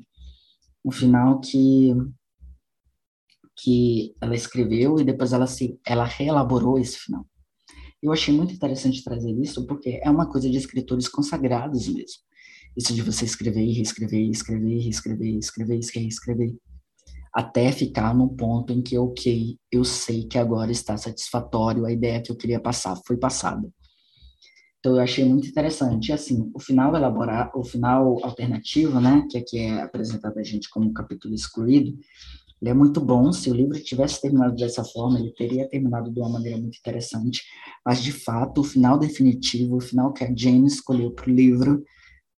Um 0.87 0.91
final 0.91 1.39
que 1.41 1.93
que 3.59 4.15
ela 4.21 4.35
escreveu 4.35 4.99
e 4.99 5.03
depois 5.03 5.33
ela 5.33 5.47
se 5.47 5.79
ela 5.85 6.05
reelaborou 6.05 6.77
esse 6.77 6.97
final. 6.99 7.25
Eu 8.01 8.13
achei 8.13 8.33
muito 8.33 8.53
interessante 8.53 9.03
trazer 9.03 9.31
isso 9.31 9.65
porque 9.65 9.99
é 10.03 10.09
uma 10.11 10.29
coisa 10.29 10.47
de 10.47 10.57
escritores 10.57 11.07
consagrados 11.07 11.87
mesmo. 11.87 12.21
Isso 12.77 12.93
de 12.93 13.01
você 13.01 13.25
escrever 13.25 13.63
e 13.63 13.73
reescrever, 13.73 14.29
escrever, 14.29 14.77
reescrever, 14.77 15.39
escrever, 15.39 15.79
reescrever, 15.95 16.55
até 17.33 17.71
ficar 17.71 18.15
num 18.15 18.29
ponto 18.29 18.71
em 18.71 18.81
que, 18.81 18.95
ok, 18.95 19.57
eu 19.71 19.83
sei 19.83 20.27
que 20.27 20.37
agora 20.37 20.71
está 20.71 20.95
satisfatório, 20.95 21.85
a 21.85 21.91
ideia 21.91 22.21
que 22.21 22.31
eu 22.31 22.37
queria 22.37 22.59
passar 22.59 22.95
foi 23.07 23.17
passada. 23.17 23.67
Então 24.87 24.95
eu 24.95 25.03
achei 25.03 25.25
muito 25.25 25.49
interessante. 25.49 26.07
E, 26.07 26.13
assim, 26.13 26.49
o 26.53 26.61
final 26.61 26.95
elaborar, 26.95 27.51
o 27.53 27.61
final 27.61 28.23
alternativo, 28.23 29.01
né, 29.01 29.27
que 29.29 29.37
aqui 29.37 29.59
é 29.59 29.81
apresentado 29.81 30.39
a 30.39 30.43
gente 30.43 30.69
como 30.69 30.87
um 30.87 30.93
capítulo 30.93 31.35
excluído, 31.35 31.93
ele 32.61 32.71
é 32.71 32.73
muito 32.73 33.01
bom. 33.01 33.33
Se 33.33 33.51
o 33.51 33.53
livro 33.53 33.77
tivesse 33.83 34.21
terminado 34.21 34.55
dessa 34.55 34.85
forma, 34.85 35.19
ele 35.19 35.33
teria 35.33 35.67
terminado 35.67 36.09
de 36.09 36.17
uma 36.17 36.29
maneira 36.29 36.57
muito 36.57 36.77
interessante. 36.77 37.43
Mas 37.85 38.01
de 38.01 38.13
fato, 38.13 38.61
o 38.61 38.63
final 38.63 38.97
definitivo, 38.97 39.75
o 39.75 39.81
final 39.81 40.13
que 40.13 40.23
a 40.23 40.33
Jane 40.33 40.67
escolheu 40.67 41.11
para 41.11 41.29
o 41.29 41.33
livro, 41.33 41.83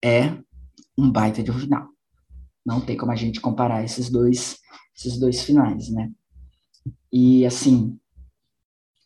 é 0.02 0.34
um 0.96 1.12
baita 1.12 1.42
de 1.42 1.50
um 1.50 1.58
final. 1.58 1.86
Não 2.64 2.80
tem 2.80 2.96
como 2.96 3.12
a 3.12 3.16
gente 3.16 3.42
comparar 3.42 3.84
esses 3.84 4.08
dois, 4.08 4.56
esses 4.96 5.18
dois 5.18 5.42
finais, 5.42 5.90
né? 5.90 6.10
E 7.12 7.44
assim, 7.44 7.98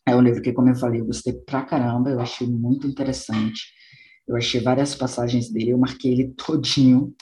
é 0.05 0.15
um 0.15 0.21
livro 0.21 0.41
que, 0.41 0.51
como 0.51 0.69
eu 0.69 0.75
falei, 0.75 0.99
eu 1.01 1.05
gostei 1.05 1.33
pra 1.33 1.63
caramba, 1.63 2.09
eu 2.09 2.19
achei 2.19 2.47
muito 2.47 2.87
interessante. 2.87 3.61
Eu 4.27 4.35
achei 4.35 4.61
várias 4.61 4.95
passagens 4.95 5.49
dele, 5.49 5.71
eu 5.71 5.77
marquei 5.77 6.11
ele 6.13 6.33
todinho. 6.33 7.13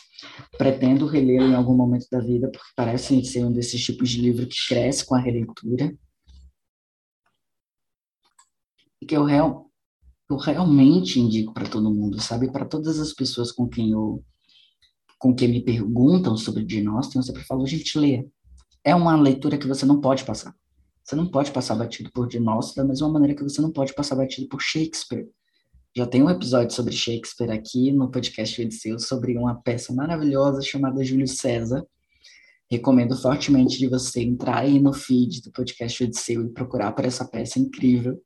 Pretendo 0.58 1.08
relê-lo 1.08 1.48
em 1.48 1.56
algum 1.56 1.76
momento 1.76 2.08
da 2.12 2.20
vida, 2.20 2.50
porque 2.52 2.72
parece 2.76 3.24
ser 3.26 3.44
um 3.44 3.52
desses 3.52 3.84
tipos 3.84 4.10
de 4.10 4.22
livro 4.22 4.48
que 4.48 4.68
cresce 4.68 5.06
com 5.06 5.16
a 5.16 5.20
releitura. 5.20 5.96
E 9.02 9.06
que 9.06 9.18
eu, 9.18 9.24
real, 9.24 9.72
eu 10.30 10.38
realmente 10.38 11.20
indico 11.20 11.54
para 11.54 11.68
todo 11.68 11.94
mundo, 11.94 12.22
sabe? 12.22 12.52
Para 12.52 12.66
todas 12.66 13.00
as 13.00 13.14
pessoas 13.14 13.52
com 13.52 13.68
quem 13.68 13.92
eu 13.92 14.24
com 15.18 15.36
quem 15.36 15.48
me 15.48 15.64
perguntam 15.64 16.36
sobre 16.36 16.66
Austen, 16.88 17.20
eu 17.20 17.24
sempre 17.24 17.44
falo, 17.44 17.68
gente, 17.68 17.98
lê. 18.00 18.28
É 18.84 18.96
uma 18.96 19.16
leitura 19.16 19.56
que 19.56 19.68
você 19.68 19.86
não 19.86 20.02
pode 20.02 20.24
passar. 20.26 20.56
Você 21.04 21.16
não 21.16 21.28
pode 21.28 21.52
passar 21.52 21.76
batido 21.76 22.12
por 22.12 22.30
Austen 22.48 22.84
da 22.84 22.88
mesma 22.88 23.10
maneira 23.10 23.36
que 23.36 23.44
você 23.44 23.62
não 23.62 23.72
pode 23.72 23.94
passar 23.94 24.16
batido 24.16 24.48
por 24.48 24.62
Shakespeare. 24.62 25.28
Já 25.96 26.08
tem 26.08 26.24
um 26.24 26.30
episódio 26.30 26.74
sobre 26.74 26.94
Shakespeare 26.94 27.52
aqui 27.52 27.92
no 27.92 28.10
podcast 28.10 28.62
Odisseu, 28.62 28.98
sobre 28.98 29.38
uma 29.38 29.56
peça 29.56 29.94
maravilhosa 29.94 30.62
chamada 30.62 31.04
Júlio 31.04 31.28
César. 31.28 31.86
Recomendo 32.70 33.18
fortemente 33.18 33.78
de 33.78 33.90
você 33.90 34.22
entrar 34.22 34.60
aí 34.60 34.80
no 34.80 34.94
feed 34.94 35.42
do 35.42 35.52
podcast 35.52 36.02
Odisseu 36.02 36.46
e 36.46 36.54
procurar 36.54 36.94
por 36.94 37.04
essa 37.04 37.26
peça 37.26 37.60
incrível. 37.60 38.22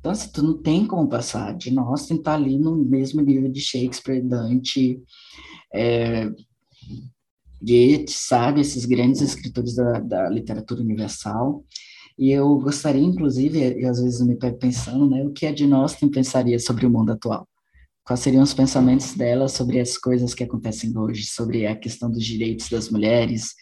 Então, 0.00 0.10
assim, 0.10 0.30
tu 0.32 0.42
não 0.42 0.60
tem 0.60 0.84
como 0.86 1.08
passar. 1.08 1.56
De 1.56 1.70
nós 1.70 2.06
tentar 2.06 2.34
ali 2.34 2.58
no 2.58 2.74
mesmo 2.74 3.20
nível 3.20 3.48
de 3.48 3.60
Shakespeare, 3.60 4.20
Dante, 4.20 5.00
é, 5.72 6.28
Goethe, 7.62 8.10
sabe? 8.10 8.62
Esses 8.62 8.84
grandes 8.84 9.20
escritores 9.20 9.76
da, 9.76 10.00
da 10.00 10.28
literatura 10.28 10.80
universal. 10.80 11.64
E 12.20 12.30
eu 12.30 12.56
gostaria, 12.60 13.02
inclusive, 13.02 13.80
e 13.80 13.86
às 13.86 13.98
vezes 14.00 14.20
me 14.20 14.36
pego 14.36 14.58
pensando, 14.58 15.08
né, 15.08 15.24
o 15.24 15.32
que 15.32 15.46
a 15.46 15.56
Jane 15.56 15.72
Austen 15.72 16.10
pensaria 16.10 16.58
sobre 16.58 16.84
o 16.86 16.90
mundo 16.90 17.12
atual? 17.12 17.48
Quais 18.04 18.20
seriam 18.20 18.42
os 18.42 18.54
pensamentos 18.54 19.14
dela 19.14 19.48
sobre 19.48 19.78
as 19.78 19.96
coisas 19.96 20.34
que 20.34 20.42
acontecem 20.42 20.96
hoje, 20.96 21.24
sobre 21.24 21.66
a 21.66 21.76
questão 21.76 22.10
dos 22.10 22.24
direitos 22.24 22.68
das 22.68 22.90
mulheres, 22.90 23.54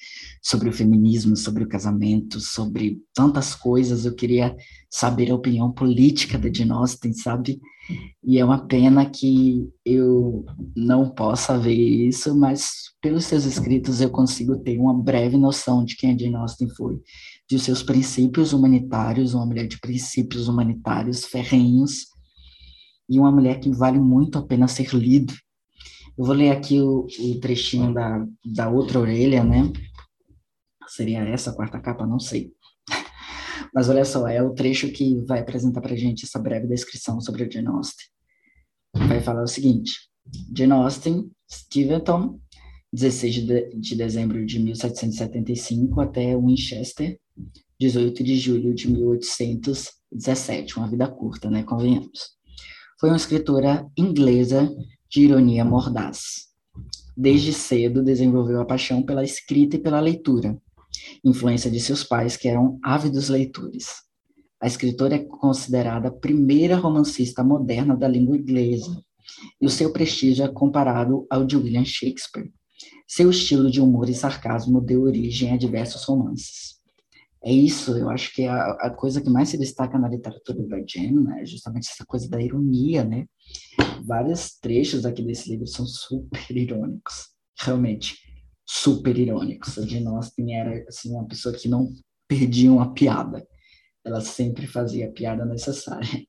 sobre 0.43 0.69
o 0.69 0.73
feminismo, 0.73 1.37
sobre 1.37 1.65
o 1.65 1.69
casamento, 1.69 2.41
sobre 2.41 2.99
tantas 3.15 3.55
coisas. 3.55 4.05
Eu 4.05 4.15
queria 4.15 4.57
saber 4.91 5.31
a 5.31 5.35
opinião 5.35 5.71
política 5.73 6.39
da 6.39 6.53
Jane 6.53 6.73
Austen, 6.73 7.13
sabe? 7.13 7.61
E 8.23 8.39
é 8.39 8.45
uma 8.45 8.67
pena 8.67 9.09
que 9.09 9.69
eu 9.85 10.45
não 10.77 11.11
possa 11.11 11.59
ver 11.59 11.75
isso, 11.75 12.37
mas 12.37 12.69
pelos 13.01 13.25
seus 13.25 13.45
escritos 13.45 14.01
eu 14.01 14.11
consigo 14.11 14.57
ter 14.59 14.79
uma 14.79 14.95
breve 14.95 15.37
noção 15.37 15.85
de 15.85 15.97
quem 15.97 16.13
a 16.13 16.19
Jane 16.19 16.37
Austen 16.37 16.69
foi, 16.77 16.99
de 17.49 17.59
seus 17.59 17.83
princípios 17.83 18.53
humanitários, 18.53 19.35
uma 19.35 19.47
mulher 19.47 19.67
de 19.67 19.81
princípios 19.81 20.49
humanitários 20.49 21.25
ferrenhos, 21.25 22.08
e 23.09 23.19
uma 23.19 23.33
mulher 23.33 23.59
que 23.59 23.71
vale 23.71 23.99
muito 23.99 24.39
a 24.39 24.47
pena 24.47 24.69
ser 24.69 24.95
lido. 24.95 25.33
Eu 26.17 26.25
vou 26.25 26.35
ler 26.35 26.51
aqui 26.51 26.81
o, 26.81 27.07
o 27.21 27.41
trechinho 27.41 27.95
da, 27.95 28.27
da 28.45 28.69
outra 28.69 28.99
orelha, 28.99 29.43
né? 29.43 29.73
Seria 30.87 31.21
essa 31.21 31.51
a 31.51 31.55
quarta 31.55 31.81
capa? 31.81 32.07
Não 32.07 32.19
sei. 32.19 32.53
Mas 33.75 33.89
olha 33.89 34.05
só, 34.05 34.27
é 34.27 34.43
o 34.43 34.53
trecho 34.53 34.91
que 34.91 35.25
vai 35.27 35.41
apresentar 35.41 35.81
para 35.81 35.97
gente 35.97 36.25
essa 36.25 36.39
breve 36.39 36.67
descrição 36.67 37.21
sobre 37.21 37.45
a 37.45 37.51
Jane 37.51 37.69
Austen. 37.69 38.07
Vai 39.09 39.21
falar 39.21 39.43
o 39.43 39.49
seguinte: 39.49 39.93
Jane 40.55 40.73
Austen, 40.73 41.31
Steventon, 41.51 42.41
16 42.93 43.35
de, 43.35 43.71
de 43.77 43.97
dezembro 43.97 44.45
de 44.45 44.59
1775 44.59 46.01
até 46.01 46.37
Winchester, 46.37 47.19
18 47.79 48.25
de 48.25 48.37
julho 48.37 48.75
de 48.75 48.91
1817. 48.91 50.79
Uma 50.79 50.89
vida 50.89 51.07
curta, 51.07 51.49
né? 51.49 51.63
Convenhamos 51.63 52.38
foi 52.99 53.11
uma 53.11 53.17
escritora 53.17 53.89
inglesa 53.97 54.69
de 55.09 55.23
ironia 55.23 55.65
mordaz. 55.65 56.49
Desde 57.17 57.53
cedo 57.53 58.03
desenvolveu 58.03 58.61
a 58.61 58.65
paixão 58.65 59.03
pela 59.03 59.23
escrita 59.23 59.77
e 59.77 59.79
pela 59.79 60.01
leitura, 60.01 60.61
influência 61.25 61.71
de 61.71 61.79
seus 61.79 62.03
pais 62.03 62.37
que 62.37 62.49
eram 62.49 62.79
ávidos 62.83 63.29
leitores. 63.29 63.87
A 64.61 64.67
escritora 64.67 65.15
é 65.15 65.19
considerada 65.21 66.09
a 66.09 66.13
primeira 66.13 66.77
romancista 66.77 67.45
moderna 67.45 67.97
da 67.97 68.09
língua 68.09 68.37
inglesa, 68.37 69.01
e 69.61 69.67
o 69.67 69.71
seu 69.71 69.93
prestígio 69.93 70.45
é 70.45 70.49
comparado 70.49 71.25
ao 71.31 71.45
de 71.45 71.57
William 71.57 71.85
Shakespeare. 71.85 72.51
Seu 73.07 73.31
estilo 73.31 73.71
de 73.71 73.81
humor 73.81 74.09
e 74.09 74.15
sarcasmo 74.15 74.81
deu 74.81 75.03
origem 75.03 75.53
a 75.53 75.57
diversos 75.57 76.03
romances 76.05 76.78
é 77.49 77.53
isso, 77.53 77.97
eu 77.97 78.11
acho 78.11 78.35
que 78.35 78.43
é 78.43 78.49
a, 78.49 78.73
a, 78.73 78.91
coisa 78.91 79.23
que 79.23 79.31
mais 79.31 79.49
se 79.49 79.57
destaca 79.57 79.99
na 79.99 80.07
literatura 80.07 80.59
Jane 80.87 81.25
né, 81.25 81.41
é 81.41 81.47
justamente 81.47 81.89
essa 81.91 82.05
coisa 82.05 82.29
da 82.29 82.43
ironia, 82.43 83.03
né? 83.03 83.25
Vários 84.05 84.59
trechos 84.59 85.07
aqui 85.07 85.23
desse 85.23 85.49
livro 85.49 85.67
são 85.67 85.87
super 85.87 86.55
irônicos, 86.55 87.29
realmente, 87.59 88.19
super 88.67 89.17
irônicos. 89.17 89.79
A 89.79 89.87
Jane 89.87 90.07
Austen 90.09 90.55
era, 90.55 90.85
assim, 90.89 91.11
uma 91.11 91.27
pessoa 91.27 91.55
que 91.55 91.69
não 91.69 91.91
perdia 92.29 92.71
uma 92.71 92.93
piada, 92.93 93.47
ela 94.05 94.21
sempre 94.21 94.67
fazia 94.67 95.09
a 95.09 95.13
piada 95.13 95.47
necessária. 95.47 96.27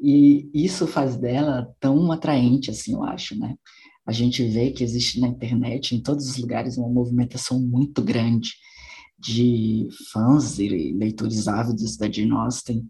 E 0.00 0.48
isso 0.54 0.86
faz 0.86 1.16
dela 1.16 1.74
tão 1.80 2.12
atraente, 2.12 2.70
assim, 2.70 2.92
eu 2.92 3.02
acho, 3.02 3.36
né? 3.36 3.56
A 4.06 4.12
gente 4.12 4.46
vê 4.48 4.70
que 4.70 4.84
existe 4.84 5.18
na 5.18 5.26
internet, 5.26 5.96
em 5.96 6.00
todos 6.00 6.30
os 6.30 6.36
lugares, 6.36 6.78
uma 6.78 6.88
movimentação 6.88 7.60
muito 7.60 8.00
grande 8.00 8.52
de 9.18 9.88
fãs 10.12 10.58
e 10.58 10.92
leitores 10.92 11.48
ávidos 11.48 11.96
da 11.96 12.10
Jane 12.10 12.32
Austen, 12.32 12.86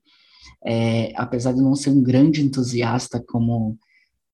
é, 0.65 1.13
apesar 1.17 1.53
de 1.53 1.63
não 1.63 1.75
ser 1.75 1.91
um 1.91 2.03
grande 2.03 2.43
entusiasta 2.43 3.23
como 3.27 3.79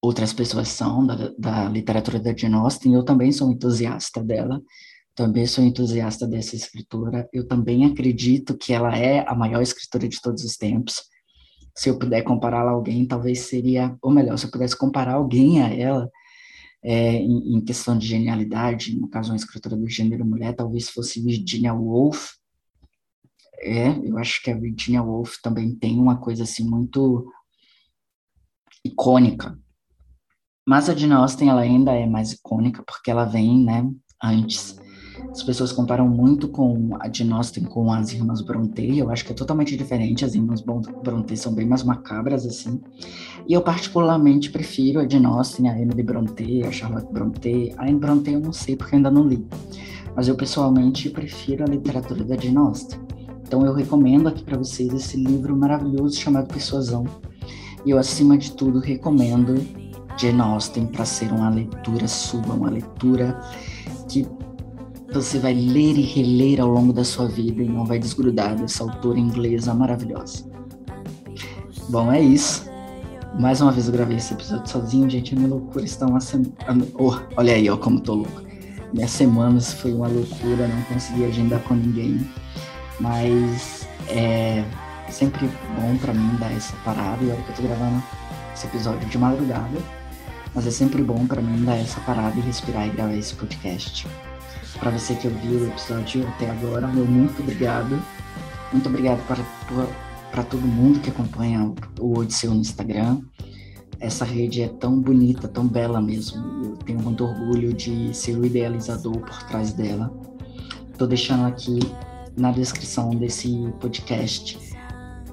outras 0.02 0.32
pessoas 0.32 0.68
são 0.68 1.06
da, 1.06 1.32
da 1.38 1.68
literatura 1.68 2.18
da 2.18 2.36
Jane 2.36 2.54
Austen, 2.54 2.94
eu 2.94 3.04
também 3.04 3.32
sou 3.32 3.50
entusiasta 3.50 4.22
dela, 4.22 4.60
também 5.14 5.46
sou 5.46 5.64
entusiasta 5.64 6.26
dessa 6.26 6.56
escritora, 6.56 7.28
eu 7.32 7.46
também 7.46 7.84
acredito 7.84 8.56
que 8.56 8.72
ela 8.72 8.96
é 8.96 9.24
a 9.28 9.34
maior 9.34 9.62
escritora 9.62 10.08
de 10.08 10.20
todos 10.20 10.44
os 10.44 10.56
tempos. 10.56 11.02
Se 11.76 11.88
eu 11.88 11.98
puder 11.98 12.22
compará-la 12.22 12.70
a 12.70 12.74
alguém, 12.74 13.06
talvez 13.06 13.40
seria, 13.40 13.96
ou 14.02 14.10
melhor, 14.10 14.36
se 14.36 14.46
eu 14.46 14.50
pudesse 14.50 14.76
comparar 14.76 15.14
alguém 15.14 15.62
a 15.62 15.72
ela, 15.72 16.10
é, 16.84 17.14
em, 17.14 17.56
em, 17.56 17.60
questão 17.64 17.96
de 17.96 18.06
genialidade, 18.06 18.94
no 18.94 19.08
caso 19.08 19.32
uma 19.32 19.36
escritora 19.36 19.74
do 19.74 19.88
gênero 19.88 20.24
mulher, 20.24 20.54
talvez 20.54 20.90
fosse 20.90 21.22
Virginia 21.22 21.72
Woolf. 21.72 22.34
É, 23.60 23.88
eu 24.06 24.18
acho 24.18 24.42
que 24.42 24.50
a 24.50 24.56
Virginia 24.56 25.02
Woolf 25.02 25.36
também 25.42 25.74
tem 25.74 25.98
uma 25.98 26.18
coisa 26.18 26.42
assim 26.42 26.68
muito 26.68 27.32
icônica. 28.84 29.58
Mas 30.66 30.90
a 30.90 30.94
Jane 30.94 31.14
Austen 31.14 31.48
ela 31.48 31.62
ainda 31.62 31.92
é 31.92 32.06
mais 32.06 32.32
icônica 32.32 32.82
porque 32.86 33.10
ela 33.10 33.24
vem, 33.24 33.64
né, 33.64 33.90
antes 34.22 34.76
as 35.30 35.42
pessoas 35.42 35.72
comparam 35.72 36.08
muito 36.08 36.48
com 36.48 36.96
a 37.00 37.12
Jane 37.12 37.32
Austen 37.32 37.64
com 37.64 37.92
as 37.92 38.12
irmãs 38.12 38.40
Brontë, 38.40 38.98
eu 38.98 39.10
acho 39.10 39.24
que 39.24 39.32
é 39.32 39.34
totalmente 39.34 39.76
diferente, 39.76 40.24
as 40.24 40.34
irmãs 40.34 40.60
Brontë 40.60 41.36
são 41.36 41.54
bem 41.54 41.66
mais 41.66 41.82
macabras, 41.82 42.46
assim, 42.46 42.80
e 43.46 43.52
eu 43.52 43.62
particularmente 43.62 44.50
prefiro 44.50 45.00
a 45.00 45.08
Jane 45.08 45.26
Austen, 45.26 45.68
a 45.68 45.78
Emily 45.78 46.02
Brontë, 46.02 46.64
a 46.66 46.70
Charlotte 46.70 47.12
Brontë, 47.12 47.74
a 47.76 47.84
Anne 47.84 47.98
Brontë 47.98 48.32
eu 48.32 48.40
não 48.40 48.52
sei 48.52 48.76
porque 48.76 48.96
ainda 48.96 49.10
não 49.10 49.26
li, 49.26 49.44
mas 50.14 50.28
eu 50.28 50.36
pessoalmente 50.36 51.10
prefiro 51.10 51.64
a 51.64 51.66
literatura 51.66 52.24
da 52.24 52.36
Jane 52.36 52.56
Austen. 52.56 53.00
Então 53.46 53.64
eu 53.66 53.74
recomendo 53.74 54.28
aqui 54.28 54.42
para 54.42 54.56
vocês 54.56 54.92
esse 54.92 55.16
livro 55.16 55.56
maravilhoso 55.56 56.16
chamado 56.16 56.48
Persuasão, 56.48 57.04
e 57.84 57.90
eu 57.90 57.98
acima 57.98 58.38
de 58.38 58.52
tudo 58.52 58.78
recomendo 58.78 59.54
Jane 60.16 60.40
Austen 60.40 60.86
para 60.86 61.04
ser 61.04 61.30
uma 61.32 61.50
leitura 61.50 62.08
sua, 62.08 62.40
uma 62.40 62.70
leitura 62.70 63.38
que 64.08 64.26
você 65.14 65.38
vai 65.38 65.54
ler 65.54 65.96
e 65.96 66.02
reler 66.02 66.60
ao 66.60 66.68
longo 66.68 66.92
da 66.92 67.04
sua 67.04 67.28
vida 67.28 67.62
e 67.62 67.68
não 67.68 67.84
vai 67.84 68.00
desgrudar 68.00 68.56
dessa 68.56 68.82
autora 68.82 69.18
inglesa 69.18 69.72
maravilhosa. 69.72 70.44
Bom, 71.88 72.12
é 72.12 72.20
isso. 72.20 72.68
Mais 73.38 73.60
uma 73.60 73.70
vez 73.70 73.86
eu 73.86 73.92
gravei 73.92 74.16
esse 74.16 74.34
episódio 74.34 74.68
sozinho, 74.68 75.08
gente. 75.08 75.34
A 75.34 75.36
minha 75.36 75.50
loucura 75.50 75.84
está 75.84 76.06
uma 76.06 76.20
semana. 76.20 76.52
Oh, 76.94 77.14
olha 77.36 77.54
aí, 77.54 77.70
ó, 77.70 77.76
como 77.76 78.00
tô 78.00 78.14
louco. 78.14 78.42
Minhas 78.92 79.12
semanas 79.12 79.72
foi 79.74 79.92
uma 79.92 80.08
loucura, 80.08 80.66
não 80.66 80.82
consegui 80.82 81.24
agendar 81.24 81.60
com 81.60 81.74
ninguém. 81.74 82.28
Mas 82.98 83.86
é 84.08 84.64
sempre 85.10 85.48
bom 85.76 85.96
para 85.98 86.12
mim 86.12 86.36
dar 86.40 86.52
essa 86.52 86.74
parada. 86.84 87.22
E 87.22 87.30
olha 87.30 87.40
que 87.42 87.50
eu 87.50 87.56
tô 87.56 87.62
gravando 87.62 88.02
esse 88.52 88.66
episódio 88.66 89.08
de 89.08 89.18
madrugada. 89.18 89.78
Mas 90.52 90.66
é 90.66 90.70
sempre 90.72 91.02
bom 91.02 91.24
para 91.26 91.40
mim 91.40 91.64
dar 91.64 91.76
essa 91.76 92.00
parada 92.00 92.36
e 92.36 92.40
respirar 92.40 92.88
e 92.88 92.90
gravar 92.90 93.14
esse 93.14 93.34
podcast. 93.34 94.08
Para 94.78 94.90
você 94.90 95.14
que 95.14 95.28
ouviu 95.28 95.60
o 95.60 95.66
episódio 95.68 96.26
até 96.28 96.50
agora, 96.50 96.86
meu 96.88 97.06
muito 97.06 97.40
obrigado. 97.40 98.00
Muito 98.72 98.88
obrigado 98.88 99.24
para 100.30 100.42
todo 100.42 100.62
mundo 100.62 101.00
que 101.00 101.10
acompanha 101.10 101.72
o 102.00 102.18
Odisseu 102.18 102.52
no 102.52 102.60
Instagram. 102.60 103.20
Essa 104.00 104.24
rede 104.24 104.62
é 104.62 104.68
tão 104.68 105.00
bonita, 105.00 105.48
tão 105.48 105.66
bela 105.66 106.00
mesmo. 106.00 106.42
Eu 106.64 106.76
tenho 106.78 107.00
muito 107.00 107.24
orgulho 107.24 107.72
de 107.72 108.12
ser 108.14 108.36
o 108.36 108.44
idealizador 108.44 109.18
por 109.18 109.42
trás 109.44 109.72
dela. 109.72 110.12
Estou 110.90 111.06
deixando 111.06 111.46
aqui 111.46 111.78
na 112.36 112.50
descrição 112.50 113.10
desse 113.10 113.72
podcast 113.80 114.58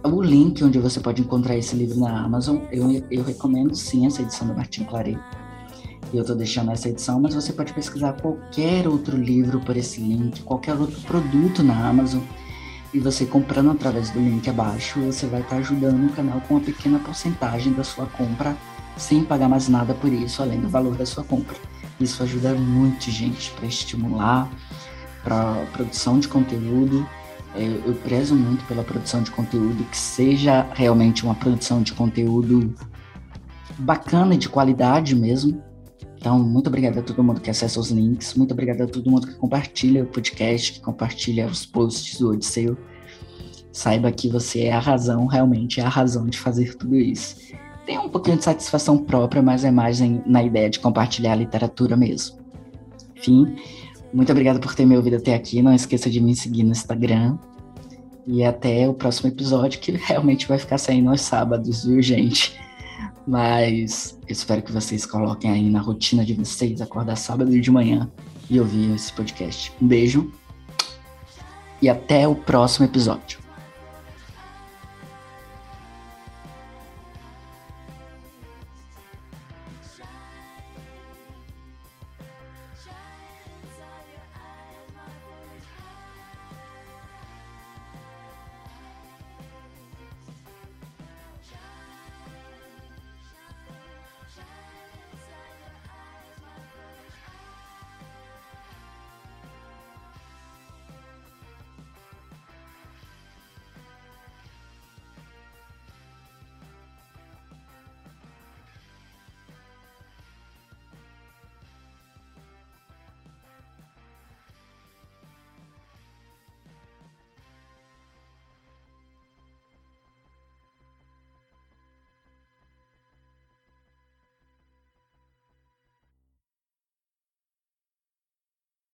o 0.03 0.21
link 0.21 0.63
onde 0.63 0.79
você 0.79 0.99
pode 0.99 1.21
encontrar 1.21 1.55
esse 1.57 1.75
livro 1.75 1.99
na 1.99 2.23
Amazon. 2.23 2.59
Eu, 2.71 3.03
eu 3.11 3.23
recomendo 3.23 3.75
sim 3.75 4.05
essa 4.05 4.21
edição 4.21 4.47
do 4.47 4.55
Martin 4.55 4.83
Claret 4.85 5.17
e 6.13 6.17
eu 6.17 6.21
estou 6.21 6.35
deixando 6.35 6.71
essa 6.71 6.89
edição, 6.89 7.19
mas 7.19 7.33
você 7.33 7.53
pode 7.53 7.73
pesquisar 7.73 8.13
qualquer 8.13 8.87
outro 8.87 9.15
livro 9.15 9.59
por 9.61 9.77
esse 9.77 10.01
link, 10.01 10.41
qualquer 10.43 10.75
outro 10.75 10.99
produto 11.01 11.63
na 11.63 11.87
Amazon, 11.87 12.21
e 12.93 12.99
você 12.99 13.25
comprando 13.25 13.71
através 13.71 14.09
do 14.09 14.19
link 14.19 14.49
abaixo, 14.49 14.99
você 14.99 15.25
vai 15.25 15.41
estar 15.41 15.55
tá 15.55 15.61
ajudando 15.61 16.07
o 16.07 16.13
canal 16.13 16.41
com 16.41 16.55
uma 16.55 16.63
pequena 16.63 16.99
porcentagem 16.99 17.71
da 17.71 17.83
sua 17.83 18.05
compra, 18.05 18.55
sem 18.97 19.23
pagar 19.23 19.47
mais 19.47 19.69
nada 19.69 19.93
por 19.93 20.11
isso, 20.11 20.41
além 20.41 20.59
do 20.59 20.67
valor 20.67 20.95
da 20.95 21.05
sua 21.05 21.23
compra. 21.23 21.55
Isso 21.99 22.21
ajuda 22.21 22.53
muito, 22.53 23.09
gente, 23.09 23.51
para 23.51 23.65
estimular, 23.65 24.51
para 25.23 25.65
produção 25.71 26.19
de 26.19 26.27
conteúdo. 26.27 27.07
É, 27.55 27.63
eu 27.63 27.93
prezo 28.03 28.35
muito 28.35 28.65
pela 28.65 28.83
produção 28.83 29.23
de 29.23 29.31
conteúdo, 29.31 29.85
que 29.85 29.97
seja 29.97 30.67
realmente 30.73 31.23
uma 31.23 31.35
produção 31.35 31.81
de 31.81 31.93
conteúdo 31.93 32.75
bacana 33.77 34.37
de 34.37 34.49
qualidade 34.49 35.15
mesmo, 35.15 35.61
então, 36.21 36.37
muito 36.37 36.67
obrigado 36.67 36.99
a 36.99 37.01
todo 37.01 37.23
mundo 37.23 37.41
que 37.41 37.49
acessa 37.49 37.79
os 37.79 37.89
links, 37.89 38.35
muito 38.35 38.51
obrigado 38.51 38.81
a 38.81 38.87
todo 38.87 39.09
mundo 39.09 39.25
que 39.25 39.33
compartilha 39.33 40.03
o 40.03 40.05
podcast, 40.05 40.73
que 40.73 40.79
compartilha 40.79 41.47
os 41.47 41.65
posts 41.65 42.19
do 42.19 42.29
Odisseu. 42.29 42.77
saiba 43.73 44.11
que 44.11 44.29
você 44.29 44.65
é 44.65 44.71
a 44.71 44.79
razão, 44.79 45.25
realmente 45.25 45.79
é 45.79 45.83
a 45.83 45.89
razão 45.89 46.27
de 46.27 46.37
fazer 46.37 46.75
tudo 46.75 46.95
isso. 46.95 47.37
Tem 47.87 47.97
um 47.97 48.07
pouquinho 48.07 48.37
de 48.37 48.43
satisfação 48.43 48.99
própria, 48.99 49.41
mas 49.41 49.65
é 49.65 49.71
mais 49.71 49.99
em, 49.99 50.21
na 50.23 50.43
ideia 50.43 50.69
de 50.69 50.79
compartilhar 50.79 51.31
a 51.31 51.37
literatura 51.37 51.97
mesmo. 51.97 52.37
Enfim, 53.17 53.55
muito 54.13 54.31
obrigado 54.31 54.59
por 54.59 54.75
ter 54.75 54.85
me 54.85 54.95
ouvido 54.95 55.15
até 55.15 55.33
aqui. 55.33 55.59
Não 55.63 55.73
esqueça 55.73 56.07
de 56.07 56.21
me 56.21 56.35
seguir 56.35 56.63
no 56.63 56.71
Instagram. 56.71 57.39
E 58.27 58.43
até 58.43 58.87
o 58.87 58.93
próximo 58.93 59.29
episódio, 59.29 59.79
que 59.79 59.93
realmente 59.97 60.47
vai 60.47 60.59
ficar 60.59 60.77
saindo 60.77 61.09
aos 61.09 61.21
sábados, 61.21 61.83
viu, 61.83 61.99
gente? 61.99 62.55
Mas 63.27 64.17
espero 64.27 64.61
que 64.61 64.71
vocês 64.71 65.05
coloquem 65.05 65.51
aí 65.51 65.69
na 65.69 65.79
rotina 65.79 66.25
de 66.25 66.33
vocês 66.33 66.81
acordar 66.81 67.15
sábado 67.15 67.59
de 67.59 67.71
manhã 67.71 68.11
e 68.49 68.59
ouvir 68.59 68.93
esse 68.93 69.11
podcast. 69.13 69.71
Um 69.81 69.87
beijo 69.87 70.31
e 71.81 71.89
até 71.89 72.27
o 72.27 72.35
próximo 72.35 72.85
episódio. 72.85 73.40